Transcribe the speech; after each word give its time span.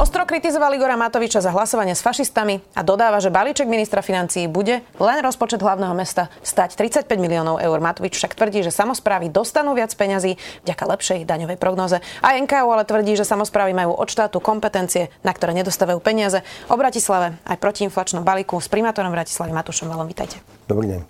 Ostro 0.00 0.24
kritizoval 0.24 0.72
Igora 0.72 0.96
Matoviča 0.96 1.44
za 1.44 1.52
hlasovanie 1.52 1.92
s 1.92 2.00
fašistami 2.00 2.64
a 2.72 2.80
dodáva, 2.80 3.20
že 3.20 3.28
balíček 3.28 3.68
ministra 3.68 4.00
financií 4.00 4.48
bude 4.48 4.80
len 4.96 5.18
rozpočet 5.20 5.60
hlavného 5.60 5.92
mesta 5.92 6.32
stať 6.40 6.72
35 7.04 7.20
miliónov 7.20 7.60
eur. 7.60 7.76
Matovič 7.84 8.16
však 8.16 8.32
tvrdí, 8.32 8.64
že 8.64 8.72
samozprávy 8.72 9.28
dostanú 9.28 9.76
viac 9.76 9.92
peňazí 9.92 10.40
vďaka 10.64 10.84
lepšej 10.88 11.28
daňovej 11.28 11.60
prognoze. 11.60 12.00
A 12.24 12.32
NKU 12.32 12.68
ale 12.72 12.88
tvrdí, 12.88 13.12
že 13.12 13.28
samozprávy 13.28 13.76
majú 13.76 13.92
od 13.92 14.08
štátu 14.08 14.40
kompetencie, 14.40 15.12
na 15.20 15.36
ktoré 15.36 15.52
nedostávajú 15.52 16.00
peniaze. 16.00 16.40
O 16.72 16.80
Bratislave 16.80 17.36
aj 17.44 17.60
protiinflačnom 17.60 18.24
balíku 18.24 18.56
s 18.56 18.72
primátorom 18.72 19.12
Bratislavy 19.12 19.52
Matúšom 19.52 19.92
Valom. 19.92 20.08
Vítajte. 20.08 20.40
Dobrý 20.64 20.96
deň. 20.96 21.00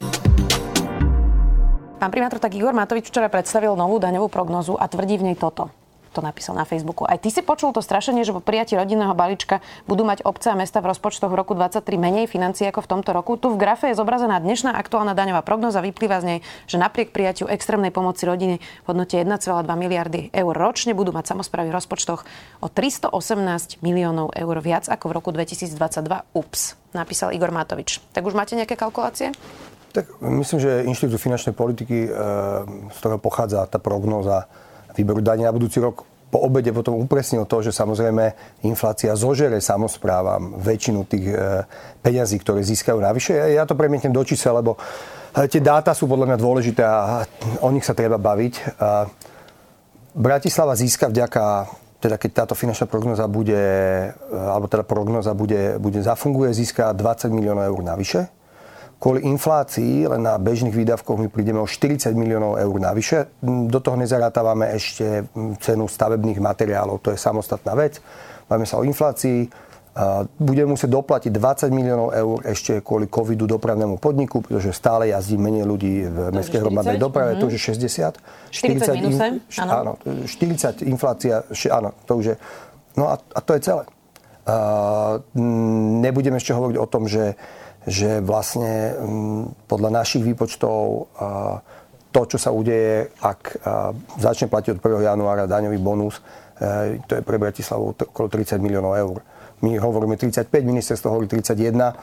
Pán 2.03 2.11
primátor, 2.11 2.43
tak 2.43 2.59
Igor 2.59 2.75
Matovič 2.75 3.07
včera 3.07 3.31
predstavil 3.31 3.71
novú 3.79 4.03
daňovú 4.03 4.27
prognozu 4.27 4.75
a 4.75 4.91
tvrdí 4.91 5.15
v 5.15 5.31
nej 5.31 5.39
toto 5.39 5.71
to 6.11 6.21
napísal 6.21 6.59
na 6.59 6.67
Facebooku. 6.67 7.07
Aj 7.07 7.17
ty 7.17 7.31
si 7.31 7.41
počul 7.41 7.71
to 7.71 7.81
strašenie, 7.81 8.27
že 8.27 8.35
po 8.35 8.43
prijatí 8.43 8.75
rodinného 8.75 9.15
balíčka 9.15 9.63
budú 9.87 10.03
mať 10.03 10.27
obce 10.27 10.51
a 10.51 10.59
mesta 10.59 10.83
v 10.83 10.91
rozpočtoch 10.91 11.31
v 11.31 11.39
roku 11.39 11.53
2023 11.55 11.97
menej 11.97 12.27
financií 12.27 12.67
ako 12.67 12.83
v 12.83 12.89
tomto 12.99 13.11
roku. 13.15 13.39
Tu 13.39 13.47
v 13.47 13.57
grafe 13.59 13.91
je 13.91 13.99
zobrazená 13.99 14.43
dnešná 14.43 14.75
aktuálna 14.75 15.15
daňová 15.15 15.47
prognoza. 15.47 15.79
Vyplýva 15.79 16.19
z 16.23 16.25
nej, 16.27 16.39
že 16.67 16.77
napriek 16.83 17.15
prijatiu 17.15 17.47
extrémnej 17.47 17.95
pomoci 17.95 18.27
rodiny 18.27 18.57
v 18.59 18.87
hodnote 18.91 19.15
1,2 19.15 19.31
miliardy 19.79 20.31
eur 20.35 20.55
ročne 20.55 20.93
budú 20.93 21.15
mať 21.15 21.33
samozprávy 21.33 21.71
v 21.71 21.77
rozpočtoch 21.79 22.21
o 22.61 22.69
318 22.69 23.81
miliónov 23.81 24.35
eur 24.35 24.57
viac 24.59 24.91
ako 24.91 25.05
v 25.09 25.13
roku 25.15 25.31
2022. 25.31 25.79
Ups, 26.35 26.75
napísal 26.91 27.31
Igor 27.33 27.55
Matovič. 27.55 28.03
Tak 28.11 28.27
už 28.27 28.35
máte 28.35 28.59
nejaké 28.59 28.75
kalkulácie? 28.75 29.31
Tak 29.91 30.23
myslím, 30.23 30.59
že 30.63 30.87
Inštitút 30.87 31.19
finančnej 31.19 31.51
politiky, 31.51 32.07
e, 32.07 32.11
z 32.95 32.97
ktorého 33.03 33.19
pochádza 33.19 33.67
tá 33.67 33.83
prognóza, 33.83 34.47
výberu 34.97 35.21
daní 35.21 35.45
na 35.45 35.55
budúci 35.55 35.81
rok 35.81 36.07
po 36.31 36.47
obede 36.47 36.71
potom 36.71 36.95
upresnil 36.95 37.43
to, 37.45 37.59
že 37.59 37.75
samozrejme 37.75 38.23
inflácia 38.63 39.19
zožere 39.19 39.59
samozprávam 39.59 40.63
väčšinu 40.63 41.03
tých 41.11 41.27
e, 41.27 41.67
peňazí, 41.99 42.39
ktoré 42.39 42.63
získajú 42.63 43.03
navyše. 43.03 43.35
Ja 43.35 43.67
to 43.67 43.75
premietnem 43.75 44.15
do 44.15 44.23
čísel, 44.23 44.55
lebo 44.55 44.79
e, 45.35 45.51
tie 45.51 45.59
dáta 45.59 45.91
sú 45.91 46.07
podľa 46.07 46.31
mňa 46.31 46.39
dôležité 46.39 46.83
a 46.87 47.27
o 47.67 47.69
nich 47.75 47.83
sa 47.83 47.99
treba 47.99 48.15
baviť. 48.15 48.79
Bratislava 50.15 50.79
získa 50.79 51.11
vďaka 51.11 51.67
teda 52.01 52.17
keď 52.17 52.31
táto 52.33 52.55
finančná 52.57 52.89
prognoza 52.89 53.29
bude, 53.29 53.61
e, 53.61 54.09
alebo 54.33 54.71
teda 54.71 54.87
prognoza 54.89 55.37
bude, 55.37 55.77
bude 55.77 56.01
zafunguje, 56.01 56.55
získa 56.55 56.97
20 56.97 57.29
miliónov 57.29 57.69
eur 57.69 57.83
navyše 57.85 58.40
kvôli 59.01 59.25
inflácii 59.25 60.05
len 60.13 60.21
na 60.21 60.37
bežných 60.37 60.77
výdavkoch 60.77 61.17
my 61.17 61.33
prídeme 61.33 61.57
o 61.57 61.67
40 61.67 62.13
miliónov 62.13 62.61
eur 62.61 62.77
navyše. 62.77 63.33
Do 63.41 63.81
toho 63.81 63.97
nezarátavame 63.97 64.77
ešte 64.77 65.25
cenu 65.65 65.89
stavebných 65.89 66.37
materiálov, 66.37 67.01
to 67.01 67.17
je 67.17 67.19
samostatná 67.19 67.73
vec. 67.73 68.05
Máme 68.53 68.69
sa 68.69 68.77
o 68.77 68.85
inflácii, 68.85 69.49
budeme 70.37 70.77
musieť 70.77 70.91
doplatiť 70.93 71.33
20 71.33 71.73
miliónov 71.73 72.09
eur 72.13 72.37
ešte 72.47 72.85
kvôli 72.85 73.09
covidu 73.11 73.49
dopravnému 73.49 73.97
podniku, 73.97 74.45
pretože 74.45 74.77
stále 74.77 75.11
jazdí 75.11 75.41
menej 75.41 75.65
ľudí 75.65 76.07
v 76.07 76.19
mestskej 76.31 76.61
hromadnej 76.61 77.01
doprave, 77.01 77.35
mm-hmm. 77.35 77.43
to 77.43 77.51
už 77.51 77.55
je 77.57 77.63
60. 77.89 78.21
40, 78.53 78.85
40 78.85 79.01
minuse, 79.01 79.27
áno. 79.65 79.73
áno. 79.73 79.93
40 80.29 80.85
inflácia, 80.87 81.43
áno, 81.73 81.91
to 82.05 82.13
už 82.21 82.25
je. 82.33 82.37
No 82.95 83.11
a, 83.11 83.19
a 83.19 83.41
to 83.41 83.57
je 83.57 83.61
celé. 83.65 83.85
Uh, 84.51 85.21
nebudeme 86.05 86.39
ešte 86.39 86.55
hovoriť 86.55 86.77
o 86.81 86.87
tom, 86.89 87.07
že 87.07 87.39
že 87.91 88.23
vlastne 88.23 88.95
mm, 88.95 89.67
podľa 89.67 89.91
našich 89.91 90.23
výpočtov 90.23 91.11
to, 92.11 92.21
čo 92.27 92.39
sa 92.39 92.51
udeje, 92.51 93.15
ak 93.23 93.63
začne 94.19 94.51
platiť 94.51 94.79
od 94.79 94.83
1. 94.83 95.11
januára 95.15 95.47
daňový 95.47 95.79
bonus, 95.79 96.19
e, 96.59 96.99
to 97.07 97.19
je 97.19 97.23
pre 97.23 97.39
Bratislavu 97.39 97.95
okolo 97.95 98.27
30 98.27 98.59
miliónov 98.59 98.99
eur. 98.99 99.17
My 99.63 99.79
hovoríme 99.79 100.19
35, 100.19 100.51
ministerstvo 100.51 101.07
hovorí 101.07 101.31
31. 101.31 101.95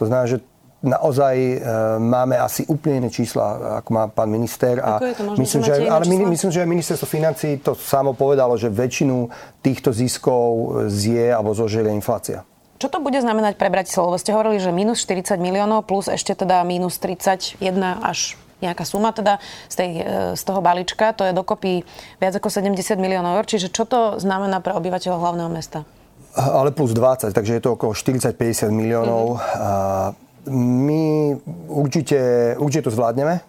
To 0.00 0.04
znamená, 0.08 0.26
že 0.32 0.40
naozaj 0.80 1.36
e, 1.36 1.56
máme 2.00 2.40
asi 2.40 2.64
úplne 2.72 3.04
iné 3.04 3.10
čísla, 3.12 3.80
ako 3.84 3.90
má 3.92 4.08
pán 4.08 4.32
minister. 4.32 4.80
A 4.80 4.96
to 4.96 5.12
možno, 5.28 5.40
myslím, 5.44 5.60
že, 5.60 5.72
ale 5.84 6.04
my, 6.08 6.16
myslím, 6.32 6.50
že 6.50 6.60
aj 6.64 6.68
ministerstvo 6.68 7.08
financí 7.08 7.60
to 7.60 7.76
samo 7.76 8.16
povedalo, 8.16 8.56
že 8.56 8.72
väčšinu 8.72 9.28
týchto 9.60 9.92
ziskov 9.92 10.88
zje 10.88 11.36
alebo 11.36 11.52
zožerie 11.52 11.92
inflácia. 11.92 12.48
Čo 12.80 12.88
to 12.88 13.04
bude 13.04 13.20
znamenať 13.20 13.60
pre 13.60 13.68
Bratislavu? 13.68 14.16
Ste 14.16 14.32
hovorili, 14.32 14.56
že 14.56 14.72
minus 14.72 15.04
40 15.04 15.36
miliónov 15.36 15.84
plus 15.84 16.08
ešte 16.08 16.32
teda 16.32 16.64
minus 16.64 16.96
31 16.96 17.60
až 18.00 18.40
nejaká 18.64 18.88
suma 18.88 19.12
teda 19.12 19.36
z, 19.68 19.74
tej, 19.76 19.90
e, 20.00 20.04
z 20.32 20.42
toho 20.48 20.64
balíčka. 20.64 21.12
To 21.16 21.28
je 21.28 21.36
dokopy 21.36 21.84
viac 22.16 22.32
ako 22.40 22.48
70 22.48 22.96
miliónov 22.96 23.36
eur. 23.36 23.44
Čiže 23.44 23.68
čo 23.68 23.84
to 23.84 24.16
znamená 24.16 24.64
pre 24.64 24.72
obyvateľov 24.72 25.20
hlavného 25.20 25.50
mesta? 25.52 25.84
Ale 26.32 26.72
plus 26.72 26.96
20, 26.96 27.36
takže 27.36 27.60
je 27.60 27.62
to 27.64 27.76
okolo 27.76 27.92
40-50 27.92 28.72
miliónov. 28.72 29.36
Mm-hmm. 29.36 30.48
My 30.56 31.36
určite, 31.68 32.54
určite 32.56 32.88
to 32.88 32.96
zvládneme. 32.96 33.44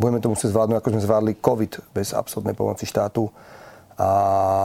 Budeme 0.00 0.24
to 0.24 0.32
musieť 0.32 0.56
zvládnuť, 0.56 0.76
ako 0.80 0.88
sme 0.96 1.02
zvládli 1.04 1.32
COVID 1.36 1.72
bez 1.92 2.16
absolútnej 2.16 2.56
pomoci 2.56 2.88
štátu 2.88 3.28
a, 3.94 4.10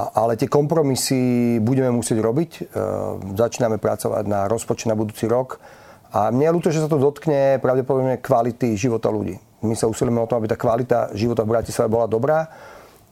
ale 0.10 0.34
tie 0.42 0.50
kompromisy 0.50 1.58
budeme 1.62 1.94
musieť 1.94 2.18
robiť. 2.18 2.52
E, 2.58 2.62
začíname 3.38 3.78
pracovať 3.78 4.26
na 4.26 4.50
rozpočet 4.50 4.90
na 4.90 4.98
budúci 4.98 5.30
rok. 5.30 5.62
A 6.10 6.34
mne 6.34 6.50
je 6.50 6.56
ľúto, 6.58 6.70
že 6.74 6.82
sa 6.82 6.90
to 6.90 6.98
dotkne 6.98 7.62
pravdepodobne 7.62 8.18
kvality 8.18 8.74
života 8.74 9.14
ľudí. 9.14 9.38
My 9.62 9.78
sa 9.78 9.86
usilujeme 9.86 10.18
o 10.18 10.30
tom, 10.30 10.42
aby 10.42 10.50
tá 10.50 10.58
kvalita 10.58 11.14
života 11.14 11.46
v 11.46 11.54
Bratislave 11.54 11.94
bola 11.94 12.10
dobrá. 12.10 12.50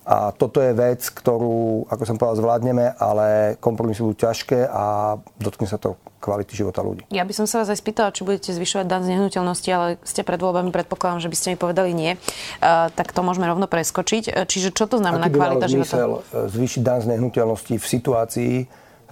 A 0.07 0.31
toto 0.31 0.63
je 0.63 0.71
vec, 0.71 1.03
ktorú, 1.03 1.83
ako 1.91 2.03
som 2.07 2.15
povedal, 2.15 2.39
zvládneme, 2.39 2.95
ale 2.95 3.59
kompromisy 3.59 4.07
budú 4.07 4.23
ťažké 4.23 4.63
a 4.63 5.19
dotkne 5.35 5.67
sa 5.67 5.75
to 5.75 5.99
kvality 6.23 6.55
života 6.55 6.79
ľudí. 6.79 7.03
Ja 7.11 7.27
by 7.27 7.35
som 7.35 7.43
sa 7.43 7.59
vás 7.59 7.67
aj 7.67 7.83
spýtala, 7.83 8.15
či 8.15 8.23
budete 8.23 8.55
zvyšovať 8.55 8.87
dan 8.87 9.03
z 9.03 9.19
nehnuteľnosti, 9.19 9.67
ale 9.67 9.99
ste 10.07 10.23
pred 10.23 10.39
voľbami, 10.39 10.71
predpokladám, 10.71 11.27
že 11.27 11.29
by 11.29 11.35
ste 11.35 11.47
mi 11.51 11.57
povedali 11.59 11.91
nie. 11.91 12.15
Uh, 12.63 12.87
tak 12.95 13.11
to 13.11 13.19
môžeme 13.19 13.51
rovno 13.51 13.67
preskočiť. 13.67 14.23
E, 14.31 14.47
čiže 14.47 14.71
čo 14.71 14.87
to 14.87 14.95
znamená 14.95 15.27
Aký 15.27 15.35
kvalita 15.35 15.67
života? 15.67 15.99
E, 15.99 16.47
zvýšiť 16.55 16.81
dan 16.87 17.03
z 17.03 17.11
nehnuteľnosti 17.11 17.75
v 17.75 17.85
situácii, 17.85 18.53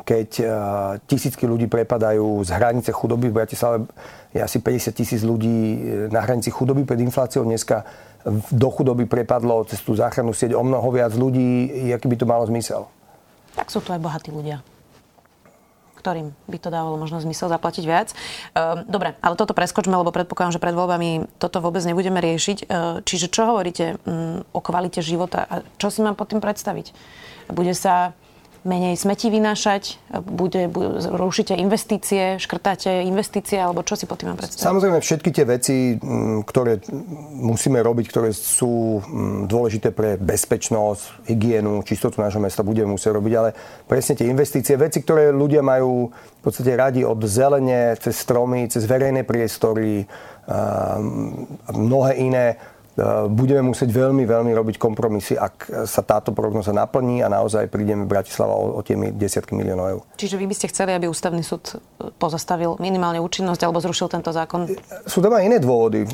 keď 0.06 0.30
uh, 0.40 0.48
tisícky 1.08 1.44
ľudí 1.50 1.66
prepadajú 1.66 2.40
z 2.46 2.50
hranice 2.56 2.94
chudoby. 2.96 3.34
V 3.34 3.42
Bratislave 3.42 3.90
je 4.32 4.40
asi 4.40 4.64
50 4.64 4.92
tisíc 4.96 5.22
ľudí 5.26 5.82
na 6.14 6.22
hranici 6.22 6.54
chudoby 6.54 6.86
pred 6.88 7.02
infláciou. 7.02 7.42
Dneska 7.42 7.84
do 8.32 8.70
chudoby 8.74 9.06
prepadlo 9.06 9.64
cez 9.70 9.80
tú 9.86 9.94
záchrannú 9.94 10.34
sieť 10.34 10.58
o 10.58 10.64
mnoho 10.66 10.88
viac 10.90 11.14
ľudí, 11.14 11.70
aký 11.94 12.10
by 12.10 12.18
to 12.18 12.26
malo 12.26 12.44
zmysel. 12.50 12.90
Tak 13.54 13.70
sú 13.70 13.80
tu 13.80 13.94
aj 13.94 14.02
bohatí 14.02 14.34
ľudia 14.34 14.66
ktorým 16.06 16.38
by 16.46 16.58
to 16.62 16.70
dávalo 16.70 17.02
možno 17.02 17.18
zmysel 17.18 17.50
zaplatiť 17.50 17.82
viac. 17.90 18.14
Ehm, 18.54 18.86
dobre, 18.86 19.18
ale 19.26 19.34
toto 19.34 19.58
preskočme, 19.58 19.98
lebo 19.98 20.14
predpokladám, 20.14 20.54
že 20.54 20.62
pred 20.62 20.78
voľbami 20.78 21.42
toto 21.42 21.58
vôbec 21.66 21.82
nebudeme 21.82 22.22
riešiť. 22.22 22.58
Ehm, 22.62 23.02
čiže 23.02 23.34
čo 23.34 23.50
hovoríte 23.50 23.98
mm, 24.06 24.54
o 24.54 24.60
kvalite 24.62 25.02
života 25.02 25.50
a 25.50 25.66
čo 25.82 25.90
si 25.90 26.06
mám 26.06 26.14
pod 26.14 26.30
tým 26.30 26.46
predstaviť? 26.46 26.94
Bude 27.50 27.74
sa 27.74 28.14
menej 28.66 28.98
smetí 28.98 29.30
vynášať, 29.30 30.02
bude, 30.26 30.66
bude, 30.66 31.06
rušíte 31.14 31.54
investície, 31.54 32.42
škrtáte 32.42 33.06
investície, 33.06 33.62
alebo 33.62 33.86
čo 33.86 33.94
si 33.94 34.10
pod 34.10 34.20
tým 34.20 34.34
mám 34.34 34.42
predstaviť? 34.42 34.66
Samozrejme, 34.66 34.98
všetky 35.00 35.30
tie 35.30 35.46
veci, 35.46 35.76
ktoré 36.44 36.82
musíme 37.38 37.80
robiť, 37.86 38.06
ktoré 38.10 38.34
sú 38.34 39.06
dôležité 39.46 39.94
pre 39.94 40.18
bezpečnosť, 40.18 41.30
hygienu, 41.30 41.86
čistotu 41.86 42.18
nášho 42.18 42.42
mesta, 42.42 42.66
budeme 42.66 42.98
musieť 42.98 43.14
robiť, 43.14 43.34
ale 43.38 43.50
presne 43.86 44.18
tie 44.18 44.26
investície, 44.26 44.74
veci, 44.76 45.06
ktoré 45.06 45.30
ľudia 45.30 45.62
majú 45.62 46.10
v 46.10 46.42
podstate 46.42 46.74
radi 46.74 47.02
od 47.06 47.22
zelene, 47.30 47.94
cez 48.02 48.18
stromy, 48.18 48.66
cez 48.66 48.90
verejné 48.90 49.22
priestory, 49.22 50.10
mnohé 51.70 52.12
iné, 52.18 52.58
budeme 53.28 53.76
musieť 53.76 53.92
veľmi, 53.92 54.24
veľmi 54.24 54.56
robiť 54.56 54.76
kompromisy, 54.80 55.36
ak 55.36 55.84
sa 55.84 56.00
táto 56.00 56.32
prognoza 56.32 56.72
naplní 56.72 57.20
a 57.20 57.28
naozaj 57.28 57.68
prídeme 57.68 58.08
Bratislava 58.08 58.56
o, 58.56 58.80
o 58.80 58.82
tie 58.88 58.96
desiatky 58.96 59.52
miliónov 59.52 59.88
eur. 59.92 60.02
Čiže 60.16 60.40
vy 60.40 60.48
by 60.48 60.56
ste 60.56 60.72
chceli, 60.72 60.96
aby 60.96 61.12
ústavný 61.12 61.44
súd 61.44 61.76
eh, 61.76 62.08
pozastavil 62.16 62.80
minimálne 62.80 63.20
účinnosť 63.20 63.68
alebo 63.68 63.84
zrušil 63.84 64.08
tento 64.08 64.32
zákon? 64.32 64.72
Eh, 64.72 64.80
sú 65.04 65.20
tam 65.20 65.36
aj 65.36 65.44
iné 65.44 65.58
dôvody. 65.60 66.08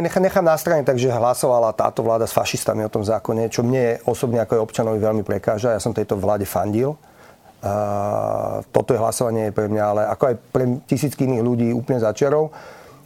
Nechám, 0.00 0.24
nechám 0.24 0.46
na 0.48 0.56
strane 0.56 0.88
tak, 0.88 0.96
že 0.96 1.12
hlasovala 1.12 1.76
táto 1.76 2.00
vláda 2.00 2.24
s 2.24 2.32
fašistami 2.32 2.88
o 2.88 2.92
tom 2.92 3.04
zákone, 3.04 3.52
čo 3.52 3.60
mne 3.60 4.00
osobne 4.08 4.40
ako 4.40 4.56
aj 4.56 4.64
občanovi 4.64 4.98
veľmi 5.04 5.22
prekáža. 5.28 5.76
Ja 5.76 5.80
som 5.84 5.92
tejto 5.92 6.16
vláde 6.16 6.48
fandil. 6.48 6.96
Uh, 7.62 8.58
toto 8.74 8.90
je 8.90 8.98
hlasovanie 8.98 9.54
pre 9.54 9.70
mňa, 9.70 9.84
ale 9.86 10.02
ako 10.10 10.24
aj 10.26 10.36
pre 10.50 10.64
tisícky 10.82 11.30
iných 11.30 11.46
ľudí 11.46 11.68
úplne 11.70 12.02
začiarov. 12.02 12.50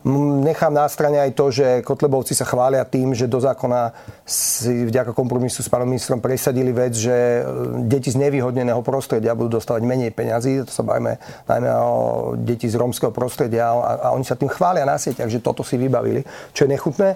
Nechám 0.07 0.71
na 0.71 0.87
strane 0.87 1.19
aj 1.19 1.35
to, 1.35 1.51
že 1.51 1.83
Kotlebovci 1.83 2.31
sa 2.31 2.47
chvália 2.47 2.87
tým, 2.87 3.11
že 3.11 3.27
do 3.27 3.43
zákona 3.43 3.91
si 4.23 4.87
vďaka 4.87 5.11
kompromisu 5.11 5.67
s 5.67 5.69
pánom 5.69 5.91
ministrom 5.91 6.23
presadili 6.23 6.71
vec, 6.71 6.95
že 6.95 7.11
e, 7.11 7.43
deti 7.91 8.15
z 8.15 8.23
nevyhodneného 8.23 8.87
prostredia 8.87 9.35
budú 9.35 9.59
dostávať 9.59 9.83
menej 9.83 10.15
peňazí. 10.15 10.63
To 10.63 10.71
sa 10.71 10.87
bavíme 10.87 11.19
najmä 11.51 11.71
o 11.83 11.95
deti 12.39 12.71
z 12.71 12.79
rómskeho 12.79 13.11
prostredia 13.11 13.75
a, 13.75 13.99
a 13.99 14.09
oni 14.15 14.23
sa 14.23 14.39
tým 14.39 14.47
chvália 14.47 14.87
na 14.87 14.95
sieťach, 14.95 15.27
že 15.27 15.43
toto 15.43 15.67
si 15.67 15.75
vybavili, 15.75 16.23
čo 16.55 16.71
je 16.71 16.79
nechutné. 16.79 17.09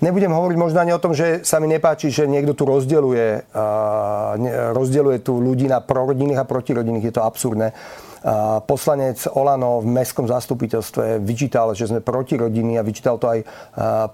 Nebudem 0.00 0.32
hovoriť 0.32 0.56
možno 0.56 0.80
ani 0.80 0.96
o 0.96 1.02
tom, 1.02 1.12
že 1.12 1.44
sa 1.44 1.60
mi 1.60 1.68
nepáči, 1.68 2.08
že 2.08 2.24
niekto 2.24 2.56
tu 2.56 2.64
rozdeluje, 2.64 3.52
uh, 3.52 4.72
rozdeluje 4.72 5.20
tu 5.20 5.36
ľudí 5.36 5.68
na 5.68 5.84
prorodinných 5.84 6.40
a 6.40 6.48
protirodinných. 6.48 7.12
Je 7.12 7.14
to 7.20 7.20
absurdné 7.20 7.76
poslanec 8.68 9.16
Olano 9.32 9.80
v 9.80 9.88
mestskom 9.96 10.28
zastupiteľstve 10.28 11.24
vyčítal, 11.24 11.72
že 11.72 11.88
sme 11.88 12.04
proti 12.04 12.36
rodiny 12.36 12.76
a 12.76 12.84
vyčítal 12.84 13.16
to 13.16 13.32
aj 13.32 13.40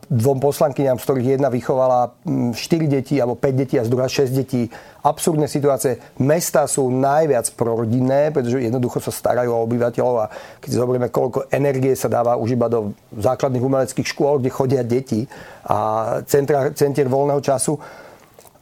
dvom 0.06 0.38
poslankyňam, 0.38 1.02
z 1.02 1.04
ktorých 1.06 1.28
jedna 1.38 1.50
vychovala 1.50 2.14
4 2.22 2.54
deti 2.86 3.18
alebo 3.18 3.34
5 3.34 3.50
detí 3.58 3.74
a 3.78 3.86
z 3.86 3.90
druhá 3.90 4.06
6 4.06 4.30
detí. 4.30 4.70
Absurdné 5.06 5.46
situácie. 5.46 6.02
Mesta 6.18 6.66
sú 6.66 6.90
najviac 6.90 7.54
prorodinné, 7.54 8.34
pretože 8.34 8.58
jednoducho 8.58 8.98
sa 8.98 9.14
starajú 9.14 9.54
o 9.54 9.62
obyvateľov 9.62 10.16
a 10.18 10.30
keď 10.58 10.68
si 10.70 10.76
zoberieme, 10.78 11.10
koľko 11.14 11.46
energie 11.54 11.94
sa 11.94 12.10
dáva 12.10 12.34
už 12.34 12.58
iba 12.58 12.66
do 12.66 12.90
základných 13.14 13.62
umeleckých 13.62 14.06
škôl, 14.06 14.42
kde 14.42 14.50
chodia 14.50 14.82
deti 14.82 15.26
a 15.66 15.78
centra, 16.26 16.74
centier 16.74 17.06
voľného 17.06 17.38
času, 17.38 17.78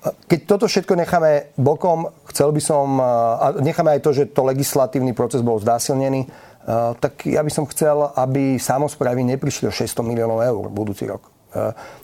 keď 0.05 0.41
toto 0.45 0.67
všetko 0.69 1.01
necháme 1.01 1.56
bokom, 1.56 2.12
chcel 2.29 2.53
by 2.53 2.61
som, 2.61 3.01
a 3.01 3.56
necháme 3.56 3.97
aj 3.97 4.01
to, 4.05 4.11
že 4.12 4.29
to 4.37 4.45
legislatívny 4.45 5.17
proces 5.17 5.41
bol 5.41 5.56
zdásilnený, 5.56 6.29
tak 7.01 7.25
ja 7.25 7.41
by 7.41 7.53
som 7.53 7.65
chcel, 7.69 8.12
aby 8.17 8.61
samozprávy 8.61 9.25
neprišli 9.25 9.69
o 9.69 9.73
600 9.73 10.05
miliónov 10.05 10.45
eur 10.45 10.65
budúci 10.69 11.09
rok. 11.09 11.25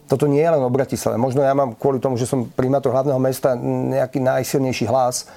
Toto 0.08 0.24
nie 0.30 0.40
je 0.40 0.52
len 0.52 0.62
o 0.62 0.70
Bratislave. 0.72 1.20
Možno 1.20 1.44
ja 1.44 1.52
mám 1.52 1.74
kvôli 1.76 2.00
tomu, 2.00 2.16
že 2.16 2.28
som 2.28 2.48
primátor 2.48 2.94
hlavného 2.94 3.18
mesta 3.20 3.52
nejaký 3.58 4.22
najsilnejší 4.22 4.86
hlas 4.88 5.28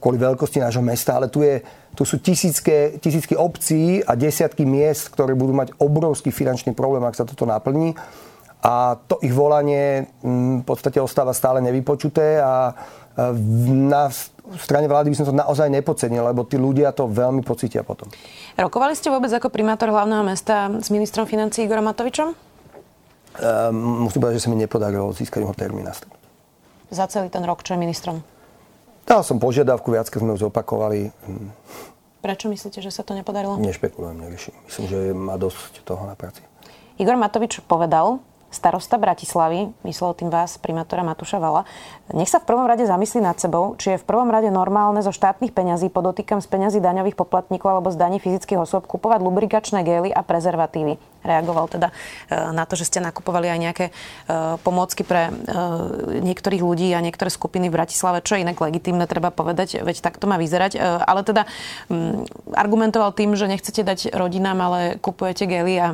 kvôli 0.00 0.16
veľkosti 0.16 0.64
nášho 0.64 0.80
mesta, 0.80 1.20
ale 1.20 1.28
tu, 1.28 1.44
je, 1.44 1.60
tu 1.92 2.08
sú 2.08 2.24
tisícky, 2.24 2.96
tisícky 3.04 3.36
obcí 3.36 4.00
a 4.00 4.16
desiatky 4.16 4.64
miest, 4.64 5.12
ktoré 5.12 5.36
budú 5.36 5.52
mať 5.52 5.76
obrovský 5.76 6.32
finančný 6.32 6.72
problém, 6.72 7.04
ak 7.04 7.20
sa 7.20 7.28
toto 7.28 7.44
naplní 7.44 7.92
a 8.60 9.00
to 9.08 9.16
ich 9.24 9.32
volanie 9.32 10.08
mm, 10.20 10.62
v 10.62 10.64
podstate 10.68 11.00
ostáva 11.00 11.32
stále 11.32 11.64
nevypočuté 11.64 12.40
a 12.40 12.76
na 13.68 14.08
strane 14.56 14.88
vlády 14.88 15.12
by 15.12 15.16
som 15.18 15.26
to 15.28 15.34
naozaj 15.34 15.68
nepocenil, 15.68 16.24
lebo 16.24 16.46
tí 16.46 16.56
ľudia 16.56 16.94
to 16.94 17.10
veľmi 17.10 17.44
pocítia 17.44 17.84
potom. 17.84 18.08
Rokovali 18.56 18.96
ste 18.96 19.12
vôbec 19.12 19.28
ako 19.28 19.52
primátor 19.52 19.92
hlavného 19.92 20.24
mesta 20.24 20.70
s 20.80 20.88
ministrom 20.88 21.28
financí 21.28 21.66
Igorom 21.66 21.84
Matovičom? 21.84 22.32
Um, 22.32 24.06
musím 24.06 24.24
povedať, 24.24 24.42
že 24.42 24.44
sa 24.46 24.50
mi 24.50 24.58
nepodarilo 24.58 25.14
získať 25.14 25.46
ho 25.46 25.54
termín 25.54 25.86
na 25.86 25.94
Za 26.90 27.06
celý 27.06 27.30
ten 27.30 27.46
rok, 27.46 27.62
čo 27.62 27.74
je 27.76 27.78
ministrom? 27.78 28.26
Dal 29.06 29.22
som 29.22 29.38
požiadavku, 29.42 29.90
viac 29.90 30.06
sme 30.10 30.34
už 30.34 30.50
zopakovali. 30.50 31.10
Prečo 32.20 32.46
myslíte, 32.50 32.82
že 32.82 32.90
sa 32.90 33.06
to 33.06 33.14
nepodarilo? 33.14 33.58
Nešpekulujem, 33.58 34.18
neriešim. 34.18 34.54
Myslím, 34.66 34.86
že 34.86 34.98
má 35.14 35.34
dosť 35.40 35.82
toho 35.86 36.04
na 36.04 36.14
práci. 36.18 36.42
Igor 37.00 37.16
Matovič 37.16 37.64
povedal, 37.64 38.20
starosta 38.50 38.98
Bratislavy, 38.98 39.70
myslel 39.86 40.12
tým 40.18 40.28
vás, 40.28 40.58
primátora 40.58 41.06
Matúša 41.06 41.38
Vala, 41.38 41.62
nech 42.10 42.26
sa 42.26 42.42
v 42.42 42.50
prvom 42.50 42.66
rade 42.66 42.82
zamyslí 42.82 43.22
nad 43.22 43.38
sebou, 43.38 43.78
či 43.78 43.94
je 43.94 44.02
v 44.02 44.06
prvom 44.06 44.26
rade 44.26 44.50
normálne 44.50 44.98
zo 45.00 45.14
štátnych 45.14 45.54
peňazí, 45.54 45.86
podotýkam 45.88 46.42
z 46.42 46.50
peňazí 46.50 46.78
daňových 46.82 47.14
poplatníkov 47.14 47.70
alebo 47.70 47.94
z 47.94 47.96
daní 47.96 48.18
fyzických 48.18 48.58
osôb, 48.58 48.90
kupovať 48.90 49.22
lubrikačné 49.22 49.86
gély 49.86 50.10
a 50.10 50.26
prezervatívy. 50.26 50.98
Reagoval 51.20 51.68
teda 51.68 51.88
e, 51.92 52.34
na 52.50 52.64
to, 52.66 52.74
že 52.74 52.88
ste 52.88 52.98
nakupovali 52.98 53.46
aj 53.46 53.58
nejaké 53.60 53.86
e, 53.88 53.92
pomôcky 54.64 55.04
pre 55.04 55.28
e, 55.28 55.32
niektorých 56.24 56.64
ľudí 56.64 56.90
a 56.96 57.04
niektoré 57.04 57.28
skupiny 57.28 57.68
v 57.68 57.76
Bratislave, 57.76 58.24
čo 58.24 58.34
je 58.34 58.42
inak 58.42 58.58
legitimné, 58.58 59.04
treba 59.06 59.30
povedať, 59.30 59.84
veď 59.84 60.00
tak 60.02 60.18
to 60.18 60.26
má 60.26 60.40
vyzerať. 60.40 60.80
Ale 60.80 61.22
teda 61.22 61.44
argumentoval 62.56 63.12
tým, 63.12 63.36
že 63.36 63.46
nechcete 63.46 63.84
dať 63.84 64.16
rodinám, 64.16 64.58
ale 64.58 64.80
kupujete 64.98 65.44
gély 65.44 65.76
a 65.76 65.88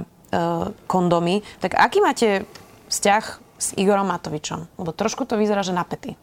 kondomy. 0.86 1.42
Tak 1.60 1.76
aký 1.76 1.98
máte 2.00 2.48
vzťah 2.88 3.24
s 3.56 3.72
Igorom 3.76 4.08
Matovičom? 4.08 4.78
Lebo 4.78 4.90
trošku 4.92 5.24
to 5.24 5.40
vyzerá, 5.40 5.64
že 5.64 5.76
napätý. 5.76 6.14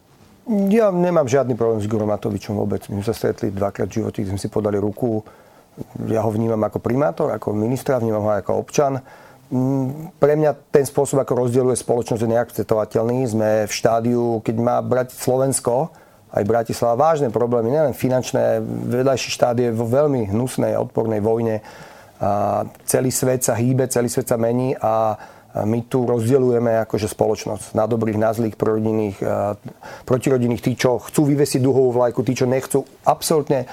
Ja 0.68 0.92
nemám 0.92 1.24
žiadny 1.24 1.56
problém 1.56 1.80
s 1.80 1.88
Igorom 1.88 2.12
Matovičom 2.12 2.60
vôbec. 2.60 2.83
My 2.92 3.00
sme 3.00 3.07
sa 3.07 3.15
stretli 3.15 3.48
dvakrát 3.48 3.88
v 3.88 4.04
živote, 4.04 4.27
sme 4.27 4.42
si 4.42 4.51
podali 4.51 4.75
ruku. 4.75 5.24
Ja 6.12 6.21
ho 6.21 6.30
vnímam 6.30 6.60
ako 6.60 6.83
primátor, 6.83 7.31
ako 7.31 7.56
ministra, 7.56 7.98
vnímam 7.98 8.27
ho 8.27 8.31
ako 8.36 8.60
občan. 8.60 9.00
Mm, 9.54 10.12
pre 10.19 10.36
mňa 10.36 10.51
ten 10.74 10.83
spôsob, 10.83 11.24
ako 11.24 11.48
rozdieluje 11.48 11.80
spoločnosť, 11.80 12.21
je 12.21 12.33
neakceptovateľný. 12.36 13.18
Sme 13.30 13.50
v 13.66 13.74
štádiu, 13.74 14.44
keď 14.44 14.56
má 14.59 14.77
brať 14.83 15.16
Slovensko, 15.16 15.95
aj 16.33 16.50
Bratislava 16.50 16.98
vážne 16.98 17.30
problémy, 17.30 17.69
nielen 17.69 17.94
finančné. 17.94 18.59
Vedľajší 18.89 19.30
štát 19.30 19.56
je 19.62 19.69
vo 19.69 19.86
veľmi 19.86 20.33
hnusnej 20.33 20.74
a 20.74 20.81
odpornej 20.81 21.21
vojne 21.21 21.62
a 22.24 22.64
celý 22.88 23.12
svet 23.12 23.44
sa 23.44 23.60
hýbe, 23.60 23.92
celý 23.92 24.08
svet 24.08 24.31
sa 24.31 24.40
mení 24.40 24.72
a 24.80 25.20
my 25.68 25.86
tu 25.86 26.08
rozdeľujeme 26.08 26.81
akože 26.88 27.12
spoločnosť 27.12 27.75
na 27.75 27.84
dobrých, 27.86 28.18
na 28.18 28.31
zlých, 28.31 28.56
prorodinných, 28.56 29.20
protirodinných, 30.08 30.64
tí, 30.64 30.74
čo 30.74 31.04
chcú 31.04 31.30
vyvesiť 31.30 31.62
duhovú 31.62 31.94
vlajku, 31.94 32.25
tí, 32.25 32.34
čo 32.34 32.50
nechcú. 32.50 32.88
Absolútne 33.06 33.68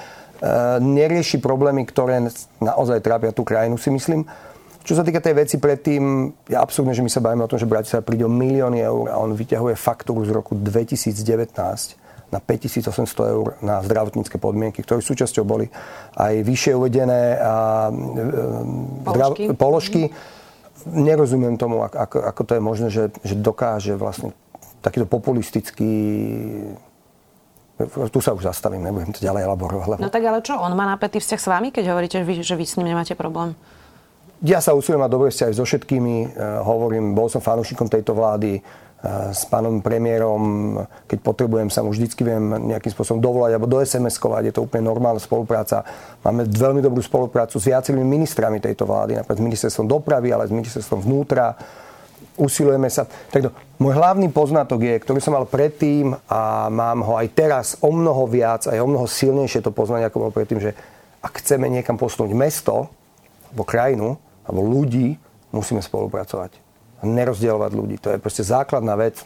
nerieši 0.83 1.39
problémy, 1.39 1.87
ktoré 1.87 2.21
naozaj 2.61 2.99
trápia 3.01 3.31
tú 3.33 3.41
krajinu, 3.41 3.79
si 3.79 3.89
myslím. 3.89 4.27
Čo 4.81 4.97
sa 4.97 5.05
týka 5.05 5.21
tej 5.21 5.37
veci 5.37 5.55
predtým, 5.61 6.33
je 6.49 6.57
absurdné, 6.57 6.97
že 6.97 7.05
my 7.05 7.09
sa 7.13 7.21
bavíme 7.21 7.45
o 7.45 7.49
tom, 7.49 7.61
že 7.61 7.69
Bratislava 7.69 8.05
príde 8.05 8.25
o 8.25 8.31
milióny 8.33 8.81
eur 8.81 9.13
a 9.13 9.21
on 9.21 9.37
vyťahuje 9.37 9.77
faktúru 9.77 10.25
z 10.25 10.33
roku 10.33 10.57
2019 10.57 12.00
na 12.31 12.39
5800 12.39 13.35
eur 13.35 13.47
na 13.59 13.83
zdravotnícke 13.83 14.39
podmienky, 14.39 14.81
ktoré 14.81 15.03
súčasťou 15.03 15.43
boli 15.43 15.67
aj 16.15 16.33
vyššie 16.47 16.71
uvedené 16.79 17.35
a, 17.35 17.91
e, 17.91 17.93
položky. 19.03 19.43
Zdrav, 19.45 19.59
položky. 19.59 20.01
Nerozumiem 20.87 21.59
tomu, 21.59 21.83
ako, 21.85 22.23
ako 22.23 22.41
to 22.47 22.51
je 22.57 22.61
možné, 22.63 22.87
že, 22.89 23.03
že 23.21 23.35
dokáže 23.37 23.93
vlastne 23.99 24.33
takýto 24.81 25.05
populistický 25.05 25.93
tu 27.87 28.21
sa 28.21 28.37
už 28.37 28.45
zastavím, 28.45 28.85
nebudem 28.85 29.09
to 29.09 29.25
ďalej 29.25 29.41
elaborovať. 29.41 29.87
Lebo... 29.89 30.01
No 30.05 30.13
tak 30.13 30.21
ale 30.21 30.45
čo, 30.45 30.53
on 30.53 30.73
má 30.77 30.85
napätý 30.85 31.17
vzťah 31.17 31.39
s 31.41 31.47
vami, 31.49 31.67
keď 31.73 31.89
hovoríte, 31.89 32.21
že 32.21 32.25
vy, 32.25 32.33
že 32.45 32.53
vy 32.53 32.65
s 32.65 32.77
ním 32.77 32.93
nemáte 32.93 33.17
problém? 33.17 33.57
Ja 34.41 34.57
sa 34.57 34.73
usilujem 34.73 35.05
mať 35.05 35.13
dobré 35.13 35.29
vzťahy 35.29 35.53
so 35.53 35.65
všetkými. 35.65 36.15
Uh, 36.33 36.65
hovorím, 36.65 37.13
bol 37.13 37.29
som 37.29 37.45
fanúšikom 37.45 37.85
tejto 37.85 38.17
vlády 38.17 38.61
s 39.33 39.49
pánom 39.49 39.81
premiérom, 39.81 40.77
keď 41.09 41.19
potrebujem 41.25 41.73
sa 41.73 41.81
mu 41.81 41.89
vždycky 41.89 42.21
viem 42.21 42.69
nejakým 42.69 42.93
spôsobom 42.93 43.17
dovolať 43.17 43.57
alebo 43.57 43.65
do 43.65 43.81
SMS-kovať, 43.81 44.43
je 44.45 44.53
to 44.53 44.65
úplne 44.69 44.85
normálna 44.85 45.17
spolupráca. 45.17 45.81
Máme 46.21 46.45
veľmi 46.45 46.85
dobrú 46.85 47.01
spoluprácu 47.01 47.57
s 47.57 47.65
viacerými 47.65 48.05
ministrami 48.05 48.61
tejto 48.61 48.85
vlády, 48.85 49.17
napríklad 49.17 49.41
s 49.41 49.47
ministerstvom 49.49 49.89
dopravy, 49.89 50.29
ale 50.29 50.45
s 50.45 50.53
ministerstvom 50.53 51.01
vnútra. 51.01 51.57
Usilujeme 52.37 52.93
sa. 52.93 53.09
Takže 53.09 53.49
môj 53.81 53.97
hlavný 53.97 54.29
poznatok 54.29 54.85
je, 54.85 54.95
ktorý 55.01 55.17
som 55.17 55.33
mal 55.33 55.49
predtým 55.49 56.13
a 56.29 56.69
mám 56.69 57.01
ho 57.01 57.17
aj 57.17 57.27
teraz 57.33 57.81
o 57.81 57.89
mnoho 57.89 58.29
viac, 58.29 58.69
aj 58.69 58.77
o 58.77 58.85
mnoho 58.85 59.09
silnejšie 59.09 59.65
to 59.65 59.73
poznanie, 59.73 60.05
ako 60.05 60.29
bol 60.29 60.33
predtým, 60.33 60.61
že 60.61 60.77
ak 61.25 61.41
chceme 61.41 61.65
niekam 61.73 61.97
posunúť 61.97 62.37
mesto, 62.37 62.85
alebo 63.49 63.65
krajinu, 63.65 64.13
alebo 64.45 64.61
ľudí, 64.61 65.17
musíme 65.49 65.81
spolupracovať 65.81 66.70
nerozdielovať 67.03 67.71
ľudí. 67.73 67.95
To 68.01 68.13
je 68.13 68.21
proste 68.21 68.45
základná 68.45 68.95
vec. 68.97 69.21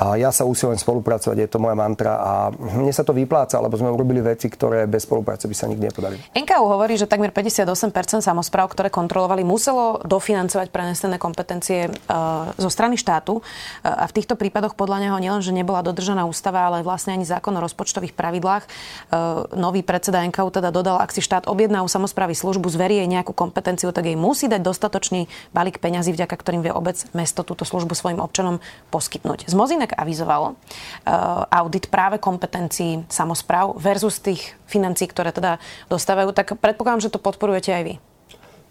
A 0.00 0.16
ja 0.16 0.32
sa 0.32 0.48
usilujem 0.48 0.80
spolupracovať, 0.80 1.36
je 1.44 1.48
to 1.52 1.60
moja 1.60 1.76
mantra 1.76 2.16
a 2.16 2.32
mne 2.56 2.88
sa 2.88 3.04
to 3.04 3.12
vypláca, 3.12 3.60
lebo 3.60 3.76
sme 3.76 3.92
urobili 3.92 4.24
veci, 4.24 4.48
ktoré 4.48 4.88
bez 4.88 5.04
spolupráce 5.04 5.44
by 5.44 5.52
sa 5.52 5.68
nikdy 5.68 5.92
nepodarili. 5.92 6.24
NKU 6.32 6.64
hovorí, 6.64 6.96
že 6.96 7.04
takmer 7.04 7.28
58% 7.28 8.24
samozpráv, 8.24 8.72
ktoré 8.72 8.88
kontrolovali, 8.88 9.44
muselo 9.44 10.00
dofinancovať 10.08 10.72
prenesené 10.72 11.20
kompetencie 11.20 11.92
uh, 11.92 12.48
zo 12.56 12.72
strany 12.72 12.96
štátu. 12.96 13.44
Uh, 13.44 13.44
a 13.84 14.08
v 14.08 14.16
týchto 14.16 14.40
prípadoch 14.40 14.72
podľa 14.72 15.04
neho 15.04 15.20
nielen, 15.20 15.44
že 15.44 15.52
nebola 15.52 15.84
dodržaná 15.84 16.24
ústava, 16.24 16.64
ale 16.64 16.80
vlastne 16.80 17.12
ani 17.12 17.28
zákon 17.28 17.52
o 17.52 17.60
rozpočtových 17.60 18.16
pravidlách. 18.16 18.64
Uh, 19.12 19.52
nový 19.52 19.84
predseda 19.84 20.24
NKU 20.24 20.48
teda 20.48 20.72
dodal, 20.72 20.96
ak 20.96 21.12
si 21.12 21.20
štát 21.20 21.44
objedná 21.44 21.84
u 21.84 21.92
samozprávy 21.92 22.32
službu, 22.32 22.72
zverí 22.72 23.04
jej 23.04 23.08
nejakú 23.20 23.36
kompetenciu, 23.36 23.92
tak 23.92 24.08
jej 24.08 24.16
musí 24.16 24.48
dať 24.48 24.64
dostatočný 24.64 25.28
balík 25.52 25.76
peňazí, 25.76 26.16
vďaka 26.16 26.40
ktorým 26.40 26.64
vie 26.64 26.72
obec, 26.72 27.04
mesto 27.12 27.44
túto 27.44 27.68
službu 27.68 27.92
svojim 27.92 28.24
občanom 28.24 28.64
poskytnúť. 28.88 29.44
Z 29.44 29.52
Mozinek 29.52 29.89
tak 29.90 29.98
avizoval, 29.98 30.54
uh, 30.54 31.42
audit 31.50 31.90
práve 31.90 32.22
kompetencií 32.22 33.02
samozpráv 33.10 33.74
versus 33.74 34.22
tých 34.22 34.54
financí, 34.70 35.10
ktoré 35.10 35.34
teda 35.34 35.58
dostávajú, 35.90 36.30
tak 36.30 36.54
predpokladám, 36.54 37.10
že 37.10 37.10
to 37.10 37.18
podporujete 37.18 37.74
aj 37.74 37.82
vy. 37.82 37.94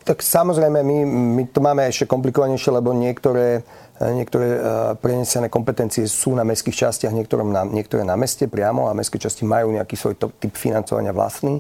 Tak 0.08 0.24
samozrejme, 0.24 0.80
my, 0.80 0.98
my 1.36 1.44
to 1.52 1.60
máme 1.60 1.84
ešte 1.84 2.08
komplikovanejšie, 2.08 2.72
lebo 2.72 2.96
niektoré, 2.96 3.68
niektoré 4.00 4.48
uh, 4.56 4.60
prenesené 4.96 5.52
kompetencie 5.52 6.08
sú 6.08 6.32
na 6.40 6.48
mestských 6.48 6.88
častiach, 6.88 7.12
niektoré 7.12 7.44
na, 7.44 7.68
niektoré 7.68 8.08
na 8.08 8.16
meste 8.16 8.48
priamo 8.48 8.88
a 8.88 8.96
mestské 8.96 9.20
časti 9.20 9.44
majú 9.44 9.76
nejaký 9.76 10.00
svoj 10.00 10.16
typ 10.16 10.56
financovania 10.56 11.12
vlastný. 11.12 11.60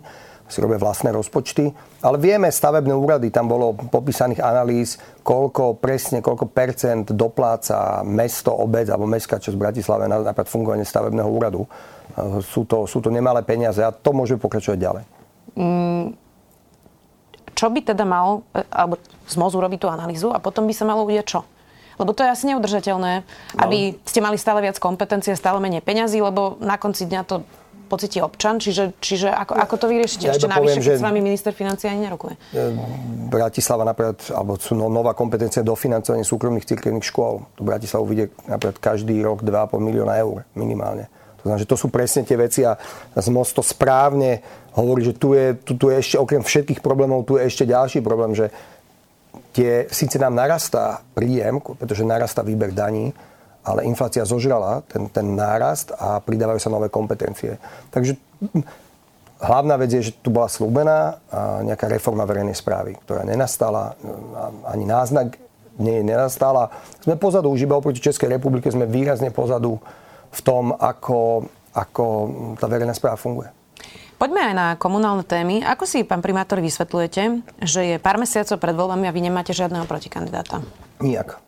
Si 0.49 0.59
robia 0.59 0.81
vlastné 0.81 1.13
rozpočty. 1.13 1.69
Ale 2.01 2.17
vieme, 2.17 2.49
stavebné 2.49 2.91
úrady, 2.91 3.29
tam 3.29 3.47
bolo 3.47 3.77
popísaných 3.77 4.41
analýz, 4.41 4.97
koľko 5.21 5.77
presne, 5.77 6.19
koľko 6.25 6.49
percent 6.49 7.05
dopláca 7.13 8.01
mesto, 8.01 8.51
obec 8.51 8.89
alebo 8.89 9.05
mestská 9.05 9.37
časť 9.37 9.55
Bratislave 9.55 10.09
na 10.09 10.19
napríklad 10.19 10.49
fungovanie 10.49 10.83
stavebného 10.83 11.29
úradu. 11.29 11.69
Sú 12.43 12.65
to, 12.65 12.89
sú 12.89 12.99
to 12.99 13.13
nemalé 13.13 13.45
peniaze 13.45 13.79
a 13.79 13.93
to 13.93 14.11
môže 14.11 14.35
pokračovať 14.41 14.77
ďalej. 14.81 15.03
Mm, 15.55 16.17
čo 17.53 17.67
by 17.69 17.79
teda 17.83 18.07
mal, 18.07 18.47
e, 18.55 18.63
alebo 18.71 18.97
z 19.27 19.35
MOZu 19.35 19.59
urobiť 19.59 19.79
tú 19.83 19.87
analýzu 19.91 20.31
a 20.31 20.39
potom 20.39 20.63
by 20.65 20.73
sa 20.73 20.87
malo 20.87 21.03
udiať 21.03 21.27
čo? 21.27 21.41
Lebo 21.99 22.15
to 22.15 22.23
je 22.23 22.31
asi 22.31 22.47
neudržateľné, 22.47 23.27
aby 23.59 23.77
no. 23.91 23.95
ste 24.07 24.23
mali 24.23 24.39
stále 24.39 24.63
viac 24.63 24.79
kompetencie, 24.79 25.35
stále 25.35 25.59
menej 25.59 25.83
peňazí, 25.83 26.23
lebo 26.23 26.55
na 26.63 26.79
konci 26.79 27.03
dňa 27.03 27.21
to 27.27 27.43
pocíti 27.89 28.21
občan, 28.21 28.61
čiže, 28.61 28.93
čiže 29.01 29.33
ako, 29.33 29.57
ako 29.57 29.75
to 29.81 29.85
vyriešite? 29.89 30.29
Ja 30.29 30.37
Ešte 30.37 30.45
navyše, 30.45 30.79
keď 30.79 31.01
s 31.01 31.03
vami 31.03 31.19
minister 31.25 31.51
financií 31.51 31.89
ani 31.89 32.05
nerokuje. 32.05 32.37
Bratislava 33.33 33.81
napríklad, 33.81 34.21
alebo 34.29 34.61
sú 34.61 34.77
no, 34.77 34.85
nová 34.87 35.17
kompetencia 35.17 35.65
do 35.65 35.73
financovania 35.73 36.21
súkromných 36.21 36.69
cirkevných 36.69 37.03
škôl. 37.03 37.49
Tu 37.57 37.65
Bratislavu 37.65 38.05
vidie 38.05 38.29
napríklad 38.45 38.77
každý 38.77 39.17
rok 39.25 39.41
2,5 39.41 39.81
milióna 39.81 40.13
eur 40.21 40.45
minimálne. 40.53 41.09
To 41.41 41.47
znamená, 41.47 41.59
že 41.63 41.71
to 41.71 41.79
sú 41.79 41.87
presne 41.87 42.27
tie 42.27 42.35
veci 42.35 42.67
a 42.67 42.75
most 43.31 43.55
to 43.55 43.63
správne 43.63 44.43
hovorí, 44.75 45.01
že 45.03 45.13
tu 45.15 45.33
je, 45.33 45.55
tu, 45.59 45.75
tu 45.75 45.91
je 45.91 45.99
ešte, 45.99 46.15
okrem 46.15 46.43
všetkých 46.43 46.79
problémov, 46.79 47.25
tu 47.27 47.35
je 47.35 47.47
ešte 47.47 47.67
ďalší 47.67 47.99
problém, 47.99 48.35
že 48.35 48.51
tie, 49.51 49.87
síce 49.91 50.15
nám 50.21 50.35
narastá 50.35 51.03
príjem, 51.15 51.59
pretože 51.59 52.07
narastá 52.07 52.45
výber 52.45 52.71
daní, 52.71 53.11
ale 53.69 53.85
inflácia 53.85 54.25
zožrala 54.25 54.81
ten, 54.89 55.05
ten 55.13 55.37
nárast 55.37 55.93
a 55.93 56.17
pridávajú 56.17 56.57
sa 56.57 56.73
nové 56.73 56.89
kompetencie. 56.89 57.61
Takže 57.93 58.17
hlavná 59.37 59.77
vec 59.77 59.93
je, 59.93 60.09
že 60.09 60.17
tu 60.17 60.33
bola 60.33 60.49
slúbená 60.49 61.21
nejaká 61.61 61.85
reforma 61.85 62.25
verejnej 62.25 62.57
správy, 62.57 62.97
ktorá 63.05 63.21
nenastala, 63.21 63.93
ani 64.65 64.89
náznak 64.89 65.37
nie 65.79 66.03
nenastala. 66.03 66.73
Sme 66.99 67.15
pozadu, 67.15 67.47
už 67.53 67.63
iba 67.63 67.77
oproti 67.77 68.03
Českej 68.03 68.35
republike 68.35 68.67
sme 68.67 68.83
výrazne 68.83 69.31
pozadu 69.31 69.79
v 70.33 70.39
tom, 70.43 70.75
ako, 70.75 71.47
ako 71.71 72.03
tá 72.59 72.67
verejná 72.67 72.91
správa 72.91 73.15
funguje. 73.15 73.47
Poďme 74.19 74.51
aj 74.51 74.55
na 74.59 74.67
komunálne 74.75 75.23
témy. 75.23 75.63
Ako 75.63 75.87
si, 75.87 76.03
pán 76.03 76.19
primátor, 76.19 76.59
vysvetľujete, 76.59 77.39
že 77.63 77.95
je 77.95 77.95
pár 77.95 78.19
mesiacov 78.19 78.59
pred 78.59 78.75
voľbami 78.75 79.07
a 79.07 79.15
vy 79.15 79.23
nemáte 79.23 79.55
žiadneho 79.55 79.87
protikandidáta? 79.87 80.59
Nijak. 80.99 81.39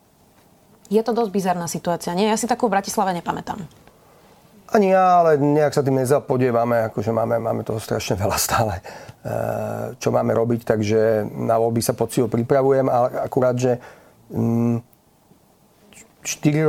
Je 0.92 1.00
to 1.00 1.16
dosť 1.16 1.32
bizarná 1.32 1.72
situácia, 1.72 2.12
nie? 2.12 2.28
Ja 2.28 2.36
si 2.36 2.52
takú 2.52 2.68
v 2.68 2.76
Bratislave 2.76 3.16
nepamätám. 3.16 3.64
Ani 4.72 4.92
ja, 4.92 5.24
ale 5.24 5.40
nejak 5.40 5.76
sa 5.76 5.84
tým 5.84 6.00
nezapodievame, 6.00 6.88
akože 6.92 7.12
máme, 7.12 7.40
máme 7.40 7.64
toho 7.64 7.80
strašne 7.80 8.16
veľa 8.20 8.38
stále, 8.40 8.80
e, 8.80 8.84
čo 10.00 10.12
máme 10.12 10.32
robiť, 10.32 10.64
takže 10.64 11.28
na 11.28 11.60
voľby 11.60 11.84
sa 11.84 11.92
poctivo 11.92 12.32
pripravujem, 12.32 12.88
ale 12.88 13.08
akurát, 13.24 13.56
že 13.56 13.80
4 14.32 14.40
mm, 14.40 14.80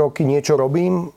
roky 0.03 0.27
niečo 0.27 0.59
robím, 0.59 1.15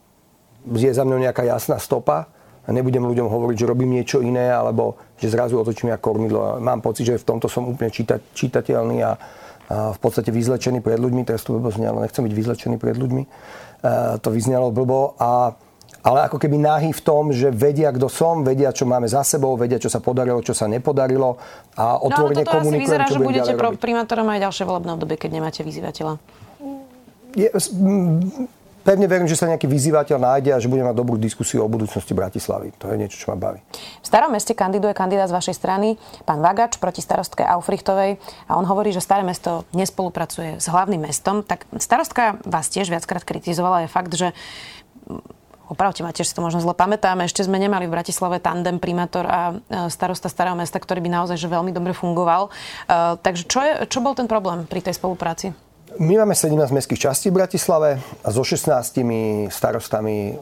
je 0.66 0.90
za 0.90 1.06
mňou 1.06 1.26
nejaká 1.26 1.46
jasná 1.46 1.82
stopa 1.82 2.30
a 2.66 2.70
nebudem 2.70 3.06
ľuďom 3.06 3.30
hovoriť, 3.30 3.66
že 3.66 3.70
robím 3.70 3.98
niečo 3.98 4.22
iné, 4.22 4.50
alebo 4.50 4.98
že 5.18 5.30
zrazu 5.30 5.62
otočím 5.62 5.94
ja 5.94 6.02
kormidlo. 6.02 6.62
Mám 6.62 6.82
pocit, 6.82 7.06
že 7.06 7.22
v 7.22 7.26
tomto 7.26 7.46
som 7.46 7.70
úplne 7.70 7.94
číta, 7.94 8.18
čitateľný 8.18 8.98
a, 9.06 9.14
v 9.70 10.00
podstate 10.00 10.30
vyzlečený 10.30 10.82
pred 10.82 11.02
ľuďmi, 11.02 11.26
teraz 11.26 11.42
to 11.42 11.58
blbo 11.58 11.74
znelo, 11.74 12.02
nechcem 12.02 12.22
byť 12.22 12.34
vyzlečený 12.34 12.76
pred 12.78 12.96
ľuďmi, 12.98 13.24
to 14.22 14.30
vyznelo 14.30 14.70
blbo, 14.70 15.18
a, 15.18 15.58
ale 16.06 16.30
ako 16.30 16.38
keby 16.38 16.62
náhy 16.62 16.94
v 16.94 17.02
tom, 17.02 17.34
že 17.34 17.50
vedia, 17.50 17.90
kto 17.90 18.06
som, 18.06 18.46
vedia, 18.46 18.70
čo 18.70 18.86
máme 18.86 19.10
za 19.10 19.26
sebou, 19.26 19.58
vedia, 19.58 19.82
čo 19.82 19.90
sa 19.90 19.98
podarilo, 19.98 20.38
čo 20.46 20.54
sa 20.54 20.70
nepodarilo 20.70 21.42
a 21.74 21.98
otvorene 21.98 22.46
no, 22.46 22.50
komunikujem, 22.50 22.82
vyzerá, 22.86 23.04
čo 23.10 23.18
že 23.18 23.26
budete 23.26 23.54
pro 23.58 23.74
primátorom 23.74 24.30
aj 24.30 24.40
ďalšie 24.46 24.64
volebné 24.70 24.92
obdobie, 24.94 25.18
keď 25.18 25.30
nemáte 25.34 25.62
vyzývateľa. 25.66 26.14
Je, 27.34 27.50
pevne 28.86 29.10
verím, 29.10 29.26
že 29.26 29.34
sa 29.34 29.50
nejaký 29.50 29.66
vyzývateľ 29.66 30.18
nájde 30.22 30.50
a 30.54 30.62
že 30.62 30.70
budeme 30.70 30.94
mať 30.94 30.98
dobrú 31.02 31.18
diskusiu 31.18 31.66
o 31.66 31.68
budúcnosti 31.68 32.14
Bratislavy. 32.14 32.78
To 32.78 32.94
je 32.94 32.96
niečo, 33.02 33.18
čo 33.18 33.34
ma 33.34 33.38
baví. 33.42 33.60
V 33.74 34.06
starom 34.06 34.30
meste 34.30 34.54
kandiduje 34.54 34.94
kandidát 34.94 35.26
z 35.26 35.34
vašej 35.34 35.56
strany, 35.58 35.98
pán 36.24 36.46
Vagač, 36.46 36.78
proti 36.78 37.02
starostke 37.02 37.42
Aufrichtovej 37.42 38.22
a 38.46 38.52
on 38.54 38.70
hovorí, 38.70 38.94
že 38.94 39.02
staré 39.02 39.26
mesto 39.26 39.66
nespolupracuje 39.74 40.62
s 40.62 40.70
hlavným 40.70 41.02
mestom. 41.10 41.42
Tak 41.42 41.66
starostka 41.82 42.38
vás 42.46 42.70
tiež 42.70 42.94
viackrát 42.94 43.26
kritizovala. 43.26 43.84
Je 43.84 43.90
fakt, 43.90 44.14
že 44.14 44.32
Opravte 45.66 46.06
ma, 46.06 46.14
tiež 46.14 46.30
si 46.30 46.38
to 46.38 46.46
možno 46.46 46.62
zle 46.62 46.78
pamätáme. 46.78 47.26
Ešte 47.26 47.42
sme 47.42 47.58
nemali 47.58 47.90
v 47.90 47.98
Bratislave 47.98 48.38
tandem 48.38 48.78
primátor 48.78 49.26
a 49.26 49.58
starosta 49.90 50.30
starého 50.30 50.54
mesta, 50.54 50.78
ktorý 50.78 51.02
by 51.02 51.10
naozaj 51.10 51.42
že 51.42 51.50
veľmi 51.50 51.74
dobre 51.74 51.98
fungoval. 51.98 52.54
Uh, 52.86 53.18
takže 53.18 53.50
čo, 53.50 53.66
je, 53.66 53.74
čo 53.90 53.98
bol 53.98 54.14
ten 54.14 54.30
problém 54.30 54.70
pri 54.70 54.86
tej 54.86 54.94
spolupráci? 54.94 55.58
My 55.96 56.20
máme 56.20 56.36
17 56.36 56.76
mestských 56.76 57.08
častí 57.08 57.32
v 57.32 57.40
Bratislave 57.40 58.04
a 58.24 58.28
so 58.28 58.44
16 58.44 59.48
starostami 59.48 60.36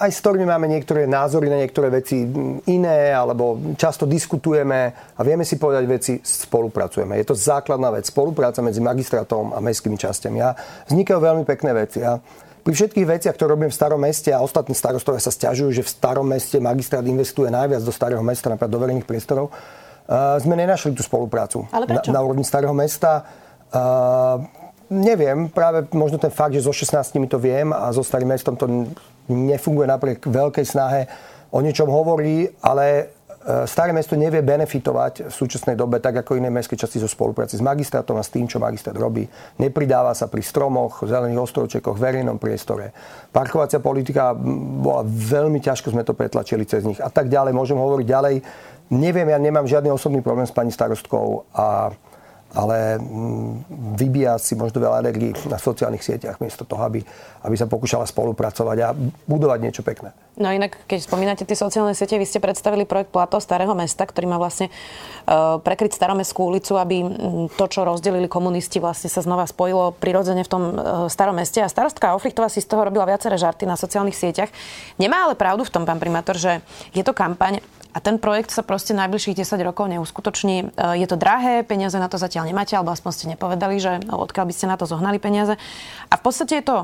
aj 0.00 0.10
s 0.16 0.24
ktorými 0.24 0.48
máme 0.48 0.64
niektoré 0.64 1.04
názory 1.04 1.52
na 1.52 1.60
niektoré 1.60 1.92
veci 1.92 2.24
iné, 2.72 3.12
alebo 3.12 3.76
často 3.76 4.08
diskutujeme 4.08 4.96
a 5.12 5.20
vieme 5.20 5.44
si 5.44 5.60
povedať 5.60 5.84
veci, 5.84 6.12
spolupracujeme. 6.24 7.20
Je 7.20 7.28
to 7.28 7.36
základná 7.36 7.92
vec, 7.92 8.08
spolupráca 8.08 8.64
medzi 8.64 8.80
magistrátom 8.80 9.52
a 9.52 9.60
mestskými 9.60 10.00
častiami. 10.00 10.40
A 10.40 10.56
vznikajú 10.88 11.20
veľmi 11.20 11.44
pekné 11.44 11.76
veci. 11.76 12.00
A 12.00 12.16
pri 12.64 12.72
všetkých 12.72 13.08
veciach, 13.08 13.36
ktoré 13.36 13.52
robím 13.52 13.68
v 13.68 13.76
starom 13.76 14.00
meste 14.00 14.32
a 14.32 14.40
ostatní 14.40 14.72
starostovia 14.72 15.20
sa 15.20 15.32
stiažujú, 15.32 15.68
že 15.68 15.84
v 15.84 15.92
starom 15.92 16.24
meste 16.24 16.56
magistrát 16.56 17.04
investuje 17.04 17.52
najviac 17.52 17.84
do 17.84 17.92
starého 17.92 18.24
mesta, 18.24 18.48
napríklad 18.48 18.72
do 18.72 18.80
verejných 18.80 19.08
priestorov, 19.08 19.52
uh, 19.52 20.40
sme 20.40 20.56
nenašli 20.56 20.96
tú 20.96 21.04
spoluprácu 21.04 21.68
Ale 21.68 21.84
na, 21.84 22.00
na 22.00 22.20
úrovni 22.24 22.44
starého 22.44 22.72
mesta. 22.72 23.24
Uh, 23.68 24.59
Neviem, 24.90 25.46
práve 25.46 25.86
možno 25.94 26.18
ten 26.18 26.34
fakt, 26.34 26.50
že 26.50 26.66
so 26.66 26.74
16 26.74 27.14
to 27.30 27.38
viem 27.38 27.70
a 27.70 27.94
so 27.94 28.02
starým 28.02 28.34
mestom 28.34 28.58
to 28.58 28.90
nefunguje 29.30 29.86
napriek 29.86 30.26
veľkej 30.26 30.66
snahe 30.66 31.06
o 31.54 31.62
niečom 31.62 31.86
hovorí, 31.86 32.50
ale 32.58 32.86
e, 32.98 33.70
staré 33.70 33.94
mesto 33.94 34.18
nevie 34.18 34.42
benefitovať 34.42 35.30
v 35.30 35.32
súčasnej 35.34 35.78
dobe 35.78 36.02
tak 36.02 36.26
ako 36.26 36.42
iné 36.42 36.50
mestské 36.50 36.74
časti 36.74 36.98
zo 36.98 37.06
spolupráci 37.06 37.54
s 37.54 37.62
magistrátom 37.62 38.18
a 38.18 38.26
s 38.26 38.34
tým, 38.34 38.50
čo 38.50 38.58
magistrát 38.58 38.98
robí. 38.98 39.30
Nepridáva 39.62 40.10
sa 40.10 40.26
pri 40.26 40.42
stromoch, 40.42 41.06
zelených 41.06 41.38
ostrovčekoch, 41.38 41.94
verejnom 41.94 42.42
priestore. 42.42 42.90
Parkovacia 43.30 43.78
politika 43.78 44.34
bola 44.34 45.06
veľmi 45.06 45.62
ťažko, 45.62 45.94
sme 45.94 46.02
to 46.02 46.18
pretlačili 46.18 46.66
cez 46.66 46.82
nich 46.82 46.98
a 46.98 47.14
tak 47.14 47.30
ďalej. 47.30 47.54
Môžem 47.54 47.78
hovoriť 47.78 48.06
ďalej. 48.10 48.34
Neviem, 48.90 49.30
ja 49.30 49.38
nemám 49.38 49.70
žiadny 49.70 49.86
osobný 49.94 50.18
problém 50.18 50.50
s 50.50 50.54
pani 50.54 50.74
starostkou 50.74 51.46
a 51.54 51.94
ale 52.50 52.98
mm, 52.98 53.94
vybíja 53.94 54.34
si 54.42 54.58
možno 54.58 54.82
veľa 54.82 55.06
energii 55.06 55.30
na 55.46 55.54
sociálnych 55.54 56.02
sieťach 56.02 56.42
miesto 56.42 56.66
toho, 56.66 56.82
aby, 56.82 56.98
aby 57.46 57.54
sa 57.54 57.70
pokúšala 57.70 58.06
spolupracovať 58.10 58.78
a 58.82 58.88
budovať 59.30 59.58
niečo 59.62 59.82
pekné. 59.86 60.10
No 60.40 60.50
inak, 60.50 60.74
keď 60.88 61.04
spomínate 61.04 61.44
tie 61.46 61.54
sociálne 61.54 61.94
siete, 61.94 62.18
vy 62.18 62.26
ste 62.26 62.42
predstavili 62.42 62.88
projekt 62.88 63.14
Plato 63.14 63.38
Starého 63.38 63.70
mesta, 63.76 64.02
ktorý 64.08 64.26
má 64.26 64.40
vlastne 64.40 64.72
uh, 64.72 65.60
prekryť 65.62 65.94
staromestskú 65.94 66.48
ulicu, 66.48 66.80
aby 66.80 66.96
to, 67.54 67.64
čo 67.68 67.86
rozdelili 67.86 68.26
komunisti, 68.26 68.80
vlastne 68.82 69.12
sa 69.12 69.20
znova 69.20 69.44
spojilo 69.46 69.94
prirodzene 70.00 70.42
v 70.42 70.50
tom 70.50 70.62
uh, 70.62 70.74
starom 71.12 71.36
meste. 71.36 71.60
A 71.60 71.68
starostka 71.68 72.16
Ofrichtová 72.16 72.48
si 72.48 72.64
z 72.64 72.70
toho 72.72 72.88
robila 72.88 73.04
viaceré 73.04 73.36
žarty 73.36 73.68
na 73.68 73.76
sociálnych 73.76 74.16
sieťach. 74.16 74.50
Nemá 74.96 75.28
ale 75.28 75.36
pravdu 75.36 75.62
v 75.62 75.72
tom, 75.76 75.84
pán 75.84 76.00
primátor, 76.00 76.34
že 76.34 76.64
je 76.96 77.04
to 77.04 77.14
kampaň 77.14 77.62
a 77.90 77.98
ten 77.98 78.22
projekt 78.22 78.54
sa 78.54 78.62
proste 78.62 78.94
najbližších 78.94 79.42
10 79.42 79.60
rokov 79.66 79.90
neuskutoční. 79.90 80.56
E, 80.62 80.64
je 81.02 81.06
to 81.10 81.18
drahé, 81.18 81.66
peniaze 81.66 81.98
na 81.98 82.06
to 82.06 82.16
zatiaľ 82.16 82.46
nemáte, 82.46 82.78
alebo 82.78 82.94
aspoň 82.94 83.10
ste 83.10 83.26
nepovedali, 83.34 83.76
že 83.82 83.92
odkiaľ 84.06 84.44
by 84.46 84.54
ste 84.54 84.66
na 84.70 84.76
to 84.78 84.86
zohnali 84.86 85.18
peniaze. 85.18 85.58
A 86.10 86.14
v 86.14 86.22
podstate 86.22 86.62
je 86.62 86.64
to 86.66 86.76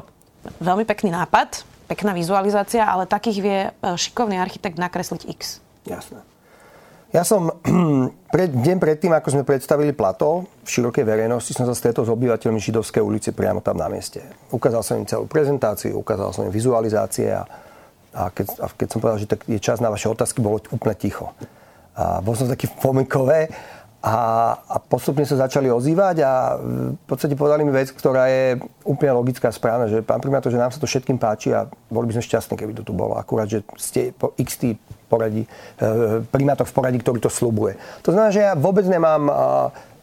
veľmi 0.59 0.83
pekný 0.83 1.15
nápad, 1.15 1.63
pekná 1.87 2.11
vizualizácia, 2.15 2.83
ale 2.83 3.07
takých 3.07 3.39
vie 3.39 3.59
e, 3.67 3.71
šikovný 3.95 4.39
architekt 4.39 4.79
nakresliť 4.79 5.23
X. 5.31 5.63
Jasné. 5.87 6.23
Ja 7.15 7.23
som 7.23 7.55
pred, 8.35 8.51
deň 8.51 8.77
predtým, 8.83 9.15
ako 9.15 9.39
sme 9.39 9.47
predstavili 9.47 9.95
plato 9.95 10.45
v 10.67 10.69
širokej 10.69 11.07
verejnosti, 11.07 11.55
som 11.55 11.65
sa 11.65 11.73
stretol 11.73 12.03
s 12.03 12.11
obyvateľmi 12.11 12.59
Židovskej 12.59 13.03
ulice 13.03 13.31
priamo 13.31 13.63
tam 13.63 13.79
na 13.79 13.87
mieste. 13.87 14.21
Ukázal 14.51 14.83
som 14.83 14.99
im 14.99 15.07
celú 15.07 15.31
prezentáciu, 15.31 15.97
ukázal 15.97 16.35
som 16.35 16.45
im 16.45 16.53
vizualizácie 16.53 17.31
a 17.31 17.47
a 18.17 18.33
keď, 18.33 18.47
a 18.65 18.67
keď 18.73 18.89
som 18.89 18.99
povedal, 19.05 19.21
že 19.21 19.29
tak 19.29 19.45
je 19.45 19.61
čas 19.61 19.85
na 19.85 19.93
vaše 19.93 20.09
otázky, 20.09 20.41
bolo 20.41 20.57
úplne 20.73 20.97
ticho. 20.97 21.37
A 21.93 22.25
bol 22.25 22.33
som 22.33 22.49
taký 22.49 22.73
pomykové 22.81 23.53
a, 24.07 24.17
a 24.57 24.77
postupne 24.81 25.27
sa 25.27 25.35
začali 25.35 25.67
ozývať 25.67 26.17
a 26.25 26.57
v 26.95 27.05
podstate 27.11 27.35
povedali 27.37 27.67
mi 27.67 27.75
vec, 27.75 27.91
ktorá 27.91 28.31
je 28.31 28.57
úplne 28.87 29.13
logická 29.19 29.51
a 29.51 29.57
správna, 29.57 29.91
že 29.91 30.01
pán 30.01 30.23
primátor, 30.23 30.49
že 30.49 30.61
nám 30.61 30.73
sa 30.73 30.81
to 30.81 30.89
všetkým 30.89 31.21
páči 31.21 31.53
a 31.53 31.69
boli 31.91 32.09
by 32.09 32.17
sme 32.17 32.25
šťastní, 32.25 32.55
keby 32.57 32.73
to 32.79 32.87
tu 32.87 32.95
bolo. 32.97 33.19
Akurát, 33.19 33.51
že 33.51 33.67
ste 33.77 34.15
po 34.17 34.33
x 34.39 34.63
poradí, 35.11 35.43
e, 35.43 36.23
primátor 36.31 36.71
v 36.71 36.75
poradí, 36.77 36.99
ktorý 37.03 37.19
to 37.19 37.33
slubuje. 37.33 37.75
To 38.07 38.15
znamená, 38.15 38.31
že 38.31 38.47
ja 38.47 38.53
vôbec 38.55 38.87
nemám 38.87 39.27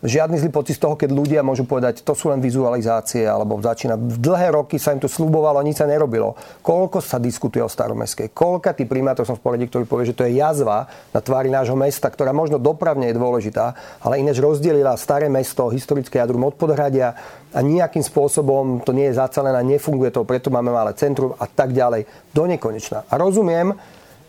žiadny 0.03 0.35
zlý 0.35 0.51
pocit 0.51 0.75
z 0.75 0.83
toho, 0.83 0.99
keď 0.99 1.09
ľudia 1.15 1.41
môžu 1.41 1.63
povedať, 1.63 2.03
to 2.03 2.11
sú 2.11 2.27
len 2.27 2.43
vizualizácie, 2.43 3.23
alebo 3.23 3.55
začína. 3.57 3.95
V 3.95 4.19
dlhé 4.19 4.51
roky 4.51 4.75
sa 4.75 4.91
im 4.91 4.99
to 4.99 5.07
slubovalo 5.07 5.63
nič 5.63 5.79
sa 5.79 5.87
nerobilo. 5.87 6.35
Koľko 6.59 6.99
sa 6.99 7.17
diskutuje 7.23 7.63
o 7.63 7.71
staromestskej? 7.71 8.35
Koľka 8.35 8.75
tí 8.75 8.83
primátor 8.83 9.23
som 9.23 9.39
v 9.39 9.43
poradí, 9.47 9.65
ktorý 9.71 9.87
povie, 9.87 10.11
že 10.11 10.17
to 10.19 10.27
je 10.27 10.37
jazva 10.37 10.91
na 11.15 11.23
tvári 11.23 11.47
nášho 11.47 11.79
mesta, 11.79 12.11
ktorá 12.11 12.35
možno 12.35 12.59
dopravne 12.59 13.07
je 13.09 13.15
dôležitá, 13.15 13.73
ale 14.03 14.19
inéž 14.19 14.43
rozdelila 14.43 14.99
staré 14.99 15.31
mesto, 15.31 15.71
historické 15.71 16.19
jadrum 16.19 16.43
od 16.43 16.59
podhradia 16.59 17.15
a 17.55 17.59
nejakým 17.63 18.03
spôsobom 18.03 18.83
to 18.83 18.91
nie 18.91 19.07
je 19.07 19.17
zacelené, 19.17 19.63
nefunguje 19.63 20.11
to, 20.11 20.27
preto 20.27 20.51
máme 20.51 20.73
malé 20.73 20.91
centrum 20.99 21.31
a 21.39 21.47
tak 21.47 21.71
ďalej. 21.71 22.03
Do 22.35 22.43
nekonečna. 22.43 23.07
A 23.07 23.15
rozumiem, 23.15 23.71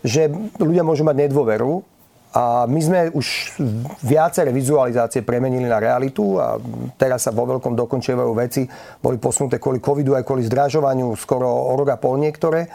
že 0.05 0.29
ľudia 0.61 0.85
môžu 0.85 1.01
mať 1.01 1.25
nedôveru, 1.25 1.94
a 2.35 2.67
my 2.67 2.79
sme 2.83 2.99
už 3.15 3.55
viaceré 4.03 4.51
vizualizácie 4.51 5.23
premenili 5.23 5.71
na 5.71 5.79
realitu 5.79 6.35
a 6.35 6.59
teraz 6.99 7.23
sa 7.23 7.31
vo 7.31 7.47
veľkom 7.47 7.79
dokončujú 7.79 8.35
veci. 8.35 8.67
Boli 8.99 9.15
posunuté 9.15 9.55
kvôli 9.55 9.79
covidu 9.79 10.19
aj 10.19 10.27
kvôli 10.27 10.43
zdražovaniu 10.43 11.15
skoro 11.15 11.47
o 11.47 11.71
rok 11.79 11.95
a 11.95 11.97
pol 11.97 12.19
niektoré. 12.19 12.67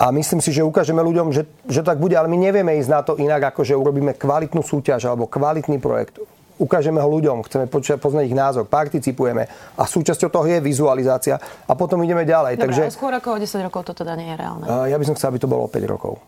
A 0.00 0.10
myslím 0.10 0.42
si, 0.42 0.50
že 0.50 0.66
ukážeme 0.66 0.98
ľuďom, 1.06 1.30
že, 1.30 1.46
že 1.70 1.86
tak 1.86 2.02
bude, 2.02 2.18
ale 2.18 2.26
my 2.26 2.34
nevieme 2.34 2.74
ísť 2.82 2.90
na 2.90 3.00
to 3.06 3.14
inak, 3.14 3.54
ako 3.54 3.62
že 3.62 3.78
urobíme 3.78 4.18
kvalitnú 4.18 4.64
súťaž 4.64 5.06
alebo 5.06 5.30
kvalitný 5.30 5.78
projekt. 5.78 6.18
Ukážeme 6.58 6.98
ho 6.98 7.08
ľuďom, 7.08 7.46
chceme 7.46 7.70
poznať 7.70 8.24
ich 8.26 8.36
názor, 8.36 8.66
participujeme 8.66 9.46
a 9.78 9.82
súčasťou 9.86 10.28
toho 10.34 10.44
je 10.50 10.58
vizualizácia 10.60 11.38
a 11.40 11.72
potom 11.78 12.00
ideme 12.02 12.26
ďalej. 12.26 12.58
Dobre, 12.58 12.64
Takže, 12.74 12.82
skôr 12.96 13.12
ako 13.14 13.36
o 13.36 13.38
10 13.38 13.68
rokov 13.70 13.92
to 13.92 13.92
teda 13.96 14.18
nie 14.18 14.34
je 14.34 14.36
reálne. 14.40 14.64
Ja 14.66 14.96
by 14.98 15.04
som 15.06 15.14
chcel, 15.16 15.36
aby 15.36 15.40
to 15.40 15.48
bolo 15.48 15.68
o 15.68 15.72
5 15.72 15.78
rokov. 15.84 16.20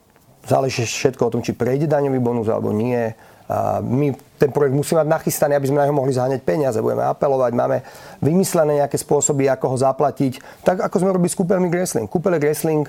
Záleží 0.42 0.82
všetko 0.82 1.22
o 1.28 1.32
tom, 1.38 1.40
či 1.42 1.54
prejde 1.54 1.86
daňový 1.86 2.18
bonus 2.18 2.50
alebo 2.50 2.74
nie. 2.74 3.14
A 3.52 3.84
my 3.84 4.16
ten 4.40 4.50
projekt 4.50 4.74
musíme 4.74 5.04
mať 5.04 5.12
nachystaný, 5.22 5.54
aby 5.54 5.68
sme 5.68 5.78
na 5.82 5.86
neho 5.86 5.94
mohli 5.94 6.14
zaháňať 6.14 6.40
peniaze. 6.42 6.78
Budeme 6.80 7.04
apelovať, 7.04 7.52
máme 7.52 7.84
vymyslené 8.24 8.82
nejaké 8.82 8.96
spôsoby, 8.96 9.46
ako 9.52 9.74
ho 9.74 9.76
zaplatiť. 9.76 10.64
Tak 10.64 10.82
ako 10.88 10.96
sme 10.98 11.14
robili 11.14 11.30
s 11.30 11.38
kúpeľmi 11.38 11.68
Gressling. 11.68 12.08
Kúpeľe 12.08 12.40
Gressling 12.40 12.88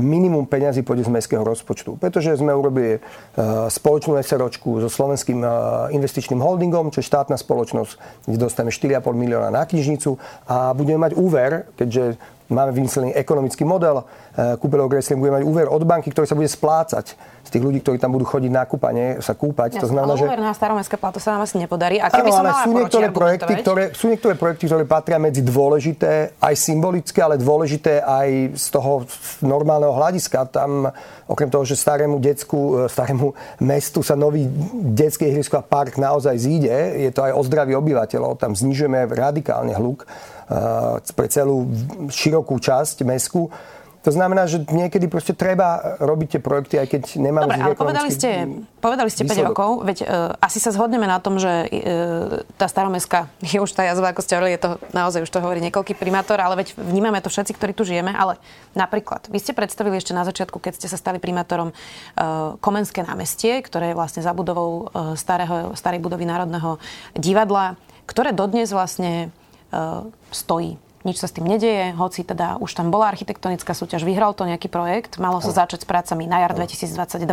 minimum 0.00 0.48
peňazí 0.48 0.80
pôjde 0.80 1.04
z 1.04 1.12
mestského 1.12 1.44
rozpočtu. 1.44 2.00
Pretože 2.00 2.40
sme 2.40 2.56
urobili 2.56 2.96
uh, 2.96 3.68
spoločnú 3.68 4.16
SROčku 4.16 4.80
so 4.80 4.88
slovenským 4.88 5.44
uh, 5.44 5.52
investičným 5.92 6.40
holdingom, 6.40 6.88
čo 6.88 7.04
je 7.04 7.10
štátna 7.12 7.36
spoločnosť, 7.36 8.24
kde 8.24 8.38
dostaneme 8.40 8.72
4,5 8.72 9.04
milióna 9.12 9.52
na 9.52 9.68
knižnicu 9.68 10.16
a 10.48 10.72
budeme 10.72 11.04
mať 11.04 11.12
úver, 11.12 11.68
keďže 11.76 12.16
máme 12.54 12.72
vymyslený 12.76 13.16
ekonomický 13.16 13.64
model, 13.64 14.04
e, 14.36 14.56
kúpeľov 14.60 14.92
Gressling 14.92 15.18
bude 15.18 15.32
mať 15.32 15.42
úver 15.42 15.66
od 15.72 15.82
banky, 15.82 16.12
ktorý 16.12 16.28
sa 16.28 16.36
bude 16.36 16.48
splácať 16.48 17.16
z 17.42 17.48
tých 17.50 17.62
ľudí, 17.62 17.82
ktorí 17.82 17.98
tam 17.98 18.14
budú 18.14 18.22
chodiť 18.22 18.50
na 18.54 18.62
kúpanie, 18.62 19.18
sa 19.18 19.34
kúpať. 19.34 19.76
Ja, 19.76 19.82
to 19.82 19.90
znamená, 19.90 20.14
že... 20.14 20.30
na 20.30 20.54
staromestské 20.54 20.94
plato 20.94 21.18
sa 21.18 21.34
nám 21.34 21.42
asi 21.42 21.58
nepodarí. 21.58 21.98
A 21.98 22.06
keby 22.06 22.30
som 22.30 22.46
ale 22.46 22.54
sú 22.62 22.70
niektoré, 22.70 23.06
projekty, 23.10 23.52
ktoré, 23.58 23.84
sú 23.90 24.06
niektoré 24.06 24.34
projekty, 24.38 24.70
ktoré 24.70 24.84
patria 24.86 25.18
medzi 25.18 25.42
dôležité, 25.42 26.38
aj 26.38 26.54
symbolické, 26.54 27.18
ale 27.18 27.42
dôležité 27.42 27.98
aj 27.98 28.54
z 28.54 28.66
toho 28.70 29.02
normálneho 29.42 29.90
hľadiska. 29.90 30.46
Tam, 30.54 30.86
okrem 31.26 31.50
toho, 31.50 31.66
že 31.66 31.74
starému 31.74 32.22
decku, 32.22 32.86
e, 32.86 32.92
starému 32.92 33.34
mestu 33.58 34.06
sa 34.06 34.14
nový 34.14 34.46
detský 34.94 35.26
ihrisko 35.26 35.58
a 35.58 35.66
park 35.66 35.98
naozaj 35.98 36.38
zíde, 36.38 36.70
je 37.02 37.10
to 37.10 37.26
aj 37.26 37.32
o 37.34 37.42
zdraví 37.42 37.74
obyvateľov. 37.74 38.38
Tam 38.38 38.54
znižujeme 38.54 39.10
radikálne 39.10 39.74
hluk 39.74 40.06
pre 41.16 41.26
celú 41.32 41.68
širokú 42.10 42.58
časť 42.60 43.04
mesku. 43.06 43.48
To 44.02 44.10
znamená, 44.10 44.50
že 44.50 44.66
niekedy 44.66 45.06
proste 45.06 45.30
treba 45.30 45.94
robiť 46.02 46.28
tie 46.34 46.40
projekty, 46.42 46.74
aj 46.74 46.88
keď 46.90 47.02
nemáme 47.22 47.54
Dobre, 47.54 47.62
ale 47.70 47.78
povedali 47.78 48.10
ste, 48.10 48.50
povedali 48.82 49.10
ste 49.14 49.22
5 49.22 49.46
rokov, 49.54 49.86
veď 49.86 49.98
uh, 50.02 50.34
asi 50.42 50.58
sa 50.58 50.74
zhodneme 50.74 51.06
na 51.06 51.22
tom, 51.22 51.38
že 51.38 51.70
uh, 51.70 52.42
tá 52.58 52.66
staromestka 52.66 53.30
je 53.38 53.62
už 53.62 53.70
tá 53.70 53.86
jazva, 53.86 54.10
ako 54.10 54.26
ste 54.26 54.34
hovorili, 54.34 54.58
je 54.58 54.62
to 54.66 54.70
naozaj 54.90 55.22
už 55.22 55.30
to 55.30 55.38
hovorí 55.38 55.62
niekoľký 55.62 55.94
primátor, 55.94 56.42
ale 56.42 56.58
veď 56.58 56.74
vnímame 56.82 57.22
to 57.22 57.30
všetci, 57.30 57.54
ktorí 57.54 57.78
tu 57.78 57.86
žijeme, 57.86 58.10
ale 58.10 58.42
napríklad, 58.74 59.30
vy 59.30 59.38
ste 59.38 59.54
predstavili 59.54 59.94
ešte 59.94 60.10
na 60.10 60.26
začiatku, 60.26 60.58
keď 60.58 60.82
ste 60.82 60.90
sa 60.90 60.98
stali 60.98 61.22
primátorom 61.22 61.70
uh, 61.70 62.58
Komenské 62.58 63.06
námestie, 63.06 63.62
ktoré 63.62 63.94
je 63.94 63.98
vlastne 64.02 64.26
za 64.26 64.34
budovou 64.34 64.90
uh, 64.90 65.14
starého, 65.14 65.78
starej 65.78 66.02
budovy 66.02 66.26
Národného 66.26 66.82
divadla, 67.14 67.78
ktoré 68.10 68.34
dodnes 68.34 68.74
vlastne 68.74 69.30
stojí. 70.30 70.76
Nič 71.02 71.18
sa 71.18 71.26
s 71.26 71.34
tým 71.34 71.50
nedeje, 71.50 71.90
hoci 71.98 72.22
teda 72.22 72.62
už 72.62 72.78
tam 72.78 72.94
bola 72.94 73.10
architektonická 73.10 73.74
súťaž, 73.74 74.06
vyhral 74.06 74.38
to 74.38 74.46
nejaký 74.46 74.70
projekt, 74.70 75.18
malo 75.18 75.42
sa 75.42 75.50
začať 75.50 75.82
s 75.82 75.86
prácami 75.86 76.30
na 76.30 76.46
jar 76.46 76.54
2022. 76.54 77.26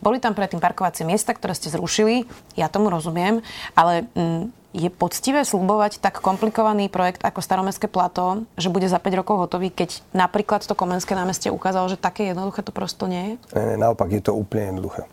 Boli 0.00 0.16
tam 0.24 0.32
predtým 0.32 0.56
parkovacie 0.56 1.04
miesta, 1.04 1.36
ktoré 1.36 1.52
ste 1.52 1.68
zrušili, 1.68 2.24
ja 2.56 2.72
tomu 2.72 2.88
rozumiem, 2.88 3.44
ale 3.76 4.08
mm, 4.16 4.64
je 4.74 4.88
poctivé 4.88 5.44
slubovať 5.44 6.00
tak 6.00 6.18
komplikovaný 6.24 6.88
projekt 6.88 7.22
ako 7.22 7.44
Staromestské 7.44 7.86
plato, 7.86 8.48
že 8.56 8.72
bude 8.72 8.88
za 8.88 8.96
5 8.96 9.20
rokov 9.20 9.36
hotový, 9.46 9.68
keď 9.68 10.00
napríklad 10.16 10.64
to 10.64 10.72
Komenské 10.72 11.12
námestie 11.12 11.52
ukázalo, 11.52 11.92
že 11.92 12.00
také 12.00 12.32
jednoduché 12.32 12.64
to 12.64 12.72
prosto 12.72 13.04
nie 13.04 13.36
je? 13.52 13.60
Ne, 13.60 13.76
naopak 13.76 14.10
je 14.10 14.24
to 14.24 14.32
úplne 14.32 14.74
jednoduché. 14.74 15.04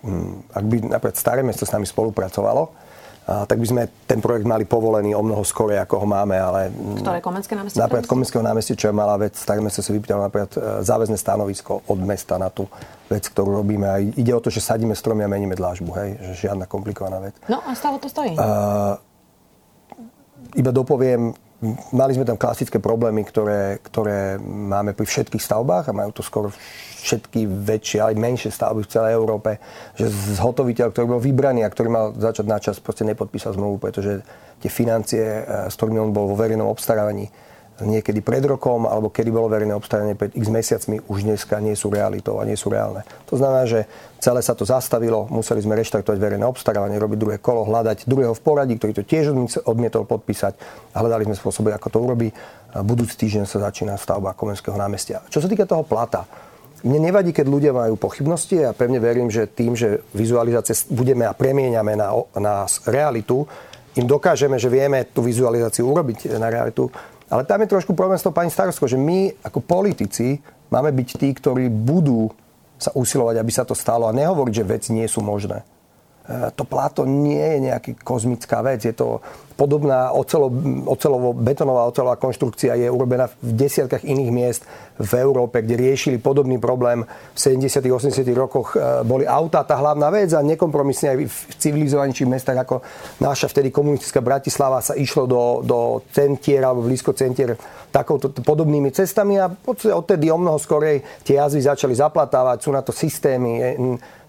Mm, 0.00 0.48
ak 0.50 0.64
by 0.64 0.76
napríklad 0.96 1.16
Staré 1.20 1.44
mesto 1.44 1.68
s 1.68 1.70
nami 1.70 1.84
spolupracovalo, 1.84 2.87
tak 3.28 3.60
by 3.60 3.66
sme 3.68 3.82
ten 4.08 4.24
projekt 4.24 4.48
mali 4.48 4.64
povolený 4.64 5.12
o 5.12 5.20
mnoho 5.20 5.44
skôr, 5.44 5.76
ako 5.76 6.00
ho 6.00 6.06
máme. 6.08 6.40
Ale, 6.40 6.72
Ktoré 7.04 7.20
Komenské 7.20 7.52
námestie? 7.52 7.76
Napríklad 7.76 8.08
Komenského 8.08 8.40
námestie, 8.40 8.72
čo 8.72 8.88
je 8.88 8.94
malá 8.96 9.20
vec, 9.20 9.36
tak 9.36 9.60
sme 9.60 9.68
sa 9.68 9.84
si 9.84 9.92
vypýtali 9.92 10.16
napríklad 10.16 10.52
e, 10.56 10.58
záväzné 10.80 11.20
stanovisko 11.20 11.84
od 11.84 11.98
mesta 12.00 12.40
na 12.40 12.48
tú 12.48 12.64
vec, 13.12 13.28
ktorú 13.28 13.60
robíme. 13.60 13.84
A 13.84 14.00
ide 14.00 14.32
o 14.32 14.40
to, 14.40 14.48
že 14.48 14.64
sadíme 14.64 14.96
stromy 14.96 15.24
a 15.24 15.28
meníme 15.28 15.52
dlážbu, 15.52 15.90
hej? 16.00 16.10
že 16.32 16.48
žiadna 16.48 16.64
komplikovaná 16.64 17.20
vec. 17.20 17.36
No 17.52 17.60
a 17.60 17.76
stále 17.76 18.00
to 18.00 18.08
stojí. 18.08 18.32
Uh, 18.32 18.96
iba 20.56 20.72
dopoviem, 20.72 21.36
mali 21.90 22.14
sme 22.14 22.22
tam 22.22 22.38
klasické 22.38 22.78
problémy, 22.78 23.26
ktoré, 23.26 23.82
ktoré 23.82 24.38
máme 24.42 24.94
pri 24.94 25.06
všetkých 25.10 25.42
stavbách 25.42 25.90
a 25.90 25.96
majú 25.96 26.14
to 26.14 26.22
skoro 26.22 26.54
všetky 27.02 27.46
väčšie, 27.46 27.98
aj 27.98 28.14
menšie 28.14 28.50
stavby 28.54 28.86
v 28.86 28.92
celej 28.92 29.12
Európe, 29.18 29.58
že 29.98 30.06
zhotoviteľ, 30.38 30.94
ktorý 30.94 31.06
bol 31.18 31.22
vybraný 31.22 31.66
a 31.66 31.72
ktorý 31.72 31.88
mal 31.90 32.06
začať 32.14 32.46
na 32.46 32.58
čas, 32.62 32.78
proste 32.78 33.02
nepodpísal 33.02 33.58
zmluvu, 33.58 33.82
pretože 33.82 34.22
tie 34.62 34.70
financie, 34.70 35.22
eh, 35.22 35.42
s 35.66 35.74
ktorými 35.74 35.98
on 35.98 36.14
bol 36.14 36.30
vo 36.30 36.38
verejnom 36.38 36.70
obstarávaní, 36.70 37.26
niekedy 37.82 38.18
pred 38.22 38.42
rokom, 38.42 38.86
alebo 38.86 39.10
kedy 39.10 39.30
bolo 39.30 39.46
verejné 39.46 39.74
obstaranie 39.74 40.18
pred 40.18 40.34
x 40.34 40.50
mesiacmi, 40.50 40.98
už 41.06 41.22
dneska 41.22 41.62
nie 41.62 41.78
sú 41.78 41.90
realitou 41.90 42.42
a 42.42 42.46
nie 42.46 42.58
sú 42.58 42.70
reálne. 42.70 43.06
To 43.30 43.38
znamená, 43.38 43.66
že 43.70 43.86
celé 44.18 44.42
sa 44.42 44.58
to 44.58 44.66
zastavilo, 44.66 45.30
museli 45.30 45.62
sme 45.62 45.78
reštartovať 45.78 46.18
verejné 46.18 46.42
obstarávanie, 46.42 46.98
robiť 46.98 47.18
druhé 47.18 47.36
kolo, 47.38 47.62
hľadať 47.66 48.10
druhého 48.10 48.34
v 48.34 48.42
poradí, 48.42 48.74
ktorý 48.74 48.98
to 48.98 49.06
tiež 49.06 49.30
odmietol 49.62 50.02
podpísať 50.06 50.58
a 50.94 50.96
hľadali 50.98 51.30
sme 51.30 51.36
spôsoby, 51.38 51.70
ako 51.70 51.88
to 51.90 51.98
urobí. 52.02 52.28
Budúci 52.82 53.14
týždeň 53.14 53.46
sa 53.46 53.62
začína 53.62 53.94
stavba 53.94 54.34
Komenského 54.34 54.74
námestia. 54.74 55.22
Čo 55.30 55.40
sa 55.40 55.48
týka 55.48 55.64
toho 55.64 55.86
plata, 55.86 56.26
mne 56.86 57.10
nevadí, 57.10 57.34
keď 57.34 57.46
ľudia 57.50 57.72
majú 57.74 57.98
pochybnosti 57.98 58.62
a 58.62 58.70
ja 58.70 58.72
pevne 58.76 59.02
verím, 59.02 59.26
že 59.26 59.50
tým, 59.50 59.74
že 59.74 60.06
vizualizácie 60.14 60.78
budeme 60.94 61.26
a 61.26 61.34
premieňame 61.34 61.98
na, 61.98 62.14
na 62.38 62.70
realitu, 62.86 63.50
im 63.98 64.06
dokážeme, 64.06 64.62
že 64.62 64.70
vieme 64.70 65.02
tú 65.10 65.26
vizualizáciu 65.26 65.90
urobiť 65.90 66.38
na 66.38 66.46
realitu. 66.46 66.86
Ale 67.28 67.44
tam 67.44 67.60
je 67.60 67.72
trošku 67.72 67.92
problém 67.92 68.16
s 68.16 68.24
tou 68.24 68.32
pani 68.32 68.48
Starovskou, 68.48 68.88
že 68.88 68.96
my 68.96 69.44
ako 69.44 69.60
politici 69.60 70.40
máme 70.72 70.92
byť 70.92 71.08
tí, 71.20 71.28
ktorí 71.32 71.68
budú 71.68 72.32
sa 72.80 72.94
usilovať, 72.94 73.36
aby 73.36 73.52
sa 73.52 73.68
to 73.68 73.76
stalo 73.76 74.08
a 74.08 74.16
nehovoriť, 74.16 74.54
že 74.54 74.64
veci 74.64 74.90
nie 74.96 75.04
sú 75.04 75.20
možné. 75.20 75.66
E, 76.28 76.52
to 76.52 76.68
pláto 76.68 77.08
nie 77.08 77.40
je 77.40 77.72
nejaká 77.72 77.96
kozmická 78.04 78.60
vec. 78.60 78.84
Je 78.84 78.92
to 78.92 79.24
podobná 79.56 80.12
ocelo, 80.12 80.52
ocelovo-betonová 80.86 81.88
ocelová 81.88 82.20
konštrukcia 82.20 82.76
je 82.76 82.86
urobená 82.86 83.32
v 83.40 83.50
desiatkách 83.56 84.04
iných 84.04 84.30
miest 84.30 84.62
v 85.00 85.12
Európe, 85.24 85.64
kde 85.64 85.80
riešili 85.80 86.20
podobný 86.20 86.60
problém 86.60 87.02
v 87.32 87.38
70. 87.40 87.80
80. 87.80 88.28
rokoch. 88.36 88.76
E, 88.76 89.00
boli 89.08 89.24
autá 89.24 89.64
tá 89.64 89.80
hlavná 89.80 90.12
vec 90.12 90.36
a 90.36 90.44
nekompromisne 90.44 91.16
aj 91.16 91.18
v 91.24 91.36
civilizovanejších 91.56 92.28
mestách 92.28 92.60
ako 92.60 92.84
naša 93.24 93.48
vtedy 93.48 93.72
komunistická 93.72 94.20
Bratislava 94.20 94.84
sa 94.84 94.92
išlo 95.00 95.24
do, 95.24 95.42
do 95.64 96.04
centier 96.12 96.60
alebo 96.60 96.84
blízko 96.84 97.16
centier 97.16 97.56
takouto 97.88 98.28
podobnými 98.28 98.92
cestami 98.92 99.40
a 99.40 99.48
odtedy 99.96 100.28
o 100.28 100.36
mnoho 100.36 100.60
skorej 100.60 101.00
tie 101.24 101.40
jazvy 101.40 101.64
začali 101.64 101.96
zaplatávať, 101.96 102.60
sú 102.60 102.70
na 102.76 102.84
to 102.84 102.92
systémy. 102.92 103.80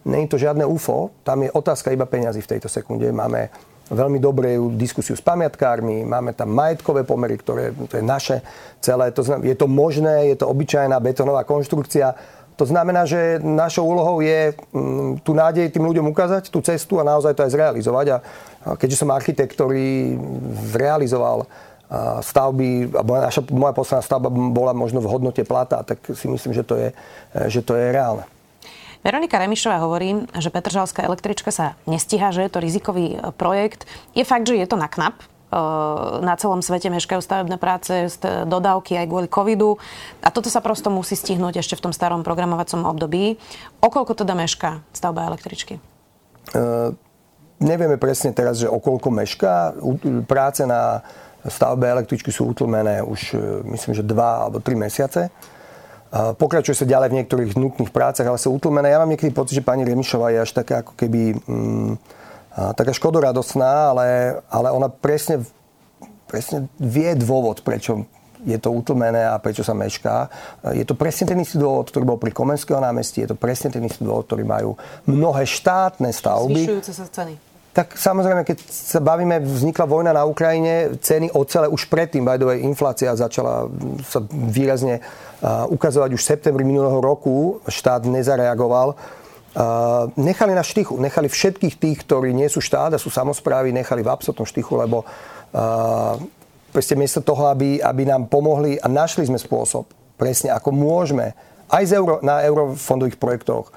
Je 0.09 0.31
to 0.31 0.41
žiadne 0.41 0.65
UFO, 0.65 1.13
tam 1.21 1.45
je 1.45 1.53
otázka 1.53 1.93
iba 1.93 2.09
peňazí 2.09 2.41
v 2.41 2.51
tejto 2.57 2.65
sekunde. 2.65 3.05
Máme 3.13 3.53
veľmi 3.89 4.21
dobrú 4.21 4.73
diskusiu 4.77 5.17
s 5.17 5.23
pamiatkármi, 5.25 6.05
máme 6.05 6.33
tam 6.37 6.53
majetkové 6.53 7.03
pomery, 7.03 7.37
ktoré 7.41 7.73
to 7.89 7.97
je 7.97 8.05
naše 8.05 8.41
celé. 8.81 9.09
To 9.13 9.25
znamená, 9.25 9.49
je 9.49 9.57
to 9.57 9.67
možné, 9.67 10.15
je 10.33 10.37
to 10.37 10.45
obyčajná 10.49 10.97
betónová 11.01 11.41
konštrukcia. 11.43 12.13
To 12.57 12.65
znamená, 12.67 13.07
že 13.07 13.39
našou 13.39 13.87
úlohou 13.87 14.19
je 14.19 14.53
mm, 14.53 15.23
tú 15.23 15.31
nádej 15.31 15.71
tým 15.71 15.87
ľuďom 15.89 16.11
ukázať, 16.11 16.51
tú 16.51 16.59
cestu 16.59 16.99
a 16.99 17.07
naozaj 17.07 17.33
to 17.33 17.43
aj 17.47 17.55
zrealizovať. 17.55 18.05
A 18.13 18.17
keďže 18.75 18.99
som 18.99 19.09
architekt, 19.15 19.55
ktorý 19.55 20.19
zrealizoval 20.69 21.47
stavby, 22.21 22.93
alebo 22.93 23.17
naša, 23.17 23.41
moja 23.49 23.73
posledná 23.73 24.05
stavba 24.05 24.29
bola 24.29 24.77
možno 24.77 25.01
v 25.01 25.09
hodnote 25.09 25.41
plata, 25.41 25.81
tak 25.81 25.97
si 26.13 26.29
myslím, 26.29 26.53
že 26.53 26.61
to 26.61 26.77
je, 26.77 26.89
že 27.49 27.65
to 27.65 27.73
je 27.73 27.89
reálne. 27.89 28.29
Veronika 28.99 29.39
Remišová 29.39 29.79
hovorí, 29.79 30.27
že 30.35 30.51
Petržalská 30.51 31.07
električka 31.07 31.55
sa 31.55 31.79
nestíha, 31.87 32.35
že 32.35 32.43
je 32.43 32.51
to 32.51 32.59
rizikový 32.59 33.15
e, 33.15 33.17
projekt. 33.31 33.87
Je 34.11 34.27
fakt, 34.27 34.43
že 34.43 34.59
je 34.59 34.67
to 34.67 34.75
na 34.75 34.91
knap, 34.91 35.23
e, 35.23 35.25
na 36.19 36.35
celom 36.35 36.59
svete 36.59 36.91
meškajú 36.91 37.23
stavebné 37.23 37.55
práce, 37.55 38.11
dodávky 38.43 38.99
aj 38.99 39.07
kvôli 39.07 39.27
covidu. 39.31 39.79
A 40.19 40.27
toto 40.35 40.51
sa 40.51 40.59
prosto 40.59 40.91
musí 40.91 41.15
stihnúť 41.15 41.63
ešte 41.63 41.79
v 41.79 41.83
tom 41.87 41.93
starom 41.95 42.27
programovacom 42.27 42.83
období. 42.83 43.39
Okoľko 43.79 44.19
teda 44.19 44.35
mešká 44.35 44.83
stavba 44.91 45.31
električky? 45.31 45.79
Uh, 46.49 46.91
nevieme 47.63 47.95
presne 47.95 48.35
teraz, 48.35 48.59
že 48.59 48.67
okoľko 48.67 49.07
mešká. 49.15 49.79
Práce 50.27 50.67
na 50.67 51.07
stavbe 51.47 51.87
električky 51.87 52.35
sú 52.35 52.51
utlmené 52.51 52.99
už 52.99 53.31
myslím, 53.63 53.95
že 53.95 54.03
dva 54.03 54.43
alebo 54.43 54.59
tri 54.59 54.75
mesiace. 54.75 55.31
Pokračuje 56.09 56.73
sa 56.73 56.89
ďalej 56.89 57.13
v 57.13 57.17
niektorých 57.21 57.51
nutných 57.53 57.93
prácach, 57.93 58.25
ale 58.25 58.41
sú 58.41 58.49
utlmené. 58.49 58.89
Ja 58.89 58.97
mám 58.97 59.13
niekedy 59.13 59.29
pocit, 59.29 59.61
že 59.61 59.65
pani 59.65 59.85
Remišová 59.85 60.33
je 60.33 60.41
až 60.41 60.51
taká 60.57 60.81
ako 60.81 60.97
keby 60.97 61.37
mm, 61.37 61.93
taká 62.73 62.91
škodoradosná, 62.97 63.93
ale, 63.93 64.07
ale 64.49 64.73
ona 64.73 64.89
presne, 64.89 65.45
presne 66.25 66.65
vie 66.81 67.13
dôvod, 67.13 67.61
prečo 67.61 68.09
je 68.41 68.57
to 68.57 68.71
utlmené 68.71 69.27
a 69.27 69.35
prečo 69.37 69.61
sa 69.61 69.75
mešká. 69.75 70.31
Je 70.71 70.87
to 70.87 70.95
presne 70.95 71.27
ten 71.27 71.37
istý 71.43 71.59
dôvod, 71.59 71.91
ktorý 71.91 72.07
bol 72.07 72.17
pri 72.17 72.31
Komenského 72.31 72.79
námestí, 72.79 73.21
je 73.21 73.35
to 73.35 73.37
presne 73.37 73.69
ten 73.69 73.83
istý 73.83 74.07
dôvod, 74.07 74.25
ktorý 74.25 74.47
majú 74.47 74.79
mnohé 75.05 75.43
štátne 75.43 76.09
stavby. 76.09 76.63
Zvyšujúce 76.65 76.93
sa 76.95 77.05
ceny. 77.05 77.33
Tak 77.69 77.95
samozrejme, 77.95 78.43
keď 78.49 78.65
sa 78.65 78.97
bavíme, 78.97 79.45
vznikla 79.45 79.85
vojna 79.85 80.11
na 80.11 80.25
Ukrajine, 80.25 80.97
ceny 80.99 81.29
ocele 81.37 81.69
už 81.69 81.85
predtým, 81.85 82.25
by 82.25 82.35
the 82.41 82.47
way, 82.49 82.57
inflácia 82.65 83.13
začala 83.13 83.69
sa 84.03 84.25
výrazne 84.33 85.05
ukazovať 85.45 86.13
už 86.13 86.21
v 86.21 86.29
septembri 86.35 86.63
minulého 86.67 86.99
roku, 86.99 87.63
štát 87.67 88.03
nezareagoval. 88.03 88.95
Nechali 90.19 90.53
na 90.53 90.61
štychu, 90.61 90.99
nechali 91.01 91.31
všetkých 91.31 91.75
tých, 91.79 91.97
ktorí 92.05 92.35
nie 92.35 92.45
sú 92.51 92.61
štát 92.61 92.93
a 92.93 93.01
sú 93.01 93.09
samozprávy, 93.09 93.73
nechali 93.73 94.05
v 94.05 94.11
absolútnom 94.11 94.45
štychu, 94.45 94.77
lebo 94.77 95.07
proste 96.69 96.93
miesto 96.93 97.25
toho, 97.25 97.49
aby, 97.49 97.81
aby 97.81 98.03
nám 98.05 98.29
pomohli 98.29 98.77
a 98.77 98.85
našli 98.85 99.25
sme 99.25 99.41
spôsob, 99.41 99.89
presne 100.19 100.53
ako 100.53 100.69
môžeme 100.69 101.33
aj 101.69 101.83
z 101.89 101.91
euro, 101.97 102.21
na 102.21 102.45
eurofondových 102.45 103.17
projektoch 103.17 103.73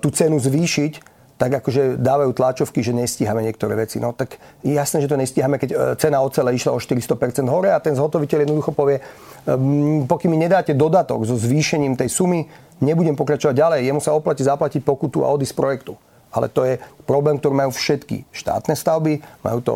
tú 0.00 0.08
cenu 0.10 0.40
zvýšiť, 0.40 1.13
tak 1.44 1.60
akože 1.60 2.00
dávajú 2.00 2.32
tlačovky, 2.32 2.80
že 2.80 2.96
nestíhame 2.96 3.44
niektoré 3.44 3.76
veci. 3.76 4.00
No 4.00 4.16
tak 4.16 4.40
je 4.64 4.72
jasné, 4.72 5.04
že 5.04 5.12
to 5.12 5.20
nestíhame, 5.20 5.60
keď 5.60 5.70
e, 5.70 5.76
cena 6.00 6.24
ocele 6.24 6.56
išla 6.56 6.72
o 6.72 6.80
400% 6.80 7.44
hore 7.52 7.68
a 7.68 7.84
ten 7.84 7.92
zhotoviteľ 7.92 8.48
jednoducho 8.48 8.72
povie, 8.72 9.04
ehm, 9.44 10.08
pokým 10.08 10.32
mi 10.32 10.40
nedáte 10.40 10.72
dodatok 10.72 11.28
so 11.28 11.36
zvýšením 11.36 12.00
tej 12.00 12.08
sumy, 12.08 12.48
nebudem 12.80 13.12
pokračovať 13.12 13.60
ďalej. 13.60 13.80
Jemu 13.84 14.00
sa 14.00 14.16
oplatí 14.16 14.40
zaplatiť 14.40 14.80
pokutu 14.80 15.20
a 15.20 15.28
odísť 15.36 15.52
z 15.52 15.58
projektu. 15.60 15.92
Ale 16.32 16.48
to 16.48 16.64
je 16.64 16.80
problém, 17.04 17.36
ktorý 17.36 17.52
majú 17.52 17.70
všetky 17.76 18.24
štátne 18.32 18.72
stavby, 18.72 19.20
majú 19.44 19.60
to, 19.60 19.74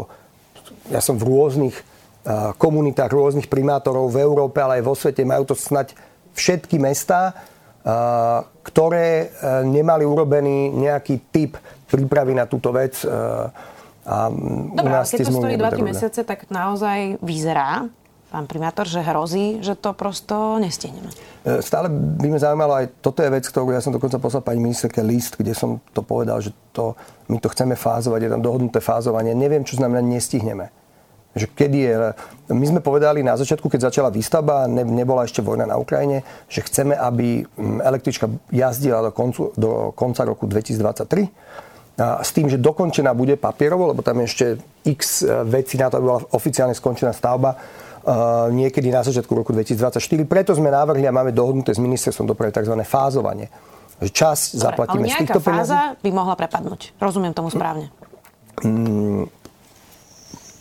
ja 0.88 1.04
som 1.04 1.20
v 1.20 1.28
rôznych 1.28 1.76
e, 1.76 1.82
komunitách, 2.56 3.12
rôznych 3.12 3.52
primátorov 3.52 4.08
v 4.08 4.24
Európe, 4.24 4.56
ale 4.64 4.80
aj 4.80 4.88
vo 4.88 4.96
svete, 4.96 5.20
majú 5.28 5.44
to 5.44 5.52
snať 5.52 5.92
všetky 6.32 6.80
mestá, 6.80 7.36
ktoré 8.62 9.08
e, 9.08 9.26
nemali 9.64 10.04
urobený 10.04 10.76
nejaký 10.76 11.32
typ 11.32 11.56
prípravy 11.88 12.36
na 12.36 12.44
túto 12.44 12.68
vec. 12.74 13.00
E, 13.00 13.08
a 14.08 14.32
Dobre, 14.32 14.84
u 14.84 14.88
nás 14.88 15.08
keď 15.08 15.28
to 15.28 15.32
stojí 15.36 15.56
2 15.56 15.84
mesiace, 15.84 16.20
tak 16.24 16.48
naozaj 16.52 17.20
vyzerá, 17.20 17.88
pán 18.28 18.44
primátor, 18.44 18.84
že 18.84 19.00
hrozí, 19.00 19.60
že 19.64 19.72
to 19.76 19.96
prosto 19.96 20.60
nestihneme. 20.60 21.08
E, 21.44 21.64
stále 21.64 21.88
by 21.92 22.28
ma 22.28 22.38
zaujímalo 22.40 22.72
aj, 22.76 22.86
toto 23.00 23.24
je 23.24 23.32
vec, 23.32 23.44
ktorú 23.48 23.72
ja 23.72 23.80
som 23.80 23.92
dokonca 23.92 24.20
poslal 24.20 24.44
pani 24.44 24.60
ministerke 24.60 25.00
list, 25.00 25.40
kde 25.40 25.56
som 25.56 25.80
to 25.96 26.04
povedal, 26.04 26.44
že 26.44 26.52
to, 26.76 26.92
my 27.32 27.40
to 27.40 27.48
chceme 27.48 27.72
fázovať, 27.72 28.20
je 28.28 28.32
tam 28.36 28.44
dohodnuté 28.44 28.84
fázovanie. 28.84 29.32
Neviem, 29.32 29.64
čo 29.64 29.80
znamená 29.80 30.04
nestihneme 30.04 30.77
že 31.38 31.48
kedy 31.48 31.78
je... 31.78 31.94
My 32.50 32.66
sme 32.66 32.80
povedali 32.82 33.22
na 33.22 33.38
začiatku, 33.38 33.70
keď 33.70 33.88
začala 33.92 34.10
výstavba, 34.10 34.66
ne, 34.66 34.82
nebola 34.84 35.24
ešte 35.24 35.40
vojna 35.40 35.68
na 35.68 35.78
Ukrajine, 35.78 36.26
že 36.50 36.64
chceme, 36.66 36.98
aby 36.98 37.44
mm, 37.44 37.80
električka 37.80 38.26
jazdila 38.50 39.06
do, 39.08 39.12
koncu, 39.14 39.54
do 39.54 39.94
konca 39.94 40.26
roku 40.26 40.50
2023 40.50 41.30
a 41.98 42.22
s 42.22 42.30
tým, 42.30 42.46
že 42.46 42.62
dokončená 42.62 43.10
bude 43.10 43.34
papierovo, 43.34 43.90
lebo 43.90 44.06
tam 44.06 44.22
je 44.22 44.26
ešte 44.30 44.46
x 44.86 45.26
e, 45.26 45.42
veci 45.42 45.74
na 45.74 45.90
to, 45.90 45.98
aby 45.98 46.04
bola 46.06 46.22
oficiálne 46.30 46.70
skončená 46.70 47.10
stavba 47.10 47.58
uh, 47.58 48.48
niekedy 48.54 48.88
na 48.88 49.02
začiatku 49.02 49.32
roku 49.34 49.50
2024. 49.50 49.98
Preto 50.24 50.54
sme 50.54 50.70
navrhli 50.70 51.04
a 51.04 51.12
máme 51.12 51.34
dohodnuté 51.34 51.74
s 51.74 51.80
ministerstvom 51.82 52.30
dopravy 52.30 52.54
tzv. 52.54 52.74
fázovanie. 52.86 53.50
Že 53.98 54.10
čas 54.14 54.38
Dobre, 54.54 54.62
zaplatíme 54.62 55.04
ale 55.04 55.10
z 55.10 55.20
týchto 55.26 55.40
fáza 55.42 55.98
by 55.98 56.10
mohla 56.14 56.38
prepadnúť. 56.38 56.94
Rozumiem 57.02 57.34
tomu 57.34 57.50
správne. 57.50 57.90
Mm, 58.62 59.26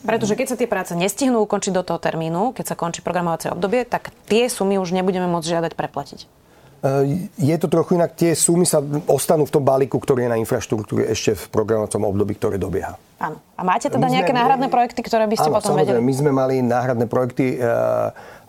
pretože 0.08 0.40
keď 0.40 0.48
sa 0.48 0.56
tie 0.56 0.72
práce 0.72 0.96
nestihnú 0.96 1.44
ukončiť 1.44 1.76
do 1.76 1.84
toho 1.84 2.00
termínu, 2.00 2.56
keď 2.56 2.72
sa 2.72 2.76
končí 2.80 3.04
programovacie 3.04 3.52
obdobie, 3.52 3.84
tak 3.84 4.16
tie 4.32 4.48
sumy 4.48 4.80
už 4.80 4.96
nebudeme 4.96 5.28
môcť 5.28 5.60
žiadať 5.60 5.72
preplatiť. 5.76 6.20
E, 6.24 7.28
je 7.36 7.56
to 7.60 7.68
trochu 7.68 8.00
inak, 8.00 8.16
tie 8.16 8.32
sumy 8.32 8.64
sa 8.64 8.80
ostanú 9.10 9.44
v 9.44 9.52
tom 9.52 9.64
balíku, 9.68 10.00
ktorý 10.00 10.26
je 10.26 10.30
na 10.32 10.38
infraštruktúre 10.40 11.10
ešte 11.12 11.36
v 11.36 11.44
programovacom 11.52 12.08
období, 12.08 12.40
ktoré 12.40 12.56
dobieha. 12.56 12.96
Áno. 13.20 13.42
A 13.58 13.62
máte 13.66 13.90
teda 13.90 14.08
nejaké 14.08 14.32
náhradné 14.32 14.70
projekty, 14.70 15.02
ktoré 15.02 15.28
by 15.28 15.36
ste 15.36 15.50
áno, 15.50 15.58
potom 15.58 15.74
vedeli? 15.74 16.00
my 16.00 16.14
sme 16.14 16.32
mali 16.32 16.62
náhradné 16.64 17.10
projekty 17.10 17.58
e, 17.58 17.68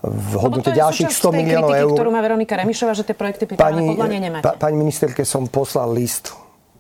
v 0.05 0.33
hodnote 0.39 0.71
ďalších 0.71 1.11
100 1.11 1.41
miliónov 1.43 1.73
eur. 1.75 1.91
ktorú 1.97 2.11
má 2.15 2.23
Veronika 2.23 2.55
Remišová, 2.55 2.95
že 2.95 3.03
tie 3.03 3.17
projekty 3.19 3.51
pripravené 3.51 3.99
podľa 3.99 4.09
nej 4.13 4.23
nemáte. 4.23 4.45
Pa, 4.45 4.55
pani 4.55 4.77
ministerke 4.79 5.27
som 5.27 5.51
poslal 5.51 5.91
list 5.91 6.37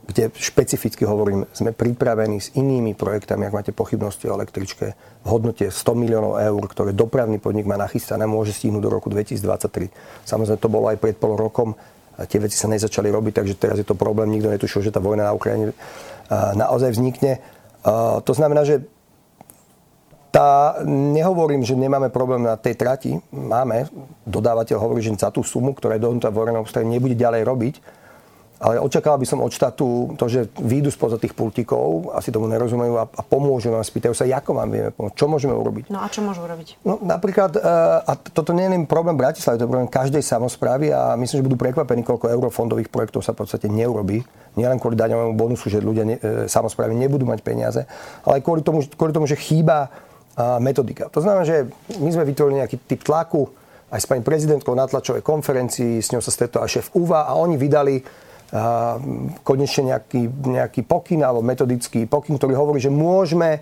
kde 0.08 0.32
špecificky 0.32 1.04
hovorím, 1.04 1.44
sme 1.52 1.76
pripravení 1.76 2.40
s 2.40 2.48
inými 2.56 2.96
projektami, 2.96 3.44
ak 3.44 3.52
máte 3.52 3.72
pochybnosti 3.76 4.24
o 4.24 4.40
električke, 4.40 4.96
v 4.96 5.26
hodnote 5.28 5.68
100 5.68 5.84
miliónov 6.00 6.40
eur, 6.40 6.62
ktoré 6.64 6.96
dopravný 6.96 7.36
podnik 7.36 7.68
má 7.68 7.76
nachystané, 7.76 8.24
môže 8.24 8.56
stihnúť 8.56 8.80
do 8.80 8.88
roku 8.88 9.12
2023. 9.12 9.92
Samozrejme, 10.24 10.56
to 10.64 10.72
bolo 10.72 10.88
aj 10.88 10.96
pred 10.96 11.12
pol 11.20 11.36
rokom, 11.36 11.76
tie 12.24 12.40
veci 12.40 12.56
sa 12.56 12.72
nezačali 12.72 13.12
robiť, 13.12 13.32
takže 13.36 13.54
teraz 13.60 13.76
je 13.76 13.84
to 13.84 13.92
problém, 13.92 14.32
nikto 14.32 14.48
netušil, 14.48 14.80
že 14.80 14.96
tá 14.96 14.98
vojna 14.98 15.28
na 15.28 15.36
Ukrajine 15.36 15.76
naozaj 16.56 16.96
vznikne. 16.96 17.44
To 18.24 18.32
znamená, 18.32 18.64
že 18.64 18.88
tá, 20.32 20.80
nehovorím, 20.88 21.68
že 21.68 21.76
nemáme 21.76 22.08
problém 22.08 22.48
na 22.48 22.56
tej 22.56 22.76
trati. 22.80 23.16
Máme. 23.32 23.88
Dodávateľ 24.24 24.76
hovorí, 24.76 25.04
že 25.04 25.12
za 25.16 25.28
tú 25.28 25.44
sumu, 25.44 25.72
ktorá 25.76 25.96
je 25.96 26.04
dohodnutá 26.04 26.32
v 26.32 26.48
nebude 26.84 27.16
ďalej 27.16 27.44
robiť 27.44 27.74
ale 28.58 28.82
očakával 28.82 29.22
by 29.22 29.26
som 29.26 29.38
od 29.38 29.54
štátu 29.54 30.18
to, 30.18 30.26
že 30.26 30.50
výjdu 30.58 30.90
spoza 30.90 31.14
tých 31.14 31.30
pultikov, 31.30 32.10
asi 32.10 32.34
tomu 32.34 32.50
nerozumejú 32.50 32.94
a, 32.98 33.06
a 33.06 33.22
pomôžu 33.22 33.70
nám, 33.70 33.86
spýtajú 33.86 34.18
sa, 34.18 34.26
ako 34.26 34.50
vám 34.50 34.68
vieme 34.74 34.90
pomôcť, 34.90 35.14
čo 35.14 35.30
môžeme 35.30 35.54
urobiť. 35.54 35.94
No 35.94 36.02
a 36.02 36.10
čo 36.10 36.26
môžu 36.26 36.42
urobiť? 36.42 36.82
No 36.82 36.98
napríklad, 36.98 37.54
e, 37.54 37.60
a 38.02 38.12
toto 38.18 38.50
nie 38.50 38.66
je 38.66 38.74
len 38.74 38.82
problém 38.90 39.14
Bratislavy, 39.14 39.62
to 39.62 39.64
je 39.64 39.70
problém 39.70 39.86
každej 39.86 40.22
samozprávy 40.26 40.90
a 40.90 41.14
myslím, 41.14 41.38
že 41.38 41.46
budú 41.46 41.58
prekvapení, 41.58 42.02
koľko 42.02 42.34
eurofondových 42.34 42.90
projektov 42.90 43.22
sa 43.22 43.30
v 43.30 43.46
podstate 43.46 43.70
neurobí. 43.70 44.26
Nielen 44.58 44.82
kvôli 44.82 44.98
daňovému 44.98 45.38
bonusu, 45.38 45.70
že 45.70 45.78
ľudia 45.78 46.02
ne, 46.02 46.18
e, 46.18 46.50
samozprávy 46.50 46.98
nebudú 46.98 47.30
mať 47.30 47.40
peniaze, 47.46 47.86
ale 48.26 48.38
aj 48.38 48.42
kvôli 48.42 48.66
tomu, 48.66 48.82
kvôli 48.82 49.14
tomu 49.14 49.30
že 49.30 49.38
chýba 49.38 49.90
metodika. 50.62 51.10
To 51.10 51.18
znamená, 51.18 51.42
že 51.42 51.66
my 51.98 52.14
sme 52.14 52.22
vytvorili 52.22 52.62
nejaký 52.62 52.86
typ 52.86 53.02
tlaku, 53.02 53.50
aj 53.88 54.00
s 54.04 54.06
pani 54.06 54.22
prezidentkou 54.22 54.76
na 54.76 54.84
tlačovej 54.84 55.24
konferencii, 55.24 55.98
s 55.98 56.12
ňou 56.12 56.20
sa 56.20 56.30
stretol 56.30 56.62
aj 56.62 56.70
šéf 56.78 56.86
UVA 56.92 57.26
a 57.26 57.32
oni 57.40 57.56
vydali 57.56 57.98
konečne 59.44 59.92
nejaký, 59.92 60.24
nejaký 60.28 60.80
pokyn 60.88 61.20
alebo 61.20 61.44
metodický 61.44 62.08
pokyn, 62.08 62.40
ktorý 62.40 62.56
hovorí, 62.56 62.80
že 62.80 62.88
môžeme 62.88 63.60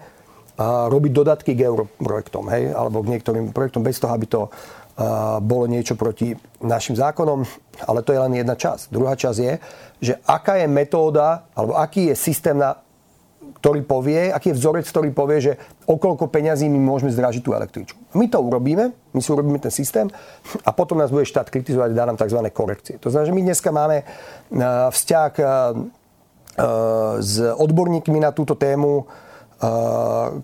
robiť 0.63 1.13
dodatky 1.13 1.53
k 1.53 1.67
europrojektom, 1.69 2.49
hej, 2.55 2.73
alebo 2.73 3.03
k 3.03 3.13
niektorým 3.13 3.51
projektom 3.51 3.83
bez 3.83 3.99
toho, 3.99 4.15
aby 4.15 4.27
to 4.31 4.49
bolo 5.45 5.69
niečo 5.69 5.93
proti 5.99 6.33
našim 6.65 6.97
zákonom, 6.97 7.45
ale 7.85 8.01
to 8.01 8.17
je 8.17 8.23
len 8.23 8.33
jedna 8.41 8.57
časť. 8.57 8.89
Druhá 8.89 9.13
časť 9.13 9.39
je, 9.43 9.53
že 10.01 10.15
aká 10.25 10.57
je 10.57 10.71
metóda, 10.71 11.51
alebo 11.53 11.77
aký 11.77 12.09
je 12.09 12.17
systém 12.17 12.57
na 12.57 12.73
ktorý 13.67 13.83
povie, 13.83 14.31
aký 14.31 14.55
je 14.55 14.63
vzorec, 14.63 14.87
ktorý 14.87 15.11
povie, 15.11 15.43
že 15.43 15.53
okolko 15.91 16.31
peňazí 16.31 16.71
my 16.71 16.79
môžeme 16.79 17.11
zdražiť 17.11 17.43
tú 17.43 17.51
električku. 17.51 17.99
My 18.15 18.31
to 18.31 18.39
urobíme, 18.39 18.95
my 18.95 19.19
si 19.19 19.35
urobíme 19.35 19.59
ten 19.59 19.75
systém 19.75 20.07
a 20.63 20.71
potom 20.71 21.03
nás 21.03 21.11
bude 21.11 21.27
štát 21.27 21.51
kritizovať 21.51 21.91
dá 21.91 22.07
nám 22.07 22.15
tzv. 22.15 22.39
korekcie. 22.55 23.03
To 23.03 23.11
znamená, 23.11 23.27
že 23.27 23.35
my 23.35 23.43
dneska 23.43 23.71
máme 23.75 23.97
e, 23.99 24.05
vzťah 24.95 25.33
e, 25.35 25.43
e, 25.43 25.49
s 27.19 27.43
odborníkmi 27.43 28.23
na 28.23 28.31
túto 28.31 28.55
tému, 28.55 29.03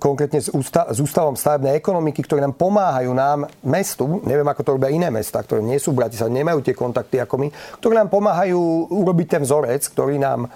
konkrétne 0.00 0.40
s, 0.40 0.48
s 0.72 0.98
Ústavom 1.04 1.36
stavebnej 1.36 1.76
ekonomiky, 1.76 2.24
ktorí 2.24 2.40
nám 2.40 2.56
pomáhajú 2.56 3.12
nám, 3.12 3.44
mestu, 3.60 4.24
neviem 4.24 4.48
ako 4.48 4.64
to 4.64 4.74
robia 4.80 4.88
iné 4.88 5.12
mesta, 5.12 5.44
ktoré 5.44 5.60
nie 5.60 5.76
sú 5.76 5.92
v 5.92 6.00
Bratislave, 6.00 6.32
nemajú 6.32 6.64
tie 6.64 6.72
kontakty 6.72 7.20
ako 7.20 7.44
my, 7.44 7.48
ktorí 7.76 7.92
nám 7.92 8.08
pomáhajú 8.08 8.88
urobiť 8.88 9.36
ten 9.36 9.42
vzorec, 9.44 9.84
ktorý 9.92 10.16
nám 10.16 10.48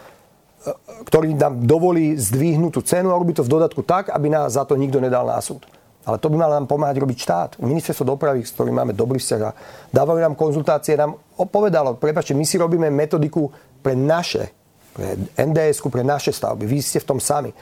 ktorý 1.07 1.38
nám 1.38 1.62
dovolí 1.62 2.18
zdvihnúť 2.18 2.72
tú 2.74 2.83
cenu 2.83 3.14
a 3.14 3.18
robiť 3.18 3.42
to 3.42 3.46
v 3.46 3.52
dodatku 3.52 3.81
tak, 3.87 4.11
aby 4.11 4.26
nás 4.26 4.59
za 4.59 4.66
to 4.66 4.74
nikto 4.74 4.98
nedal 4.98 5.26
na 5.26 5.38
súd. 5.38 5.62
Ale 6.07 6.22
to 6.22 6.31
by 6.31 6.38
mal 6.38 6.50
nám 6.55 6.70
pomáhať 6.70 7.02
robiť 7.02 7.18
štát. 7.18 7.50
Ministerstvo 7.59 8.07
dopravy, 8.07 8.46
s 8.46 8.55
ktorým 8.55 8.79
máme 8.79 8.94
dobrý 8.94 9.18
vzťah 9.18 9.42
a 9.42 9.50
dávajú 9.90 10.22
nám 10.22 10.38
konzultácie, 10.38 10.94
nám 10.94 11.18
povedalo, 11.50 11.98
prepáčte, 11.98 12.31
my 12.31 12.46
si 12.46 12.62
robíme 12.62 12.87
metodiku 12.94 13.50
pre 13.83 13.98
naše 13.98 14.55
pre 14.96 15.12
nds 15.37 15.85
pre 15.92 16.00
naše 16.00 16.33
stavby. 16.33 16.64
Vy 16.64 16.81
ste 16.81 17.05
v 17.05 17.09
tom 17.12 17.20
sami. 17.20 17.52
E, 17.52 17.57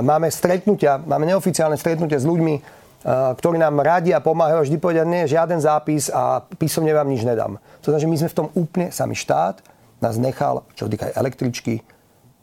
máme 0.00 0.32
stretnutia, 0.32 0.96
máme 0.96 1.28
neoficiálne 1.28 1.76
stretnutia 1.76 2.16
s 2.16 2.24
ľuďmi, 2.24 2.54
e, 2.56 2.60
ktorí 3.36 3.60
nám 3.60 3.84
radia, 3.84 4.24
pomáhajú, 4.24 4.64
vždy 4.64 4.76
povedia, 4.80 5.04
nie, 5.04 5.28
žiaden 5.28 5.60
zápis 5.60 6.08
a 6.08 6.40
písomne 6.40 6.96
vám 6.96 7.12
nič 7.12 7.28
nedám. 7.28 7.60
To 7.84 7.92
znamená, 7.92 8.00
že 8.00 8.08
my 8.08 8.16
sme 8.24 8.32
v 8.32 8.38
tom 8.40 8.48
úplne 8.56 8.88
sami. 8.88 9.12
Štát 9.12 9.60
nás 10.00 10.16
nechal, 10.16 10.64
čo 10.72 10.88
týka 10.88 11.12
električky, 11.12 11.84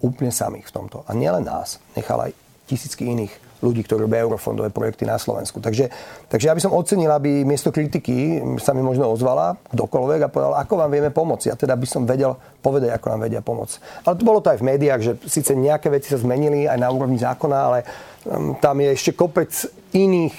úplne 0.05 0.29
samých 0.29 0.69
v 0.69 0.75
tomto. 0.77 1.01
A 1.09 1.17
nielen 1.17 1.41
nás, 1.41 1.81
nechal 1.97 2.21
aj 2.21 2.31
tisícky 2.69 3.09
iných 3.09 3.33
ľudí, 3.65 3.81
ktorí 3.81 4.05
robia 4.05 4.21
eurofondové 4.21 4.69
projekty 4.69 5.07
na 5.09 5.17
Slovensku. 5.17 5.57
Takže, 5.57 5.89
takže 6.29 6.45
ja 6.45 6.53
by 6.53 6.61
som 6.61 6.75
ocenil, 6.75 7.09
aby 7.09 7.41
miesto 7.41 7.73
kritiky 7.73 8.37
sa 8.61 8.77
mi 8.77 8.85
možno 8.85 9.09
ozvala 9.09 9.57
kdokoľvek 9.73 10.19
a 10.21 10.29
povedal, 10.29 10.53
ako 10.59 10.73
vám 10.77 10.91
vieme 10.91 11.09
pomôcť. 11.09 11.49
Ja 11.49 11.55
teda 11.57 11.73
by 11.73 11.87
som 11.89 12.05
vedel 12.05 12.37
povedať, 12.61 12.93
ako 12.93 13.05
nám 13.15 13.21
vedia 13.25 13.41
pomôcť. 13.41 14.05
Ale 14.05 14.17
to 14.19 14.27
bolo 14.27 14.39
to 14.43 14.51
aj 14.53 14.59
v 14.61 14.67
médiách, 14.69 15.01
že 15.01 15.13
síce 15.25 15.57
nejaké 15.57 15.89
veci 15.89 16.13
sa 16.13 16.21
zmenili 16.21 16.69
aj 16.69 16.77
na 16.77 16.89
úrovni 16.91 17.17
zákona, 17.17 17.57
ale 17.57 17.79
um, 18.27 18.53
tam 18.59 18.77
je 18.83 18.89
ešte 18.93 19.17
kopec 19.17 19.49
iných 19.95 20.35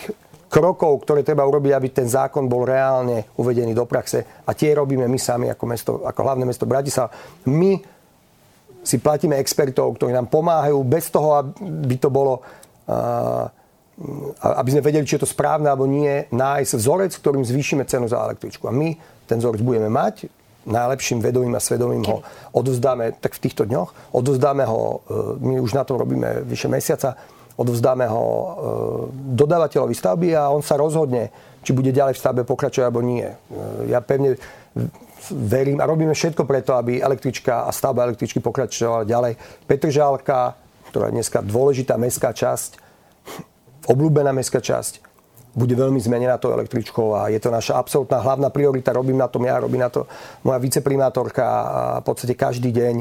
krokov, 0.47 1.03
ktoré 1.03 1.27
treba 1.27 1.43
urobiť, 1.43 1.73
aby 1.75 1.89
ten 1.91 2.07
zákon 2.07 2.47
bol 2.47 2.63
reálne 2.63 3.27
uvedený 3.35 3.75
do 3.75 3.83
praxe. 3.89 4.23
A 4.47 4.55
tie 4.55 4.77
robíme 4.79 5.11
my 5.11 5.19
sami 5.19 5.51
ako, 5.51 5.65
mesto, 5.67 5.93
ako 6.07 6.21
hlavné 6.23 6.45
mesto 6.47 6.69
Bratislava. 6.69 7.11
My 7.51 7.96
si 8.87 9.03
platíme 9.03 9.35
expertov, 9.43 9.99
ktorí 9.99 10.15
nám 10.15 10.31
pomáhajú 10.31 10.79
bez 10.87 11.11
toho, 11.11 11.43
aby 11.43 11.97
to 11.99 12.07
bolo 12.07 12.47
aby 14.41 14.69
sme 14.71 14.85
vedeli, 14.85 15.09
či 15.09 15.17
je 15.17 15.25
to 15.25 15.33
správne 15.33 15.73
alebo 15.73 15.89
nie, 15.89 16.29
nájsť 16.29 16.73
vzorec, 16.77 17.13
ktorým 17.17 17.45
zvýšime 17.49 17.89
cenu 17.89 18.05
za 18.05 18.21
električku. 18.29 18.69
A 18.69 18.73
my 18.73 18.93
ten 19.25 19.41
vzorec 19.41 19.65
budeme 19.65 19.89
mať, 19.89 20.29
najlepším 20.69 21.25
vedomím 21.25 21.57
a 21.57 21.63
svedomím 21.63 22.05
ho 22.05 22.21
odovzdáme 22.53 23.17
tak 23.23 23.39
v 23.39 23.43
týchto 23.49 23.65
dňoch. 23.65 24.13
Odovzdáme 24.13 24.69
ho, 24.69 24.81
e, 24.83 25.39
my 25.41 25.55
už 25.63 25.73
na 25.73 25.87
tom 25.87 25.97
robíme 25.97 26.45
vyše 26.45 26.69
mesiaca, 26.69 27.17
odovzdáme 27.57 28.05
ho 28.11 28.25
e, 28.27 28.49
dodávateľovi 29.39 29.95
stavby 29.95 30.29
a 30.37 30.53
on 30.53 30.61
sa 30.61 30.77
rozhodne, 30.77 31.33
či 31.65 31.73
bude 31.73 31.95
ďalej 31.95 32.19
v 32.19 32.23
stavbe 32.23 32.43
pokračovať 32.45 32.85
alebo 32.85 33.01
nie. 33.03 33.27
Ja 33.89 33.99
pevne 34.05 34.37
verím 35.33 35.81
a 35.81 35.89
robíme 35.89 36.15
všetko 36.15 36.45
preto, 36.45 36.75
aby 36.75 37.03
električka 37.03 37.67
a 37.67 37.71
stavba 37.73 38.07
električky 38.07 38.39
pokračovala 38.39 39.09
ďalej. 39.09 39.33
Petržálka, 39.65 40.59
ktorá 40.91 41.11
je 41.11 41.17
dneska 41.21 41.43
dôležitá 41.43 41.99
mestská 41.99 42.31
časť, 42.35 42.79
obľúbená 43.87 44.31
mestská 44.35 44.63
časť, 44.63 45.03
bude 45.57 45.73
veľmi 45.73 45.97
zmenená 45.97 46.37
tou 46.37 46.53
električkou 46.53 47.17
a 47.17 47.33
je 47.33 47.41
to 47.41 47.49
naša 47.49 47.81
absolútna 47.81 48.21
hlavná 48.21 48.53
priorita. 48.53 48.93
Robím 48.93 49.17
na 49.17 49.25
tom 49.25 49.41
ja, 49.49 49.57
robí 49.57 49.81
na 49.81 49.89
to 49.89 50.05
moja 50.45 50.61
viceprimátorka 50.61 51.45
v 52.01 52.05
podstate 52.05 52.37
každý 52.37 52.69
deň 52.77 52.95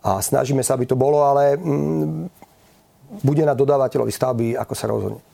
a 0.00 0.24
snažíme 0.24 0.64
sa, 0.64 0.72
aby 0.72 0.88
to 0.88 0.96
bolo, 0.96 1.20
ale 1.20 1.60
mm, 1.60 2.32
bude 3.20 3.44
na 3.44 3.52
dodávateľovi 3.52 4.12
stavby, 4.12 4.46
ako 4.56 4.72
sa 4.72 4.86
rozhodne. 4.88 5.27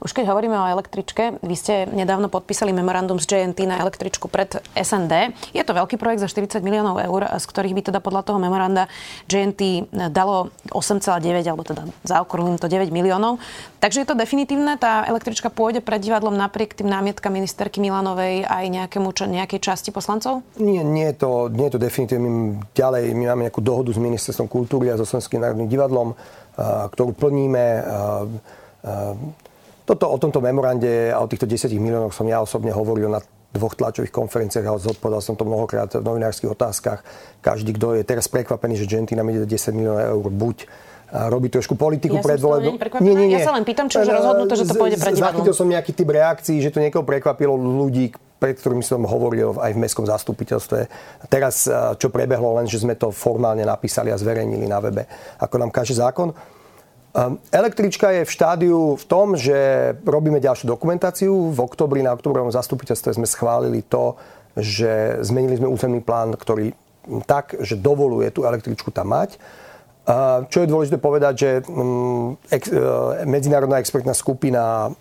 Už 0.00 0.16
keď 0.16 0.32
hovoríme 0.32 0.56
o 0.56 0.72
električke, 0.72 1.36
vy 1.44 1.52
ste 1.52 1.84
nedávno 1.84 2.32
podpísali 2.32 2.72
memorandum 2.72 3.20
z 3.20 3.36
JNT 3.36 3.68
na 3.68 3.84
električku 3.84 4.32
pred 4.32 4.48
SND. 4.72 5.36
Je 5.52 5.60
to 5.60 5.76
veľký 5.76 6.00
projekt 6.00 6.24
za 6.24 6.28
40 6.32 6.64
miliónov 6.64 6.96
eur, 7.04 7.28
z 7.36 7.44
ktorých 7.44 7.76
by 7.76 7.82
teda 7.92 8.00
podľa 8.00 8.32
toho 8.32 8.40
memoranda 8.40 8.88
JNT 9.28 9.92
dalo 10.08 10.48
8,9 10.72 11.44
alebo 11.44 11.68
teda 11.68 11.84
zaokrúhlim 12.08 12.56
to 12.56 12.64
9 12.64 12.88
miliónov. 12.88 13.44
Takže 13.84 14.00
je 14.00 14.08
to 14.08 14.16
definitívne, 14.16 14.80
tá 14.80 15.04
električka 15.04 15.52
pôjde 15.52 15.84
pred 15.84 16.00
divadlom 16.00 16.32
napriek 16.32 16.80
tým 16.80 16.88
námietkam 16.88 17.36
ministerky 17.36 17.84
Milanovej 17.84 18.48
aj 18.48 18.64
nejakému, 18.72 19.12
nejakej 19.12 19.60
časti 19.60 19.92
poslancov? 19.92 20.40
Nie, 20.56 20.80
nie 20.80 21.12
je 21.12 21.20
to, 21.20 21.52
nie 21.52 21.68
je 21.68 21.76
to 21.76 21.80
definitívne. 21.80 22.24
My 22.24 22.64
ďalej 22.72 23.12
my 23.12 23.24
máme 23.36 23.42
nejakú 23.52 23.60
dohodu 23.60 23.92
s 23.92 24.00
ministerstvom 24.00 24.48
kultúry 24.48 24.88
a 24.88 24.96
so 24.96 25.04
Slovenským 25.04 25.44
národným 25.44 25.68
divadlom, 25.68 26.16
ktorú 26.88 27.12
plníme. 27.12 27.84
Toto, 29.90 30.06
o 30.06 30.22
tomto 30.22 30.38
memorande 30.38 31.10
a 31.10 31.18
o 31.18 31.26
týchto 31.26 31.50
10 31.50 31.74
miliónoch 31.74 32.14
som 32.14 32.22
ja 32.30 32.38
osobne 32.38 32.70
hovoril 32.70 33.10
na 33.10 33.18
dvoch 33.50 33.74
tlačových 33.74 34.14
konferenciách 34.14 34.62
a 34.62 34.78
zodpovedal 34.78 35.18
som 35.18 35.34
to 35.34 35.42
mnohokrát 35.42 35.90
v 35.98 36.06
novinárskych 36.06 36.46
otázkach. 36.46 37.02
Každý, 37.42 37.74
kto 37.74 37.98
je 37.98 38.06
teraz 38.06 38.30
prekvapený, 38.30 38.78
že 38.78 38.86
Genty 38.86 39.18
nám 39.18 39.34
ide 39.34 39.42
10 39.42 39.74
miliónov 39.74 39.98
eur, 40.14 40.26
buď 40.30 40.56
robí 41.10 41.50
trošku 41.50 41.74
politiku 41.74 42.18
ja 42.18 42.22
pred 42.22 42.38
voľbou. 42.38 42.78
Nie, 43.02 43.18
nie, 43.18 43.34
nie. 43.34 43.42
Ja 43.42 43.50
sa 43.50 43.58
len 43.58 43.66
pýtam, 43.66 43.90
či 43.90 43.98
už 43.98 44.14
rozhodnuté, 44.14 44.62
že 44.62 44.70
to 44.70 44.78
pôjde 44.78 44.94
divadlom. 44.94 45.26
Zachytil 45.26 45.54
som 45.58 45.66
nejaký 45.66 45.90
typ 45.90 46.06
reakcií, 46.06 46.62
že 46.62 46.70
to 46.70 46.78
niekoho 46.78 47.02
prekvapilo 47.02 47.58
ľudí, 47.58 48.14
pred 48.38 48.54
ktorými 48.62 48.86
som 48.86 49.02
hovoril 49.02 49.58
aj 49.58 49.74
v 49.74 49.78
mestskom 49.82 50.06
zastupiteľstve. 50.06 50.86
Teraz, 51.26 51.66
čo 51.98 52.14
prebehlo, 52.14 52.62
len 52.62 52.70
že 52.70 52.78
sme 52.78 52.94
to 52.94 53.10
formálne 53.10 53.66
napísali 53.66 54.14
a 54.14 54.16
zverejnili 54.22 54.70
na 54.70 54.78
webe, 54.78 55.10
ako 55.42 55.58
nám 55.58 55.74
káže 55.74 55.98
zákon. 55.98 56.30
Ehm, 57.10 57.42
električka 57.50 58.14
je 58.14 58.22
v 58.22 58.30
štádiu 58.30 58.94
v 58.94 59.04
tom, 59.10 59.34
že 59.34 59.58
robíme 60.06 60.38
ďalšiu 60.38 60.70
dokumentáciu. 60.70 61.50
V 61.50 61.58
oktobri 61.58 62.06
na 62.06 62.14
oktobrovom 62.14 62.54
zastupiteľstve 62.54 63.18
sme 63.18 63.26
schválili 63.26 63.82
to, 63.82 64.14
že 64.54 65.18
zmenili 65.26 65.58
sme 65.58 65.66
územný 65.66 66.06
plán, 66.06 66.38
ktorý 66.38 66.70
tak, 67.26 67.58
že 67.58 67.74
dovoluje 67.74 68.30
tú 68.30 68.46
električku 68.46 68.94
tam 68.94 69.10
mať. 69.10 69.42
Ehm, 70.06 70.46
čo 70.46 70.62
je 70.62 70.70
dôležité 70.70 71.02
povedať, 71.02 71.34
že 71.34 71.50
mm, 71.66 72.28
ex, 72.46 72.62
e, 72.70 72.78
medzinárodná 73.26 73.82
expertná 73.82 74.14
skupina, 74.14 74.94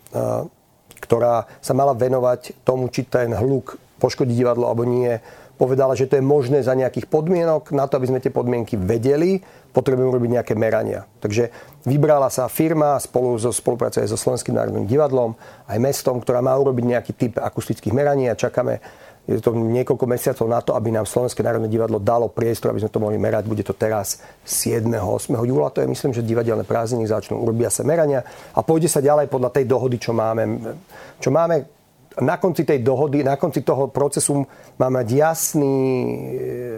ktorá 1.00 1.46
sa 1.62 1.74
mala 1.78 1.94
venovať 1.94 2.66
tomu, 2.66 2.90
či 2.90 3.06
ten 3.06 3.32
hluk 3.38 3.78
poškodí 4.02 4.34
divadlo 4.34 4.66
alebo 4.66 4.84
nie, 4.84 5.22
povedala, 5.60 5.92
že 5.92 6.08
to 6.08 6.16
je 6.16 6.24
možné 6.24 6.64
za 6.64 6.72
nejakých 6.72 7.12
podmienok. 7.12 7.76
Na 7.76 7.86
to, 7.86 8.00
aby 8.00 8.08
sme 8.08 8.24
tie 8.24 8.32
podmienky 8.32 8.80
vedeli, 8.80 9.44
potrebujeme 9.70 10.10
robiť 10.10 10.32
nejaké 10.42 10.54
merania. 10.58 11.06
Takže 11.22 11.54
vybrala 11.86 12.28
sa 12.34 12.50
firma 12.50 12.98
spolu 12.98 13.38
so 13.38 13.54
spolupráce 13.54 14.02
so 14.06 14.18
Slovenským 14.18 14.58
národným 14.58 14.90
divadlom, 14.90 15.38
aj 15.70 15.78
mestom, 15.78 16.18
ktorá 16.18 16.42
má 16.42 16.58
urobiť 16.58 16.86
nejaký 16.86 17.12
typ 17.14 17.34
akustických 17.38 17.94
meraní 17.94 18.28
a 18.30 18.38
čakáme 18.38 18.82
je 19.30 19.38
to 19.46 19.54
niekoľko 19.54 20.10
mesiacov 20.10 20.46
na 20.50 20.58
to, 20.58 20.74
aby 20.74 20.90
nám 20.90 21.06
Slovenské 21.06 21.46
národné 21.46 21.70
divadlo 21.70 22.02
dalo 22.02 22.34
priestor, 22.34 22.74
aby 22.74 22.82
sme 22.82 22.90
to 22.90 22.98
mohli 22.98 23.22
merať. 23.22 23.46
Bude 23.46 23.62
to 23.62 23.78
teraz 23.78 24.18
7. 24.42 24.90
8. 24.90 25.38
júla, 25.38 25.70
to 25.70 25.86
je 25.86 25.92
myslím, 25.92 26.18
že 26.18 26.26
divadelné 26.26 26.66
prázdniny 26.66 27.06
začnú, 27.06 27.38
urobia 27.38 27.70
sa 27.70 27.86
merania 27.86 28.26
a 28.58 28.66
pôjde 28.66 28.90
sa 28.90 29.06
ďalej 29.06 29.30
podľa 29.30 29.54
tej 29.54 29.70
dohody, 29.70 30.02
čo 30.02 30.18
máme. 30.18 30.74
Čo 31.22 31.30
máme 31.30 31.79
na 32.20 32.36
konci 32.38 32.68
tej 32.68 32.84
dohody, 32.84 33.24
na 33.24 33.40
konci 33.40 33.64
toho 33.64 33.88
procesu 33.88 34.44
máme 34.76 35.04
mať 35.04 35.08
jasný, 35.16 35.76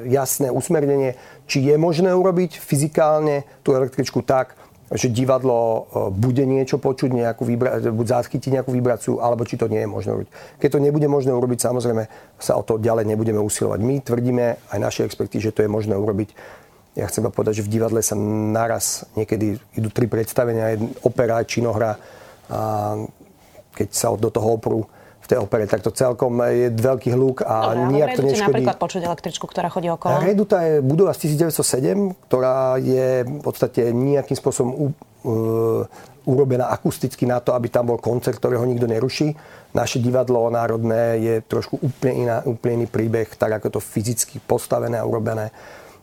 jasné 0.06 0.54
usmernenie, 0.54 1.18
či 1.50 1.66
je 1.66 1.76
možné 1.78 2.14
urobiť 2.14 2.62
fyzikálne 2.62 3.44
tú 3.66 3.74
električku 3.74 4.22
tak, 4.22 4.54
že 4.92 5.08
divadlo 5.08 5.58
e, 5.58 5.82
bude 6.12 6.44
niečo 6.44 6.76
počuť, 6.76 7.16
nejakú 7.16 7.48
vibra- 7.48 7.80
buď 7.80 8.08
zachytiť 8.12 8.60
nejakú 8.60 8.76
vibráciu, 8.76 9.24
alebo 9.24 9.48
či 9.48 9.56
to 9.56 9.72
nie 9.72 9.80
je 9.80 9.90
možné 9.90 10.12
urobiť. 10.12 10.30
Keď 10.60 10.70
to 10.70 10.84
nebude 10.84 11.08
možné 11.08 11.32
urobiť, 11.32 11.60
samozrejme 11.64 12.04
sa 12.36 12.60
o 12.60 12.64
to 12.64 12.76
ďalej 12.76 13.08
nebudeme 13.08 13.40
usilovať. 13.40 13.80
My 13.80 14.04
tvrdíme, 14.04 14.46
aj 14.68 14.80
naši 14.84 15.08
experti, 15.08 15.40
že 15.40 15.56
to 15.56 15.64
je 15.64 15.72
možné 15.72 15.96
urobiť. 15.96 16.60
Ja 17.00 17.08
chcem 17.08 17.24
povedať, 17.32 17.64
že 17.64 17.66
v 17.72 17.80
divadle 17.80 18.04
sa 18.04 18.20
naraz 18.20 19.08
niekedy 19.16 19.56
idú 19.80 19.90
tri 19.96 20.12
predstavenia, 20.12 20.76
opera, 21.08 21.40
činohra. 21.48 21.96
A 22.52 22.60
keď 23.72 23.88
sa 23.96 24.12
do 24.12 24.28
toho 24.28 24.60
oprú 24.60 24.84
tej 25.32 25.40
opere, 25.40 25.64
tak 25.64 25.80
to 25.80 25.96
celkom 25.96 26.44
je 26.44 26.68
veľký 26.76 27.16
hluk 27.16 27.48
a 27.48 27.72
Dobre, 27.72 27.96
nijak 27.96 28.10
to 28.20 28.22
neškodí. 28.28 28.44
napríklad 28.52 28.78
počuť 28.84 29.02
električku, 29.08 29.46
ktorá 29.48 29.72
chodí 29.72 29.88
okolo? 29.88 30.20
Reduta 30.20 30.60
je 30.68 30.84
budova 30.84 31.16
z 31.16 31.32
1907, 31.32 32.28
ktorá 32.28 32.76
je 32.76 33.24
v 33.24 33.40
podstate 33.40 33.96
nejakým 33.96 34.36
spôsobom 34.36 34.72
u, 34.76 34.86
uh, 34.92 35.88
urobená 36.28 36.68
akusticky 36.68 37.24
na 37.24 37.40
to, 37.40 37.56
aby 37.56 37.72
tam 37.72 37.96
bol 37.96 38.00
koncert, 38.04 38.38
ktorého 38.38 38.68
nikto 38.68 38.92
neruší. 38.92 39.32
Naše 39.72 40.04
divadlo 40.04 40.52
národné 40.52 41.24
je 41.24 41.36
trošku 41.48 41.80
úplne, 41.80 42.28
iná, 42.28 42.38
úplne 42.44 42.84
iný 42.84 42.88
príbeh, 42.92 43.32
tak 43.40 43.64
ako 43.64 43.80
to 43.80 43.80
fyzicky 43.80 44.44
postavené 44.44 45.00
a 45.00 45.08
urobené. 45.08 45.56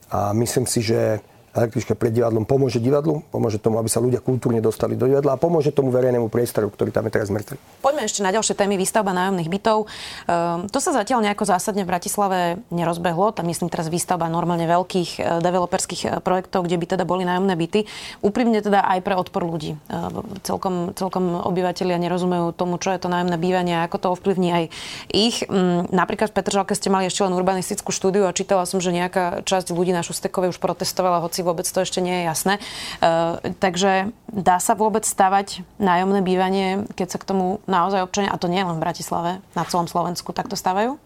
A 0.08 0.32
myslím 0.32 0.64
si, 0.64 0.80
že 0.80 1.20
električka 1.58 1.98
pred 1.98 2.14
divadlom 2.14 2.46
pomôže 2.46 2.78
divadlu, 2.78 3.26
pomôže 3.34 3.58
tomu, 3.58 3.82
aby 3.82 3.90
sa 3.90 3.98
ľudia 3.98 4.22
kultúrne 4.22 4.62
dostali 4.62 4.94
do 4.94 5.10
divadla 5.10 5.34
a 5.34 5.38
pomôže 5.38 5.74
tomu 5.74 5.90
verejnému 5.90 6.30
priestoru, 6.30 6.70
ktorý 6.70 6.94
tam 6.94 7.10
je 7.10 7.12
teraz 7.18 7.28
mŕtvy. 7.34 7.58
Poďme 7.82 8.02
ešte 8.06 8.22
na 8.22 8.30
ďalšie 8.30 8.54
témy, 8.54 8.78
výstavba 8.78 9.10
nájomných 9.10 9.50
bytov. 9.50 9.84
Um, 9.84 10.70
to 10.70 10.78
sa 10.78 10.94
zatiaľ 10.94 11.26
nejako 11.26 11.44
zásadne 11.50 11.82
v 11.82 11.90
Bratislave 11.90 12.38
nerozbehlo. 12.70 13.34
Tam 13.34 13.50
myslím 13.50 13.66
teraz 13.66 13.90
výstavba 13.90 14.30
normálne 14.30 14.70
veľkých 14.70 15.10
uh, 15.18 15.22
developerských 15.42 16.02
uh, 16.06 16.10
projektov, 16.22 16.70
kde 16.70 16.78
by 16.78 16.86
teda 16.94 17.04
boli 17.04 17.26
nájomné 17.26 17.58
byty. 17.58 17.90
Úprimne 18.22 18.62
teda 18.62 18.86
aj 18.86 19.02
pre 19.02 19.18
odpor 19.18 19.42
ľudí. 19.42 19.74
Uh, 19.90 20.22
celkom, 20.46 20.94
celkom 20.94 21.42
obyvateľia 21.42 21.98
nerozumejú 21.98 22.54
tomu, 22.54 22.78
čo 22.78 22.94
je 22.94 23.02
to 23.02 23.10
nájomné 23.10 23.34
bývanie 23.34 23.74
a 23.74 23.90
ako 23.90 23.96
to 23.98 24.06
ovplyvní 24.14 24.48
aj 24.54 24.64
ich. 25.10 25.42
Um, 25.50 25.90
napríklad 25.90 26.30
v 26.30 26.36
Petržalke 26.38 26.78
ste 26.78 26.92
mali 26.92 27.10
ešte 27.10 27.26
len 27.26 27.34
urbanistickú 27.34 27.90
štúdiu 27.90 28.30
a 28.30 28.36
čítala 28.36 28.62
som, 28.68 28.78
že 28.78 28.94
nejaká 28.94 29.42
časť 29.42 29.74
ľudí 29.74 29.90
na 29.90 30.06
Šustekovej 30.06 30.54
už 30.54 30.62
protestovala, 30.62 31.24
hoci 31.24 31.47
vôbec 31.48 31.64
to 31.64 31.80
ešte 31.80 32.04
nie 32.04 32.20
je 32.20 32.24
jasné. 32.28 32.54
Uh, 33.00 33.40
takže 33.56 34.12
dá 34.28 34.60
sa 34.60 34.76
vôbec 34.76 35.08
stavať 35.08 35.64
nájomné 35.80 36.20
bývanie, 36.20 36.84
keď 36.92 37.16
sa 37.16 37.18
k 37.18 37.28
tomu 37.32 37.64
naozaj 37.64 38.04
občania, 38.04 38.28
a 38.28 38.36
to 38.36 38.52
nie 38.52 38.60
len 38.60 38.76
v 38.76 38.84
Bratislave, 38.84 39.40
na 39.56 39.64
celom 39.64 39.88
Slovensku, 39.88 40.36
takto 40.36 40.60
stavajú? 40.60 41.00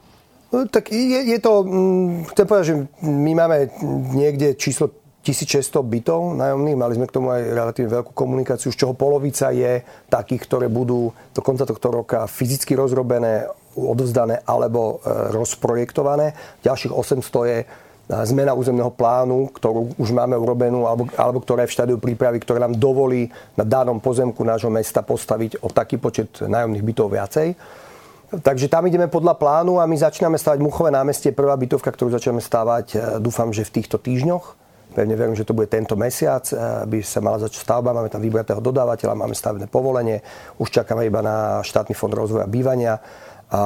No, 0.52 0.68
tak 0.68 0.92
je, 0.92 1.32
je 1.32 1.38
to, 1.40 1.64
mm, 1.64 2.34
chcem 2.34 2.44
povedať, 2.44 2.66
že 2.66 2.76
my 3.06 3.32
máme 3.32 3.58
niekde 4.12 4.58
číslo 4.58 4.92
1600 5.22 5.86
bytov 5.86 6.34
nájomných, 6.34 6.76
mali 6.76 6.98
sme 6.98 7.06
k 7.06 7.14
tomu 7.14 7.30
aj 7.30 7.42
relatívne 7.54 7.94
veľkú 7.94 8.10
komunikáciu, 8.10 8.74
z 8.74 8.78
čoho 8.82 8.92
polovica 8.92 9.54
je 9.54 9.78
takých, 10.10 10.42
ktoré 10.50 10.66
budú 10.66 11.14
do 11.30 11.40
konca 11.40 11.62
tohto 11.62 11.94
roka 11.94 12.26
fyzicky 12.26 12.74
rozrobené, 12.74 13.46
odovzdané 13.78 14.42
alebo 14.42 14.98
e, 15.00 15.30
rozprojektované. 15.30 16.34
Ďalších 16.66 16.90
800 16.90 17.50
je 17.54 17.58
e, 17.62 17.66
zmena 18.20 18.52
územného 18.52 18.92
plánu, 18.92 19.48
ktorú 19.56 19.96
už 19.96 20.12
máme 20.12 20.36
urobenú, 20.36 20.84
alebo, 20.84 21.08
alebo 21.16 21.40
ktorá 21.40 21.64
je 21.64 21.70
v 21.72 21.76
štádiu 21.80 21.96
prípravy, 21.96 22.44
ktoré 22.44 22.60
nám 22.60 22.76
dovolí 22.76 23.32
na 23.56 23.64
danom 23.64 23.96
pozemku 23.96 24.44
nášho 24.44 24.68
mesta 24.68 25.00
postaviť 25.00 25.64
o 25.64 25.72
taký 25.72 25.96
počet 25.96 26.44
nájomných 26.44 26.84
bytov 26.84 27.08
viacej. 27.08 27.56
Takže 28.32 28.72
tam 28.72 28.88
ideme 28.88 29.12
podľa 29.12 29.36
plánu 29.36 29.76
a 29.76 29.84
my 29.84 29.92
začíname 29.92 30.40
stavať 30.40 30.64
Muchové 30.64 30.88
námestie, 30.88 31.36
prvá 31.36 31.52
bytovka, 31.52 31.92
ktorú 31.92 32.16
začneme 32.16 32.40
stavať, 32.40 32.86
e, 32.92 32.96
dúfam, 33.20 33.52
že 33.52 33.68
v 33.68 33.76
týchto 33.76 34.00
týždňoch. 34.00 34.56
Pevne 34.96 35.16
verím, 35.20 35.36
že 35.36 35.44
to 35.44 35.52
bude 35.52 35.68
tento 35.68 36.00
mesiac, 36.00 36.40
e, 36.48 36.56
by 36.88 36.98
sa 37.04 37.20
mala 37.20 37.44
začať 37.44 37.60
stavba, 37.60 37.92
máme 37.92 38.08
tam 38.08 38.24
vybratého 38.24 38.64
dodávateľa, 38.64 39.20
máme 39.20 39.36
stavebné 39.36 39.68
povolenie, 39.68 40.24
už 40.56 40.72
čakáme 40.72 41.04
iba 41.04 41.20
na 41.20 41.60
štátny 41.60 41.92
fond 41.92 42.12
rozvoja 42.12 42.48
bývania. 42.48 43.04
A, 43.52 43.60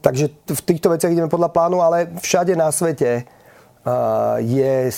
takže 0.00 0.32
v 0.48 0.62
týchto 0.64 0.88
veciach 0.88 1.12
ideme 1.12 1.28
podľa 1.28 1.52
plánu, 1.52 1.84
ale 1.84 2.08
všade 2.24 2.56
na 2.56 2.72
svete 2.72 3.28
je 4.44 4.92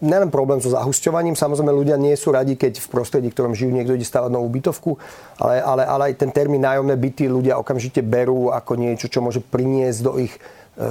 nelen 0.00 0.28
problém 0.28 0.60
so 0.60 0.68
zahusťovaním, 0.68 1.38
samozrejme 1.38 1.72
ľudia 1.72 1.96
nie 1.96 2.12
sú 2.16 2.32
radi, 2.32 2.56
keď 2.58 2.80
v 2.80 2.88
prostredí, 2.92 3.28
ktorom 3.32 3.56
žijú, 3.56 3.72
niekto 3.72 3.96
ide 3.96 4.04
stavať 4.04 4.28
novú 4.28 4.48
bytovku, 4.52 5.00
ale, 5.40 5.60
ale, 5.60 5.82
ale 5.88 6.02
aj 6.12 6.20
ten 6.20 6.30
termín 6.32 6.60
nájomné 6.60 6.96
byty 6.96 7.28
ľudia 7.32 7.56
okamžite 7.56 8.04
berú 8.04 8.52
ako 8.52 8.76
niečo, 8.76 9.08
čo 9.08 9.24
môže 9.24 9.40
priniesť 9.40 10.00
do 10.04 10.12
ich 10.20 10.36
e, 10.36 10.40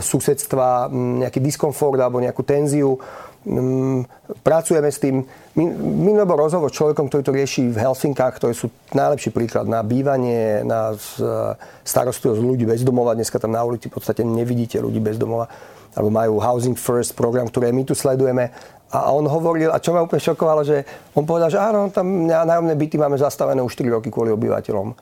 susedstva 0.01 0.89
nejaký 1.21 1.37
diskomfort 1.37 2.01
alebo 2.01 2.17
nejakú 2.17 2.41
tenziu. 2.41 2.97
Pracujeme 4.41 4.89
s 4.89 4.97
tým. 4.97 5.21
Minulý 5.53 6.25
bol 6.25 6.49
rozhovor 6.49 6.73
s 6.73 6.77
človekom, 6.81 7.05
ktorý 7.13 7.21
to 7.21 7.29
rieši 7.29 7.69
v 7.69 7.77
Helsinkách, 7.77 8.41
ktoré 8.41 8.57
sú 8.57 8.73
najlepší 8.89 9.29
príklad 9.29 9.69
na 9.69 9.85
bývanie, 9.85 10.65
na 10.65 10.97
e, 10.97 10.99
starostlivosť 11.85 12.41
ľudí 12.41 12.65
bez 12.65 12.81
domova. 12.81 13.13
Dneska 13.13 13.37
tam 13.37 13.53
na 13.53 13.61
ulici 13.61 13.93
v 13.93 14.01
podstate 14.01 14.25
nevidíte 14.25 14.81
ľudí 14.81 14.97
bez 14.97 15.21
domova 15.21 15.45
alebo 15.95 16.11
majú 16.11 16.37
Housing 16.43 16.75
First 16.75 17.15
program, 17.15 17.47
ktoré 17.47 17.71
my 17.71 17.87
tu 17.87 17.95
sledujeme 17.95 18.51
a 18.95 19.11
on 19.11 19.25
hovoril, 19.25 19.73
a 19.73 19.81
čo 19.81 19.91
ma 19.91 20.05
úplne 20.05 20.21
šokovalo, 20.21 20.61
že 20.61 20.85
on 21.17 21.25
povedal, 21.25 21.49
že 21.49 21.59
áno, 21.59 21.89
tam 21.89 22.29
nájomné 22.29 22.77
byty 22.77 22.95
máme 23.01 23.17
zastavené 23.17 23.59
už 23.59 23.73
4 23.73 23.97
roky 23.97 24.13
kvôli 24.13 24.29
obyvateľom. 24.31 24.93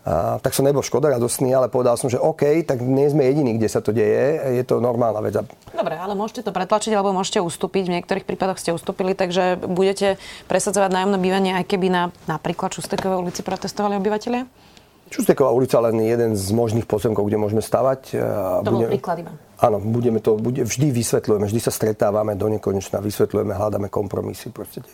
A, 0.00 0.40
tak 0.40 0.52
som 0.52 0.64
nebol 0.64 0.84
škoda 0.84 1.12
radostný, 1.12 1.52
ale 1.52 1.72
povedal 1.72 1.96
som, 1.96 2.12
že 2.12 2.20
OK, 2.20 2.64
tak 2.68 2.80
nie 2.84 3.08
sme 3.08 3.26
jediní, 3.26 3.56
kde 3.56 3.68
sa 3.68 3.80
to 3.80 3.92
deje, 3.92 4.56
je 4.60 4.64
to 4.64 4.80
normálna 4.80 5.20
vec. 5.24 5.40
Dobre, 5.72 5.94
ale 5.96 6.12
môžete 6.16 6.46
to 6.46 6.52
pretlačiť 6.52 6.92
alebo 6.92 7.16
môžete 7.16 7.40
ustúpiť. 7.40 7.88
V 7.88 7.94
niektorých 8.00 8.28
prípadoch 8.28 8.60
ste 8.60 8.76
ustúpili, 8.76 9.16
takže 9.16 9.60
budete 9.60 10.20
presadzovať 10.48 10.90
nájomné 10.92 11.18
bývanie, 11.20 11.52
aj 11.56 11.64
keby 11.68 11.88
na 11.88 12.02
napríklad 12.28 12.76
Šustekovej 12.76 13.24
ulici 13.24 13.40
protestovali 13.40 13.96
obyvateľia? 14.00 14.69
Čusteková 15.10 15.50
ulica 15.50 15.82
len 15.82 15.98
jeden 16.00 16.38
z 16.38 16.48
možných 16.54 16.86
pozemkov, 16.86 17.26
kde 17.26 17.34
môžeme 17.34 17.58
stavať. 17.58 18.14
To 18.62 18.70
bol 18.70 18.86
príklad 18.86 19.26
iba. 19.26 19.34
Áno, 19.58 19.82
budeme 19.82 20.22
to, 20.22 20.38
bude, 20.38 20.62
vždy 20.62 20.94
vysvetľujeme, 20.94 21.50
vždy 21.50 21.60
sa 21.60 21.74
stretávame 21.74 22.38
do 22.38 22.46
nekonečna, 22.46 23.02
vysvetľujeme, 23.02 23.52
hľadáme 23.52 23.90
kompromisy. 23.90 24.54
Proste. 24.54 24.86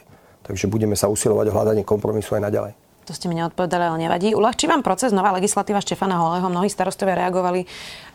Takže 0.43 0.67
budeme 0.67 0.97
sa 0.97 1.13
usilovať 1.13 1.53
o 1.53 1.55
hľadanie 1.55 1.85
kompromisu 1.85 2.41
aj 2.41 2.43
naďalej. 2.49 2.73
To 3.07 3.15
ste 3.15 3.31
mi 3.31 3.39
neodpovedali, 3.39 3.87
ale 3.87 4.03
nevadí. 4.03 4.35
Uľahčí 4.35 4.67
vám 4.67 4.83
proces 4.83 5.15
nová 5.15 5.31
legislatíva 5.31 5.79
Štefana 5.79 6.19
Holého. 6.19 6.51
Mnohí 6.51 6.67
starostovia 6.67 7.15
reagovali 7.15 7.63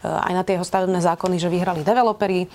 aj 0.02 0.34
na 0.34 0.42
tie 0.42 0.58
jeho 0.58 0.66
stavebné 0.66 0.98
zákony, 1.02 1.38
že 1.38 1.50
vyhrali 1.50 1.86
developeri 1.86 2.46
eh, 2.46 2.50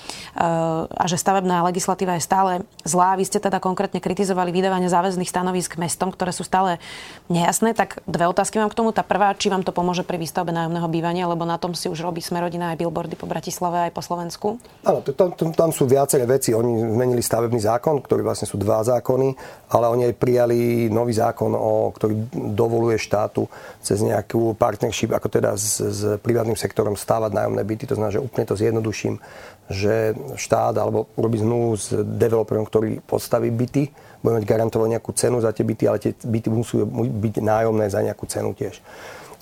a 0.87 1.05
že 1.07 1.19
stavebná 1.19 1.63
legislatíva 1.67 2.19
je 2.19 2.27
stále 2.27 2.53
zlá. 2.83 3.15
Vy 3.15 3.25
ste 3.27 3.39
teda 3.39 3.63
konkrétne 3.63 4.03
kritizovali 4.03 4.51
vydávanie 4.51 4.91
záväzných 4.91 5.31
stanovisk 5.31 5.79
mestom, 5.79 6.11
ktoré 6.11 6.35
sú 6.35 6.43
stále 6.43 6.83
nejasné. 7.31 7.79
Tak 7.79 8.03
dve 8.07 8.27
otázky 8.27 8.59
mám 8.59 8.71
k 8.71 8.79
tomu. 8.79 8.91
Tá 8.91 9.07
prvá, 9.07 9.31
či 9.39 9.47
vám 9.47 9.63
to 9.63 9.71
pomôže 9.71 10.03
pri 10.03 10.19
výstavbe 10.19 10.51
nájomného 10.51 10.89
bývania, 10.91 11.31
lebo 11.31 11.47
na 11.47 11.59
tom 11.59 11.75
si 11.75 11.87
už 11.87 12.03
robí 12.03 12.19
Smerodina 12.19 12.75
aj 12.75 12.83
billboardy 12.83 13.15
po 13.15 13.31
Bratislave 13.31 13.87
aj 13.87 13.93
po 13.95 14.03
Slovensku. 14.03 14.59
Áno, 14.83 15.03
tam, 15.07 15.35
tam, 15.35 15.51
tam 15.55 15.71
sú 15.71 15.87
viaceré 15.87 16.27
veci. 16.27 16.51
Oni 16.51 16.83
zmenili 16.83 17.23
stavebný 17.23 17.63
zákon, 17.63 18.03
ktorý 18.03 18.27
vlastne 18.27 18.51
sú 18.51 18.59
dva 18.59 18.83
zákony, 18.83 19.35
ale 19.71 19.87
oni 19.87 20.03
aj 20.11 20.15
prijali 20.19 20.59
nový 20.91 21.15
zákon, 21.15 21.55
o, 21.55 21.91
ktorý 21.95 22.15
dovoluje 22.33 22.99
štátu 22.99 23.47
cez 23.85 24.03
nejakú 24.03 24.57
partnership, 24.59 25.15
ako 25.15 25.29
teda 25.31 25.55
s, 25.55 25.79
s 25.79 26.01
privátnym 26.23 26.59
sektorom 26.59 26.97
stávať 26.97 27.36
nájomné 27.37 27.61
byty. 27.61 27.85
To 27.93 27.95
znamená, 28.01 28.17
že 28.17 28.25
úplne 28.25 28.49
to 28.49 28.57
zjednoduším, 28.57 29.21
že 29.69 30.17
štát 30.41 30.73
alebo 30.81 31.13
urobí 31.21 31.37
zmluvu 31.37 31.71
s 31.77 31.93
developerom, 31.93 32.65
ktorý 32.65 33.05
postaví 33.05 33.53
byty, 33.53 33.93
bude 34.25 34.41
mať 34.41 34.49
garantovať 34.49 34.89
nejakú 34.97 35.11
cenu 35.13 35.39
za 35.45 35.53
tie 35.53 35.63
byty, 35.63 35.85
ale 35.85 36.01
tie 36.01 36.13
byty 36.17 36.49
musí 36.49 36.81
byť 36.83 37.35
nájomné 37.45 37.87
za 37.93 38.01
nejakú 38.01 38.25
cenu 38.25 38.57
tiež. 38.57 38.81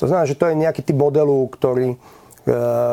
To 0.03 0.11
znamená, 0.11 0.27
že 0.27 0.35
to 0.35 0.51
je 0.51 0.59
nejaký 0.59 0.83
typ 0.83 0.99
modelu, 0.99 1.47
ktorý, 1.55 1.95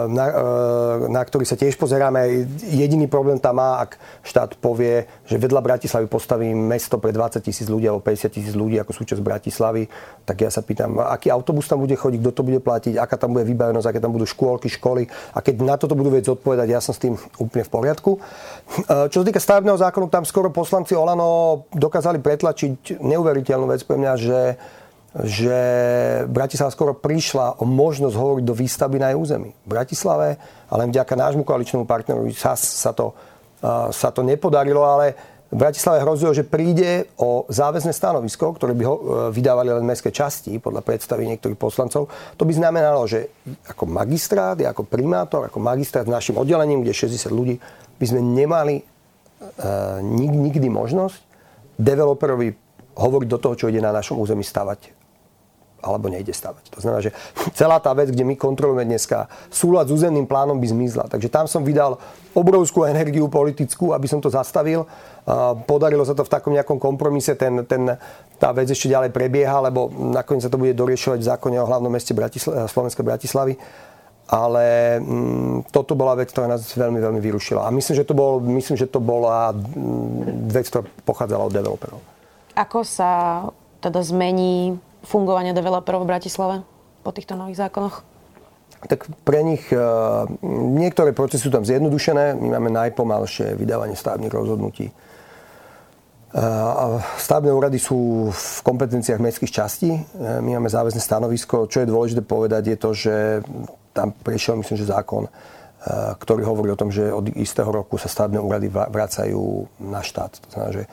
na, 0.08 0.26
eh, 0.32 1.12
na 1.12 1.22
ktorý 1.22 1.44
sa 1.44 1.60
tiež 1.60 1.76
pozeráme. 1.76 2.48
Jediný 2.72 3.12
problém 3.12 3.36
tam 3.36 3.60
má, 3.60 3.84
ak 3.84 4.00
štát 4.24 4.56
povie, 4.56 5.04
že 5.28 5.36
vedľa 5.36 5.60
Bratislavy 5.60 6.08
postaví 6.08 6.56
mesto 6.56 6.96
pre 6.96 7.12
20 7.12 7.44
tisíc 7.44 7.68
ľudí 7.68 7.92
alebo 7.92 8.00
50 8.00 8.32
tisíc 8.32 8.56
ľudí 8.56 8.80
ako 8.80 8.96
súčasť 8.96 9.20
Bratislavy, 9.20 9.92
tak 10.24 10.48
ja 10.48 10.50
sa 10.50 10.64
pýtam, 10.64 11.04
aký 11.04 11.28
autobus 11.28 11.68
tam 11.68 11.84
bude 11.84 12.00
chodiť, 12.00 12.20
kto 12.24 12.32
to 12.32 12.44
bude 12.48 12.64
platiť, 12.64 12.96
aká 12.96 13.20
tam 13.20 13.36
bude 13.36 13.44
vybavenosť, 13.52 13.88
aké 13.92 14.00
tam 14.00 14.16
budú 14.16 14.24
škôlky, 14.24 14.72
školy. 14.72 15.12
A 15.36 15.44
keď 15.44 15.56
na 15.68 15.76
toto 15.76 16.00
budú 16.00 16.16
vedieť 16.16 16.40
odpovedať, 16.40 16.68
ja 16.72 16.80
som 16.80 16.96
s 16.96 17.04
tým 17.04 17.20
úplne 17.36 17.68
v 17.68 17.72
poriadku. 17.72 18.12
Eh, 18.88 19.12
čo 19.12 19.20
sa 19.20 19.26
týka 19.28 19.44
stavebného 19.44 19.76
zákonu, 19.76 20.08
tam 20.08 20.24
skoro 20.24 20.48
poslanci 20.48 20.96
Olano 20.96 21.68
dokázali 21.76 22.24
pretlačiť 22.24 23.04
neuveriteľnú 23.04 23.68
vec 23.68 23.84
pre 23.84 24.00
mňa, 24.00 24.14
že 24.16 24.40
že 25.12 25.60
Bratislava 26.32 26.72
skoro 26.72 26.96
prišla 26.96 27.60
o 27.60 27.68
možnosť 27.68 28.16
hovoriť 28.16 28.46
do 28.48 28.56
výstavby 28.56 28.96
na 28.96 29.12
jej 29.12 29.20
území. 29.20 29.52
V 29.52 29.68
Bratislave, 29.68 30.40
ale 30.72 30.88
vďaka 30.88 31.20
nášmu 31.20 31.44
koaličnému 31.44 31.84
partnerovi 31.84 32.32
SAS 32.32 32.64
sa 32.64 32.96
to, 32.96 33.12
sa 33.92 34.10
to 34.16 34.24
nepodarilo, 34.24 34.88
ale 34.88 35.12
v 35.52 35.60
Bratislave 35.60 36.00
hrozilo, 36.00 36.32
že 36.32 36.48
príde 36.48 37.12
o 37.20 37.44
záväzné 37.52 37.92
stanovisko, 37.92 38.56
ktoré 38.56 38.72
by 38.72 38.84
ho 38.88 38.96
e, 38.96 39.02
vydávali 39.36 39.68
len 39.68 39.84
mestské 39.84 40.08
časti, 40.08 40.64
podľa 40.64 40.80
predstavy 40.80 41.28
niektorých 41.28 41.60
poslancov. 41.60 42.08
To 42.40 42.44
by 42.48 42.56
znamenalo, 42.56 43.04
že 43.04 43.36
ako 43.68 43.84
magistrát, 43.84 44.56
ako 44.64 44.88
primátor, 44.88 45.52
ako 45.52 45.60
magistrát 45.60 46.08
s 46.08 46.14
našim 46.16 46.40
oddelením, 46.40 46.88
kde 46.88 46.96
60 46.96 47.36
ľudí, 47.36 47.60
by 48.00 48.06
sme 48.08 48.24
nemali 48.24 48.80
uh, 48.80 50.00
nikdy 50.00 50.72
možnosť 50.72 51.20
developerovi 51.76 52.56
hovoriť 52.96 53.28
do 53.28 53.38
toho, 53.38 53.54
čo 53.60 53.68
ide 53.68 53.84
na 53.84 53.92
našom 53.92 54.24
území 54.24 54.48
stavať 54.48 55.01
alebo 55.82 56.08
nejde 56.08 56.30
stavať. 56.32 56.70
To 56.78 56.80
znamená, 56.80 57.02
že 57.02 57.12
celá 57.58 57.82
tá 57.82 57.90
vec, 57.98 58.14
kde 58.14 58.22
my 58.22 58.38
kontrolujeme 58.38 58.86
dneska, 58.86 59.26
súľad 59.50 59.90
s 59.90 59.98
územným 59.98 60.30
plánom 60.30 60.62
by 60.62 60.68
zmizla. 60.70 61.10
Takže 61.10 61.28
tam 61.28 61.50
som 61.50 61.66
vydal 61.66 61.98
obrovskú 62.38 62.86
energiu 62.86 63.28
politickú, 63.28 63.92
aby 63.92 64.06
som 64.06 64.22
to 64.22 64.30
zastavil. 64.30 64.86
Podarilo 65.66 66.06
sa 66.06 66.14
to 66.14 66.24
v 66.24 66.32
takom 66.32 66.54
nejakom 66.54 66.78
kompromise, 66.78 67.34
ten, 67.36 67.66
ten, 67.66 67.98
tá 68.38 68.50
vec 68.54 68.70
ešte 68.70 68.88
ďalej 68.88 69.10
prebieha, 69.10 69.58
lebo 69.66 69.90
nakoniec 69.90 70.46
sa 70.46 70.54
to 70.54 70.62
bude 70.62 70.78
doriešovať 70.78 71.20
v 71.20 71.30
zákone 71.34 71.58
o 71.60 71.68
hlavnom 71.68 71.92
meste 71.92 72.14
Bratisla- 72.14 72.70
Slovenskej 72.70 73.06
Bratislavy. 73.06 73.54
Ale 74.32 74.96
mm, 75.04 75.68
toto 75.76 75.92
bola 75.92 76.16
vec, 76.16 76.32
ktorá 76.32 76.48
nás 76.48 76.64
veľmi, 76.72 77.04
veľmi 77.04 77.20
vyrušila. 77.20 77.68
A 77.68 77.74
myslím, 77.76 78.00
že 78.00 78.08
to, 78.08 78.16
bol, 78.16 78.40
myslím, 78.40 78.80
že 78.80 78.88
to 78.88 79.04
bola 79.04 79.52
mm, 79.52 80.48
vec, 80.56 80.72
ktorá 80.72 80.88
pochádzala 81.04 81.52
od 81.52 81.54
developerov. 81.54 82.00
Ako 82.56 82.88
sa 82.88 83.44
teda 83.84 84.00
zmení 84.00 84.80
fungovania 85.04 85.54
developerov 85.54 86.06
v 86.06 86.12
Bratislave 86.12 86.56
po 87.02 87.12
týchto 87.14 87.34
nových 87.34 87.62
zákonoch? 87.62 88.06
Tak 88.82 89.06
pre 89.22 89.46
nich 89.46 89.70
e, 89.70 89.78
niektoré 90.82 91.14
procesy 91.14 91.46
sú 91.46 91.52
tam 91.54 91.62
zjednodušené. 91.62 92.34
My 92.34 92.58
máme 92.58 92.74
najpomalšie 92.74 93.54
vydávanie 93.54 93.94
stavebných 93.94 94.34
rozhodnutí. 94.34 94.90
E, 94.90 94.94
stavebné 97.22 97.54
úrady 97.54 97.78
sú 97.78 98.30
v 98.34 98.60
kompetenciách 98.66 99.22
mestských 99.22 99.54
častí. 99.54 99.92
E, 99.94 100.02
my 100.42 100.58
máme 100.58 100.70
záväzne 100.74 100.98
stanovisko. 100.98 101.70
Čo 101.70 101.86
je 101.86 101.92
dôležité 101.94 102.26
povedať 102.26 102.74
je 102.74 102.78
to, 102.82 102.90
že 102.98 103.16
tam 103.94 104.18
prešiel, 104.18 104.58
myslím, 104.58 104.80
že 104.80 104.90
zákon, 104.90 105.28
ktorý 106.24 106.46
hovorí 106.46 106.70
o 106.72 106.80
tom, 106.80 106.94
že 106.94 107.12
od 107.12 107.28
istého 107.36 107.68
roku 107.68 108.00
sa 108.00 108.08
stavebné 108.08 108.40
úrady 108.40 108.72
vracajú 108.72 109.68
na 109.84 110.00
štát. 110.00 110.40
To 110.46 110.50
znamená, 110.54 110.72
že 110.72 110.84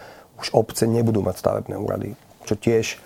už 0.43 0.51
obce 0.51 0.83
nebudú 0.89 1.23
mať 1.23 1.39
stavebné 1.39 1.77
úrady, 1.79 2.19
čo 2.43 2.59
tiež 2.59 2.99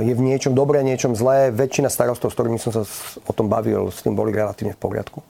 je 0.00 0.12
v 0.16 0.20
niečom 0.24 0.56
dobré, 0.56 0.80
niečom 0.80 1.12
zlé. 1.12 1.52
Väčšina 1.52 1.92
starostov, 1.92 2.32
s 2.32 2.36
ktorými 2.36 2.56
som 2.56 2.72
sa 2.72 2.82
o 3.28 3.32
tom 3.36 3.52
bavil, 3.52 3.92
s 3.92 4.00
tým 4.00 4.16
boli 4.16 4.32
relatívne 4.32 4.72
v 4.72 4.80
poriadku. 4.80 5.20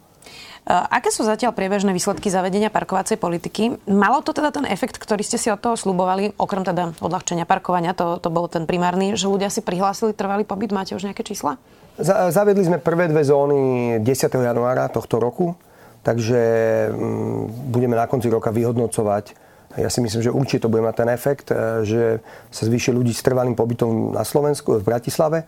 Eh, 0.69 0.75
aké 0.75 1.09
sú 1.09 1.25
zatiaľ 1.25 1.57
priebežné 1.57 1.97
výsledky 1.97 2.29
zavedenia 2.29 2.69
parkovacej 2.69 3.17
politiky? 3.17 3.81
Malo 3.89 4.21
to 4.21 4.37
teda 4.37 4.53
ten 4.53 4.69
efekt, 4.69 5.01
ktorý 5.01 5.25
ste 5.25 5.41
si 5.41 5.49
od 5.49 5.59
toho 5.59 5.81
slubovali, 5.81 6.37
okrem 6.37 6.61
teda 6.61 6.93
odľahčenia 7.01 7.49
parkovania, 7.49 7.97
to, 7.97 8.21
to 8.21 8.29
bol 8.29 8.47
ten 8.53 8.69
primárny, 8.69 9.17
že 9.17 9.33
ľudia 9.33 9.49
si 9.49 9.65
prihlásili 9.65 10.13
trvalý 10.13 10.45
pobyt? 10.45 10.71
Máte 10.71 10.93
už 10.93 11.09
nejaké 11.09 11.25
čísla? 11.25 11.57
Zavedli 11.99 12.63
sme 12.63 12.79
prvé 12.79 13.11
dve 13.11 13.27
zóny 13.27 13.61
10. 14.05 14.07
januára 14.31 14.87
tohto 14.87 15.19
roku 15.19 15.59
Takže 16.03 16.41
mm, 16.89 17.69
budeme 17.69 17.93
na 17.93 18.07
konci 18.07 18.31
roka 18.31 18.49
vyhodnocovať. 18.49 19.48
Ja 19.77 19.93
si 19.93 20.01
myslím, 20.01 20.25
že 20.25 20.33
určite 20.33 20.65
to 20.65 20.73
bude 20.73 20.81
mať 20.81 20.97
ten 21.05 21.11
efekt, 21.13 21.53
e, 21.53 21.85
že 21.85 22.03
sa 22.49 22.63
zvýši 22.65 22.95
ľudí 22.95 23.13
s 23.13 23.21
trvalým 23.21 23.53
pobytom 23.53 24.17
na 24.17 24.25
Slovensku, 24.25 24.81
v 24.81 24.87
Bratislave, 24.87 25.45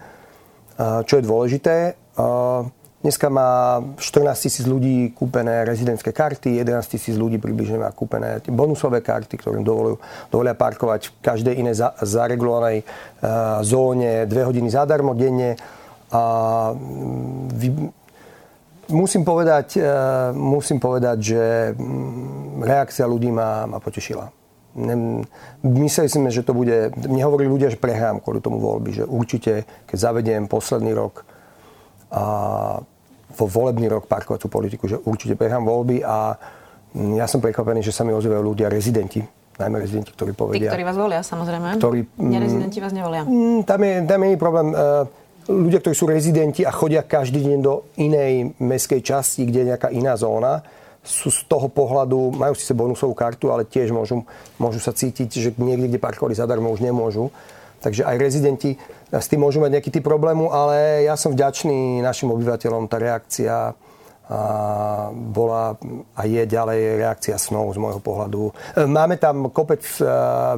čo 0.80 1.20
je 1.20 1.28
dôležité. 1.28 1.92
Dneska 3.04 3.28
má 3.28 3.80
14 3.96 4.44
tisíc 4.44 4.64
ľudí 4.64 5.12
kúpené 5.12 5.64
rezidentské 5.64 6.12
karty, 6.12 6.60
11 6.60 6.84
tisíc 6.84 7.16
ľudí 7.20 7.36
približne 7.36 7.80
má 7.80 7.92
kúpené 7.92 8.44
bonusové 8.48 9.04
karty, 9.04 9.40
ktorým 9.40 9.64
dovolujú, 9.64 10.00
dovolia 10.32 10.56
parkovať 10.56 11.08
v 11.08 11.12
každej 11.20 11.54
inej 11.64 11.80
za, 11.80 11.96
zaregulovanej 12.00 12.84
zóne 13.64 14.24
dve 14.24 14.44
hodiny 14.44 14.68
zadarmo 14.68 15.16
denne. 15.16 15.56
A 16.12 16.22
vy, 17.56 17.68
musím, 18.90 19.22
povedať, 19.24 19.80
uh, 19.80 20.30
musím 20.36 20.78
povedať, 20.78 21.16
že 21.18 21.42
um, 21.74 22.60
reakcia 22.62 23.06
ľudí 23.06 23.30
ma, 23.32 23.66
ma 23.66 23.78
potešila. 23.80 24.30
Mysleli 25.66 26.06
sme, 26.06 26.30
že 26.30 26.46
to 26.46 26.54
bude... 26.54 26.94
Mne 26.94 27.26
hovorili 27.26 27.50
ľudia, 27.50 27.74
že 27.74 27.80
prehrám 27.80 28.22
kvôli 28.22 28.38
tomu 28.38 28.62
voľby, 28.62 29.02
že 29.02 29.04
určite, 29.04 29.66
keď 29.90 29.96
zavediem 29.98 30.46
posledný 30.46 30.94
rok 30.94 31.26
a 32.10 32.22
vo 33.30 33.46
volebný 33.46 33.86
rok 33.86 34.10
parkovacú 34.10 34.50
politiku, 34.50 34.90
že 34.90 34.98
určite 35.06 35.38
prehrám 35.38 35.62
voľby 35.62 36.02
a 36.02 36.34
mm, 36.94 37.18
ja 37.18 37.26
som 37.30 37.38
prekvapený, 37.38 37.82
že 37.82 37.94
sa 37.94 38.02
mi 38.02 38.10
ozývajú 38.14 38.42
ľudia, 38.42 38.66
rezidenti, 38.66 39.22
najmä 39.58 39.76
rezidenti, 39.78 40.10
ktorí 40.14 40.34
povedia... 40.34 40.70
Tí, 40.70 40.74
ktorí 40.74 40.84
vás 40.86 40.98
volia, 40.98 41.22
samozrejme. 41.22 41.78
Ktorí, 41.78 42.00
mm, 42.06 42.30
Nerezidenti 42.30 42.78
vás 42.82 42.94
nevolia. 42.94 43.22
Mm, 43.26 43.62
tam 43.66 43.80
je, 43.82 43.94
tam 44.06 44.20
je 44.22 44.30
problém. 44.38 44.68
E, 44.74 44.78
ľudia, 45.48 45.80
ktorí 45.80 45.94
sú 45.96 46.04
rezidenti 46.10 46.66
a 46.66 46.74
chodia 46.74 47.06
každý 47.06 47.40
deň 47.46 47.58
do 47.62 47.86
inej 47.96 48.52
mestskej 48.60 49.00
časti, 49.00 49.48
kde 49.48 49.58
je 49.64 49.68
nejaká 49.72 49.88
iná 49.94 50.18
zóna, 50.18 50.60
sú 51.00 51.32
z 51.32 51.48
toho 51.48 51.72
pohľadu, 51.72 52.36
majú 52.36 52.52
síce 52.52 52.76
bonusovú 52.76 53.16
kartu, 53.16 53.48
ale 53.48 53.64
tiež 53.64 53.88
môžu, 53.88 54.20
môžu 54.60 54.84
sa 54.84 54.92
cítiť, 54.92 55.28
že 55.32 55.50
niekde, 55.56 55.88
kde 55.88 56.00
parkovali 56.00 56.36
zadarmo, 56.36 56.68
už 56.68 56.84
nemôžu. 56.84 57.32
Takže 57.80 58.04
aj 58.04 58.16
rezidenti 58.20 58.76
s 59.08 59.26
tým 59.26 59.40
môžu 59.40 59.64
mať 59.64 59.80
nejaký 59.80 59.90
typ 59.90 60.04
problému, 60.04 60.52
ale 60.52 61.08
ja 61.08 61.16
som 61.16 61.32
vďačný 61.32 62.04
našim 62.04 62.28
obyvateľom. 62.28 62.92
Tá 62.92 63.00
reakcia 63.00 63.72
bola 65.10 65.74
a 66.14 66.22
je 66.22 66.46
ďalej 66.46 67.02
reakcia 67.02 67.34
snov 67.34 67.74
z 67.74 67.82
môjho 67.82 67.98
pohľadu. 67.98 68.54
E, 68.78 68.86
máme 68.86 69.18
tam 69.18 69.50
kopec 69.50 69.82
e, 69.98 70.06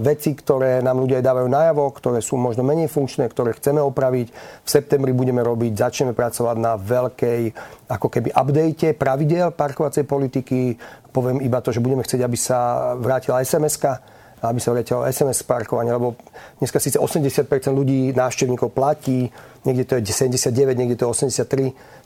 vecí, 0.05 0.37
ktoré 0.37 0.85
nám 0.85 1.01
ľudia 1.01 1.25
dávajú 1.25 1.49
najavo, 1.49 1.89
ktoré 1.97 2.21
sú 2.21 2.37
možno 2.37 2.61
menej 2.69 2.93
funkčné, 2.93 3.33
ktoré 3.33 3.57
chceme 3.57 3.81
opraviť. 3.81 4.29
V 4.61 4.69
septembri 4.69 5.17
budeme 5.17 5.41
robiť, 5.41 5.73
začneme 5.73 6.13
pracovať 6.13 6.57
na 6.61 6.77
veľkej 6.77 7.41
ako 7.89 8.09
keby 8.13 8.29
update 8.37 8.93
pravidel 9.01 9.57
parkovacej 9.57 10.05
politiky. 10.05 10.77
Poviem 11.09 11.41
iba 11.41 11.65
to, 11.65 11.73
že 11.73 11.81
budeme 11.81 12.05
chcieť, 12.05 12.21
aby 12.21 12.37
sa 12.37 12.93
vrátila 13.01 13.41
SMS-ka 13.41 14.22
aby 14.43 14.59
sa 14.59 14.75
vrátilo 14.75 15.07
SMS 15.07 15.47
parkovanie, 15.47 15.95
lebo 15.95 16.19
dneska 16.59 16.83
síce 16.83 16.99
80% 16.99 17.47
ľudí, 17.71 18.11
návštevníkov 18.11 18.75
platí, 18.75 19.31
niekde 19.63 19.85
to 19.87 19.93
je 20.03 20.11
79, 20.11 20.75
niekde 20.75 20.99
to 20.99 21.07
je 21.07 21.31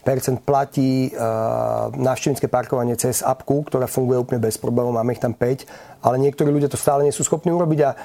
83% 0.05 0.45
platí 0.45 1.09
uh, 1.17 1.89
návštevnícke 1.97 2.45
parkovanie 2.45 2.93
cez 2.93 3.25
apku, 3.25 3.65
ktorá 3.65 3.89
funguje 3.89 4.21
úplne 4.21 4.37
bez 4.37 4.61
problémov, 4.61 4.93
máme 4.93 5.17
ich 5.17 5.23
tam 5.23 5.33
5, 5.33 6.05
ale 6.05 6.21
niektorí 6.21 6.53
ľudia 6.53 6.69
to 6.69 6.77
stále 6.77 7.01
nie 7.01 7.11
sú 7.11 7.25
schopní 7.25 7.49
urobiť 7.49 7.79
a 7.81 7.97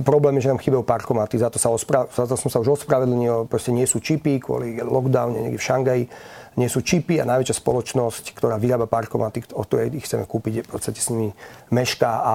problém 0.00 0.40
je, 0.40 0.48
že 0.48 0.52
nám 0.56 0.64
chýbajú 0.64 0.80
parkomaty, 0.80 1.36
za 1.36 1.52
to, 1.52 1.60
sa 1.60 1.68
ospra- 1.68 2.08
za 2.08 2.24
to 2.24 2.40
som 2.40 2.48
sa 2.48 2.64
už 2.64 2.80
ospravedlnil, 2.80 3.44
proste 3.52 3.68
nie 3.68 3.84
sú 3.84 4.00
čipy 4.00 4.40
kvôli 4.40 4.80
lockdowne 4.80 5.44
niekde 5.44 5.60
v 5.60 5.68
Šangaji, 5.68 6.04
nie 6.56 6.70
sú 6.70 6.80
čipy 6.80 7.18
a 7.18 7.28
najväčšia 7.28 7.60
spoločnosť, 7.60 8.24
ktorá 8.32 8.56
vyrába 8.56 8.86
parkomaty, 8.86 9.44
o 9.52 9.62
ktorej 9.66 9.92
ich 9.98 10.06
chceme 10.06 10.24
kúpiť, 10.24 10.64
v 10.64 10.70
podstate 10.70 11.02
s 11.02 11.10
nimi 11.10 11.34
mešká 11.74 12.10
a 12.22 12.34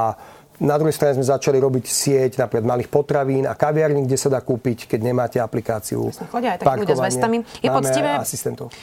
na 0.60 0.76
druhej 0.76 0.92
strane 0.92 1.16
sme 1.16 1.24
začali 1.24 1.56
robiť 1.56 1.86
sieť 1.88 2.32
napríklad 2.36 2.68
malých 2.68 2.92
potravín 2.92 3.48
a 3.48 3.56
kaviarní, 3.56 4.04
kde 4.04 4.18
sa 4.20 4.28
dá 4.28 4.44
kúpiť, 4.44 4.92
keď 4.92 5.00
nemáte 5.00 5.38
aplikáciu. 5.40 6.12
Chodia 6.30 6.60
aj 6.60 6.68
takí 6.68 6.84
ľudia 6.84 6.96
s 7.00 7.04
vestami. 7.16 7.38
Je 7.64 7.70
poctivé, 7.72 8.12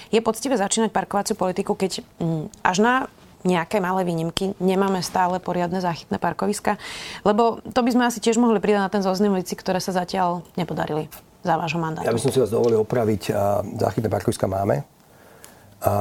je 0.08 0.20
poctivé 0.24 0.54
začínať 0.56 0.90
parkovaciu 0.90 1.36
politiku, 1.36 1.76
keď 1.76 2.00
mm, 2.16 2.64
až 2.64 2.76
na 2.80 2.94
nejaké 3.46 3.78
malé 3.78 4.02
výnimky. 4.02 4.58
Nemáme 4.58 5.04
stále 5.04 5.38
poriadne 5.38 5.78
záchytné 5.78 6.18
parkoviska, 6.18 6.80
lebo 7.22 7.62
to 7.62 7.80
by 7.84 7.90
sme 7.94 8.04
asi 8.08 8.18
tiež 8.18 8.40
mohli 8.42 8.58
pridať 8.58 8.82
na 8.82 8.90
ten 8.90 9.02
zoznam 9.06 9.38
vecí, 9.38 9.54
ktoré 9.54 9.78
sa 9.78 9.94
zatiaľ 9.94 10.42
nepodarili 10.58 11.06
za 11.46 11.54
vášho 11.54 11.78
mandátu. 11.78 12.08
Ja 12.08 12.16
by 12.16 12.18
som 12.18 12.34
si 12.34 12.42
vás 12.42 12.50
dovolil 12.50 12.82
opraviť. 12.82 13.30
Záchytné 13.78 14.10
parkoviska 14.10 14.50
máme. 14.50 14.82
A 15.84 15.94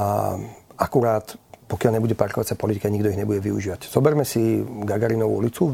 akurát 0.79 1.37
pokiaľ 1.65 1.91
nebude 1.97 2.13
parkovacia 2.13 2.53
politika, 2.53 2.89
nikto 2.93 3.09
ich 3.09 3.17
nebude 3.17 3.41
využívať. 3.41 3.89
Zoberme 3.89 4.21
si 4.21 4.61
Gagarinovú 4.61 5.41
ulicu, 5.41 5.73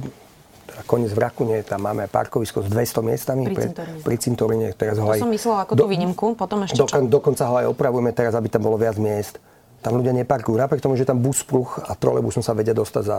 teda 0.72 0.88
koniec 0.88 1.12
v 1.12 1.20
Rakune, 1.20 1.58
tam 1.68 1.84
máme 1.84 2.08
parkovisko 2.08 2.64
s 2.64 2.68
200 2.72 3.04
miestami 3.04 3.44
pri 3.52 3.68
cintoríne. 3.68 4.00
Pri 4.00 4.16
cintoríne 4.16 4.68
teraz 4.72 4.96
ho 5.04 5.12
aj, 5.12 5.20
to 5.20 5.28
som 5.28 5.34
myslela 5.36 5.60
ako 5.68 5.74
do, 5.76 5.84
tú 5.84 5.92
výnimku, 5.92 6.26
potom 6.40 6.64
ešte 6.64 6.80
do, 6.80 6.88
čo? 6.88 7.04
Dokonca 7.04 7.44
ho 7.52 7.56
aj 7.60 7.68
opravujeme 7.76 8.12
teraz, 8.16 8.32
aby 8.40 8.48
tam 8.48 8.64
bolo 8.64 8.80
viac 8.80 8.96
miest. 8.96 9.44
Tam 9.84 10.00
ľudia 10.00 10.16
neparkujú, 10.16 10.56
napriek 10.56 10.80
tomu, 10.80 10.96
že 10.96 11.04
tam 11.04 11.20
bus 11.20 11.44
pruh 11.44 11.68
a 11.84 11.92
trolejbusom 11.92 12.40
sa 12.40 12.56
vedia 12.56 12.72
dostať 12.72 13.04
za 13.04 13.18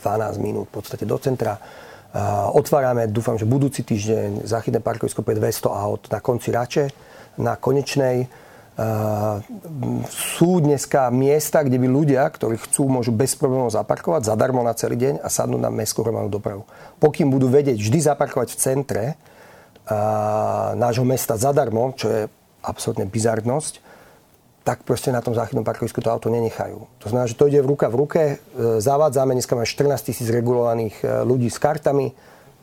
12 0.00 0.40
minút 0.40 0.72
v 0.72 0.80
podstate 0.80 1.04
do 1.04 1.20
centra. 1.20 1.60
Uh, 2.16 2.48
otvárame, 2.56 3.04
dúfam, 3.12 3.36
že 3.36 3.44
budúci 3.44 3.84
týždeň 3.84 4.48
zachytné 4.48 4.80
parkovisko 4.80 5.20
pre 5.20 5.36
200 5.36 5.68
aut 5.68 6.02
na 6.08 6.24
konci 6.24 6.48
Rače, 6.48 6.84
na 7.36 7.60
konečnej 7.60 8.24
sú 10.12 10.60
dneska 10.60 11.08
miesta, 11.08 11.64
kde 11.64 11.80
by 11.80 11.88
ľudia, 11.88 12.28
ktorí 12.28 12.60
chcú, 12.60 12.92
môžu 12.92 13.08
bez 13.08 13.32
problémov 13.32 13.72
zaparkovať 13.72 14.28
zadarmo 14.28 14.60
na 14.60 14.76
celý 14.76 15.00
deň 15.00 15.24
a 15.24 15.32
sadnúť 15.32 15.64
na 15.64 15.72
mestskú 15.72 16.04
hromadnú 16.04 16.28
dopravu. 16.28 16.68
Pokým 17.00 17.32
budú 17.32 17.48
vedieť 17.48 17.80
vždy 17.80 17.98
zaparkovať 18.04 18.52
v 18.52 18.60
centre 18.60 19.04
nášho 20.76 21.06
mesta 21.08 21.40
zadarmo, 21.40 21.94
čo 21.96 22.06
je 22.10 22.20
absolútne 22.60 23.06
bizarnosť, 23.08 23.80
tak 24.66 24.82
proste 24.82 25.14
na 25.14 25.22
tom 25.22 25.30
záchytnom 25.30 25.62
parkovisku 25.62 26.02
to 26.02 26.10
auto 26.10 26.26
nenechajú. 26.26 26.90
To 27.00 27.06
znamená, 27.06 27.30
že 27.30 27.38
to 27.38 27.46
ide 27.46 27.62
v 27.62 27.70
ruka 27.70 27.86
v 27.86 28.02
ruke. 28.02 28.22
E, 28.26 28.36
zavádzame, 28.82 29.38
dneska 29.38 29.54
máme 29.54 29.62
14 29.62 30.10
tisíc 30.10 30.26
regulovaných 30.26 31.22
ľudí 31.22 31.46
s 31.46 31.62
kartami 31.62 32.10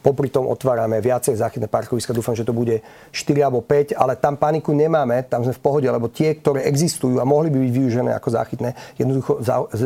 Popri 0.03 0.27
tom 0.27 0.51
otvárame 0.51 0.99
viacej 0.99 1.39
záchytné 1.39 1.71
parkoviska, 1.71 2.11
dúfam, 2.11 2.35
že 2.35 2.43
to 2.43 2.51
bude 2.51 2.83
4 3.15 3.47
alebo 3.47 3.63
5, 3.63 3.95
ale 3.95 4.19
tam 4.19 4.35
paniku 4.35 4.75
nemáme, 4.75 5.23
tam 5.31 5.47
sme 5.47 5.55
v 5.55 5.63
pohode, 5.63 5.87
lebo 5.87 6.11
tie, 6.11 6.35
ktoré 6.35 6.67
existujú 6.67 7.17
a 7.17 7.25
mohli 7.25 7.47
by 7.47 7.63
byť 7.63 7.71
využené 7.71 8.11
ako 8.11 8.29
záchytné, 8.35 8.75
jednoducho 8.99 9.39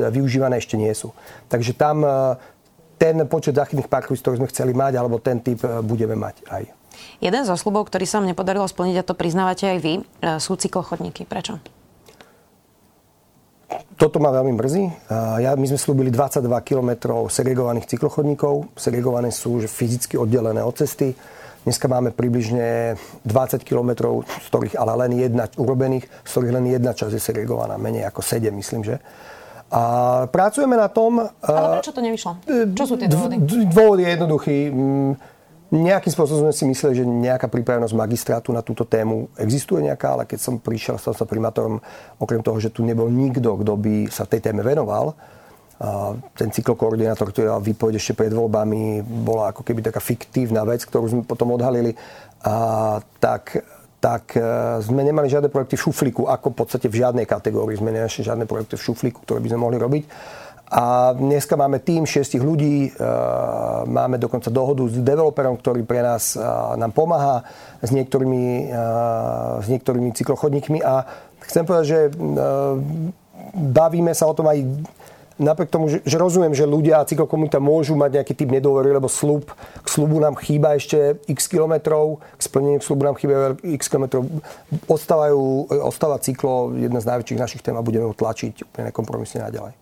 využívané 0.10 0.58
ešte 0.58 0.74
nie 0.74 0.90
sú. 0.98 1.14
Takže 1.46 1.78
tam 1.78 2.02
e, 2.02 2.10
ten 2.98 3.22
počet 3.30 3.54
záchytných 3.54 3.86
parkovisk, 3.86 4.26
ktorý 4.26 4.36
sme 4.42 4.50
chceli 4.50 4.74
mať, 4.74 4.98
alebo 4.98 5.22
ten 5.22 5.38
typ 5.38 5.62
e, 5.62 5.86
budeme 5.86 6.18
mať 6.18 6.42
aj. 6.50 6.64
Jeden 7.22 7.46
zo 7.46 7.54
slubov, 7.54 7.86
ktorý 7.94 8.10
sa 8.10 8.18
vám 8.18 8.34
nepodarilo 8.34 8.66
splniť, 8.66 8.96
a 8.98 9.06
to 9.06 9.14
priznávate 9.14 9.70
aj 9.70 9.78
vy, 9.78 9.94
e, 10.02 10.04
sú 10.42 10.58
cyklochodníky. 10.58 11.30
Prečo? 11.30 11.77
Toto 13.98 14.22
ma 14.22 14.30
veľmi 14.32 14.54
mrzí. 14.56 14.84
Ja, 15.44 15.52
my 15.58 15.66
sme 15.68 15.80
slúbili 15.80 16.10
22 16.14 16.48
km 16.64 17.26
segregovaných 17.28 17.90
cyklochodníkov. 17.90 18.72
Segregované 18.78 19.34
sú 19.34 19.60
že 19.60 19.68
fyzicky 19.68 20.16
oddelené 20.16 20.64
od 20.64 20.78
cesty. 20.78 21.18
Dneska 21.68 21.92
máme 21.92 22.16
približne 22.16 22.96
20 23.28 23.68
km, 23.68 24.24
z 24.24 24.48
ktorých 24.48 24.80
ale 24.80 24.94
len 25.04 25.20
jedna 25.20 25.52
urobených, 25.60 26.08
z 26.24 26.30
ktorých 26.32 26.54
len 26.56 26.66
jedna 26.72 26.96
časť 26.96 27.12
je 27.12 27.20
segregovaná. 27.20 27.76
Menej 27.76 28.08
ako 28.08 28.24
7, 28.24 28.56
myslím, 28.56 28.88
že. 28.88 29.04
A 29.68 29.82
pracujeme 30.32 30.80
na 30.80 30.88
tom... 30.88 31.28
Ale 31.44 31.84
prečo 31.84 31.92
to 31.92 32.00
nevyšlo? 32.00 32.40
Čo 32.72 32.84
sú 32.88 32.96
tie 32.96 33.12
dôvody? 33.12 33.36
Dôvod 33.68 34.00
je 34.00 34.08
jednoduchý 34.16 34.58
mm, 34.72 35.12
Nejakým 35.68 36.16
spôsobom 36.16 36.48
sme 36.48 36.56
si 36.56 36.64
mysleli, 36.64 37.04
že 37.04 37.04
nejaká 37.04 37.52
pripravenosť 37.52 37.92
magistrátu 37.92 38.56
na 38.56 38.64
túto 38.64 38.88
tému 38.88 39.28
existuje 39.36 39.84
nejaká, 39.84 40.16
ale 40.16 40.24
keď 40.24 40.40
som 40.40 40.64
prišiel, 40.64 40.96
stal 40.96 41.12
sa 41.12 41.28
primátorom, 41.28 41.84
okrem 42.16 42.40
toho, 42.40 42.56
že 42.56 42.72
tu 42.72 42.88
nebol 42.88 43.12
nikto, 43.12 43.60
kto 43.60 43.74
by 43.76 44.08
sa 44.08 44.24
tej 44.24 44.48
téme 44.48 44.64
venoval, 44.64 45.12
a 45.78 46.18
ten 46.34 46.50
cyklokoordinátor, 46.50 47.30
ktorý 47.30 47.54
dal 47.54 47.62
výpoveď 47.62 48.02
ešte 48.02 48.18
pred 48.18 48.34
voľbami, 48.34 49.06
bola 49.06 49.54
ako 49.54 49.62
keby 49.62 49.86
taká 49.86 50.02
fiktívna 50.02 50.66
vec, 50.66 50.82
ktorú 50.82 51.06
sme 51.06 51.22
potom 51.22 51.54
odhalili, 51.54 51.94
a 52.42 52.98
tak, 53.22 53.62
tak 54.02 54.34
e, 54.34 54.42
sme 54.82 55.06
nemali 55.06 55.30
žiadne 55.30 55.54
projekty 55.54 55.78
v 55.78 55.84
šuflíku, 55.86 56.26
ako 56.26 56.50
v 56.50 56.58
podstate 56.64 56.88
v 56.90 57.06
žiadnej 57.06 57.30
kategórii 57.30 57.78
sme 57.78 57.94
nenašli 57.94 58.26
žiadne 58.26 58.50
projekty 58.50 58.74
v 58.74 58.86
šuflíku, 58.90 59.22
ktoré 59.22 59.38
by 59.38 59.54
sme 59.54 59.60
mohli 59.62 59.78
robiť. 59.78 60.04
A 60.68 61.16
dneska 61.16 61.56
máme 61.56 61.80
tým 61.80 62.04
šiestich 62.04 62.44
ľudí, 62.44 62.92
e, 62.92 63.00
máme 63.88 64.20
dokonca 64.20 64.52
dohodu 64.52 64.84
s 64.84 65.00
developerom, 65.00 65.56
ktorý 65.56 65.88
pre 65.88 66.04
nás 66.04 66.36
e, 66.36 66.44
nám 66.76 66.92
pomáha 66.92 67.48
s 67.80 67.96
niektorými, 67.96 68.68
e, 68.68 68.84
s 69.64 69.68
niektorými 69.72 70.12
cyklochodníkmi 70.12 70.84
a 70.84 71.08
chcem 71.48 71.64
povedať, 71.64 71.86
že 71.88 72.00
bavíme 73.56 74.12
sa 74.12 74.28
o 74.28 74.36
tom 74.36 74.52
aj 74.52 74.60
napriek 75.40 75.72
tomu, 75.72 75.88
že, 75.88 76.04
že 76.04 76.20
rozumiem, 76.20 76.52
že 76.52 76.68
ľudia 76.68 77.00
a 77.00 77.08
cyklokomunita 77.08 77.64
môžu 77.64 77.96
mať 77.96 78.20
nejaký 78.20 78.34
typ 78.36 78.50
nedôvery, 78.52 78.92
lebo 78.92 79.08
slub, 79.08 79.48
k 79.56 79.88
slubu 79.88 80.20
nám 80.20 80.36
chýba 80.36 80.76
ešte 80.76 81.22
x 81.32 81.48
kilometrov, 81.48 82.20
k 82.36 82.42
splneniu 82.44 82.82
slubu 82.84 83.08
nám 83.08 83.16
chýba 83.16 83.56
x 83.64 83.88
kilometrov. 83.88 84.28
Ostávajú, 84.90 85.72
ostáva 85.86 86.20
cyklo 86.20 86.76
jedna 86.76 87.00
z 87.00 87.08
najväčších 87.08 87.40
našich 87.40 87.62
tém 87.64 87.78
a 87.78 87.86
budeme 87.86 88.10
ho 88.10 88.18
tlačiť 88.18 88.68
úplne 88.68 88.92
nekompromisne 88.92 89.48
naďalej. 89.48 89.78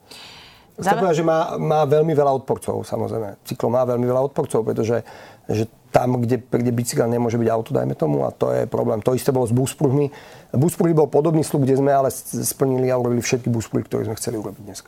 Chcem 0.75 0.99
povedať, 0.99 1.23
že 1.23 1.25
má, 1.25 1.55
má 1.55 1.81
veľmi 1.87 2.11
veľa 2.11 2.31
odporcov, 2.35 2.83
samozrejme. 2.83 3.39
Cyklo 3.47 3.71
má 3.71 3.87
veľmi 3.87 4.03
veľa 4.03 4.27
odporcov, 4.27 4.59
pretože 4.67 5.07
že 5.47 5.71
tam, 5.93 6.19
kde, 6.19 6.43
kde 6.43 6.71
bicykel 6.75 7.07
nemôže 7.07 7.39
byť 7.39 7.47
auto, 7.47 7.71
dajme 7.71 7.95
tomu, 7.95 8.27
a 8.27 8.35
to 8.35 8.51
je 8.51 8.67
problém. 8.67 8.99
To 8.99 9.15
isté 9.15 9.31
bolo 9.31 9.47
s 9.47 9.55
buspruhmi. 9.55 10.11
Buspruhy 10.51 10.91
bol 10.91 11.07
podobný 11.07 11.47
slub, 11.47 11.63
kde 11.63 11.79
sme 11.79 11.95
ale 11.95 12.11
splnili 12.11 12.91
a 12.91 12.99
urobili 12.99 13.23
všetky 13.23 13.47
buspruhy, 13.47 13.87
ktoré 13.87 14.03
sme 14.11 14.19
chceli 14.19 14.35
urobiť 14.35 14.63
dnes 14.67 14.83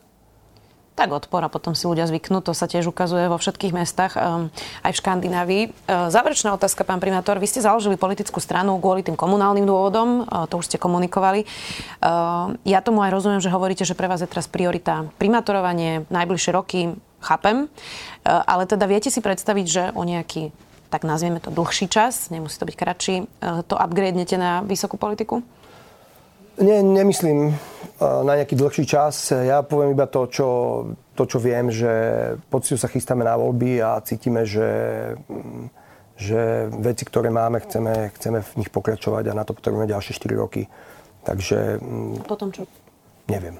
tak 0.97 1.13
odpor 1.13 1.45
a 1.45 1.53
potom 1.53 1.77
si 1.77 1.85
ľudia 1.85 2.09
zvyknú. 2.09 2.41
To 2.41 2.57
sa 2.57 2.65
tiež 2.65 2.89
ukazuje 2.89 3.29
vo 3.29 3.37
všetkých 3.37 3.69
mestách, 3.69 4.17
um, 4.17 4.49
aj 4.81 4.91
v 4.91 4.99
Škandinávii. 4.99 5.63
Uh, 5.69 6.09
záverečná 6.09 6.57
otázka, 6.57 6.81
pán 6.81 6.97
primátor. 6.97 7.37
Vy 7.37 7.45
ste 7.45 7.61
založili 7.61 8.01
politickú 8.01 8.41
stranu 8.41 8.81
kvôli 8.81 9.05
tým 9.05 9.13
komunálnym 9.13 9.69
dôvodom, 9.69 10.25
uh, 10.25 10.49
to 10.49 10.57
už 10.57 10.73
ste 10.73 10.81
komunikovali. 10.81 11.45
Uh, 12.01 12.57
ja 12.65 12.81
tomu 12.81 13.05
aj 13.05 13.13
rozumiem, 13.13 13.45
že 13.45 13.53
hovoríte, 13.53 13.85
že 13.85 13.93
pre 13.93 14.09
vás 14.09 14.25
je 14.25 14.27
teraz 14.27 14.49
priorita 14.49 15.05
primátorovanie, 15.21 16.09
najbližšie 16.09 16.51
roky, 16.57 16.97
chápem. 17.21 17.69
Ale 18.23 18.69
teda 18.69 18.85
viete 18.85 19.09
si 19.13 19.21
predstaviť, 19.21 19.65
že 19.65 19.83
o 19.93 20.01
nejaký 20.05 20.53
tak 20.87 21.03
nazvieme 21.03 21.43
to 21.43 21.51
dlhší 21.51 21.91
čas, 21.91 22.31
nemusí 22.31 22.55
to 22.55 22.63
byť 22.63 22.75
kratší, 22.79 23.15
to 23.67 23.75
upgradenete 23.75 24.39
na 24.39 24.63
vysokú 24.63 24.95
politiku? 24.95 25.43
Nie, 26.57 26.81
nemyslím 26.81 27.53
na 28.01 28.33
nejaký 28.37 28.53
dlhší 28.57 28.85
čas. 28.85 29.33
Ja 29.33 29.65
poviem 29.65 29.97
iba 29.97 30.05
to, 30.05 30.29
čo, 30.29 30.47
to, 31.17 31.23
čo 31.25 31.37
viem, 31.41 31.73
že 31.73 31.89
poctivo 32.49 32.77
sa 32.77 32.89
chystáme 32.89 33.25
na 33.25 33.33
voľby 33.33 33.81
a 33.81 34.01
cítime, 34.05 34.45
že, 34.45 34.69
že 36.17 36.69
veci, 36.77 37.03
ktoré 37.05 37.33
máme, 37.33 37.61
chceme, 37.65 38.13
chceme 38.17 38.41
v 38.41 38.51
nich 38.61 38.69
pokračovať 38.69 39.33
a 39.33 39.37
na 39.37 39.43
to 39.45 39.57
potrebujeme 39.57 39.89
ďalšie 39.89 40.13
4 40.13 40.33
roky. 40.37 40.69
Takže... 41.25 41.81
Potom 42.25 42.53
čo? 42.53 42.69
Neviem. 43.27 43.57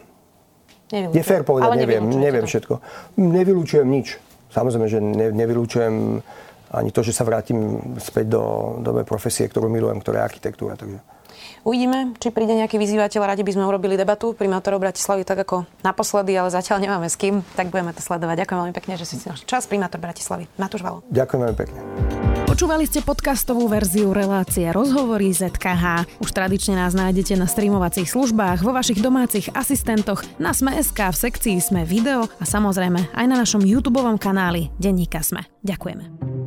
Je 0.88 1.20
fér 1.20 1.44
povedať, 1.44 1.68
Ale 1.68 1.84
neviem, 1.84 2.04
neviem 2.08 2.48
to. 2.48 2.50
všetko. 2.56 2.74
Nevylúčujem 3.20 3.88
nič. 3.90 4.16
Samozrejme, 4.56 4.88
že 4.88 5.00
ne, 5.04 5.28
nevylúčujem 5.36 6.24
ani 6.72 6.90
to, 6.96 7.04
že 7.04 7.12
sa 7.12 7.28
vrátim 7.28 7.80
späť 8.00 8.40
do, 8.40 8.44
do 8.80 8.92
profesie, 9.04 9.44
ktorú 9.52 9.68
milujem, 9.68 10.00
ktorá 10.00 10.24
je 10.24 10.28
architektúra. 10.32 10.80
Takže... 10.80 11.17
Uvidíme, 11.64 12.16
či 12.18 12.32
príde 12.32 12.54
nejaký 12.56 12.80
vyzývateľ. 12.80 13.22
Radi 13.24 13.44
by 13.44 13.52
sme 13.54 13.64
urobili 13.68 14.00
debatu 14.00 14.32
primátorov 14.34 14.82
Bratislavy 14.82 15.28
tak 15.28 15.44
ako 15.44 15.68
naposledy, 15.84 16.36
ale 16.38 16.54
zatiaľ 16.54 16.84
nemáme 16.84 17.08
s 17.08 17.20
kým, 17.20 17.44
tak 17.56 17.70
budeme 17.74 17.92
to 17.92 18.02
sledovať. 18.02 18.46
Ďakujem 18.46 18.60
veľmi 18.64 18.76
pekne, 18.76 18.94
že 18.96 19.06
si 19.06 19.16
si 19.20 19.26
našli 19.28 19.46
čas. 19.46 19.68
Primátor 19.68 20.00
Bratislavy. 20.00 20.48
Matúš 20.56 20.82
Valo. 20.82 21.04
Ďakujem 21.12 21.40
veľmi 21.44 21.58
pekne. 21.58 21.80
Počúvali 22.48 22.88
ste 22.88 23.04
podcastovú 23.04 23.68
verziu 23.70 24.16
relácie 24.16 24.66
Rozhovory 24.72 25.30
ZKH. 25.36 26.08
Už 26.24 26.32
tradične 26.32 26.80
nás 26.80 26.96
nájdete 26.96 27.36
na 27.36 27.46
streamovacích 27.46 28.08
službách, 28.08 28.64
vo 28.64 28.72
vašich 28.72 29.04
domácich 29.04 29.52
asistentoch, 29.52 30.24
na 30.40 30.56
Sme.sk, 30.56 30.96
v 30.96 31.18
sekcii 31.28 31.60
Sme 31.60 31.84
video 31.84 32.26
a 32.40 32.46
samozrejme 32.48 33.14
aj 33.14 33.26
na 33.28 33.36
našom 33.36 33.62
YouTube 33.62 34.00
kanáli 34.18 34.72
Denníka 34.80 35.20
Sme. 35.22 35.44
Ďakujeme. 35.62 36.47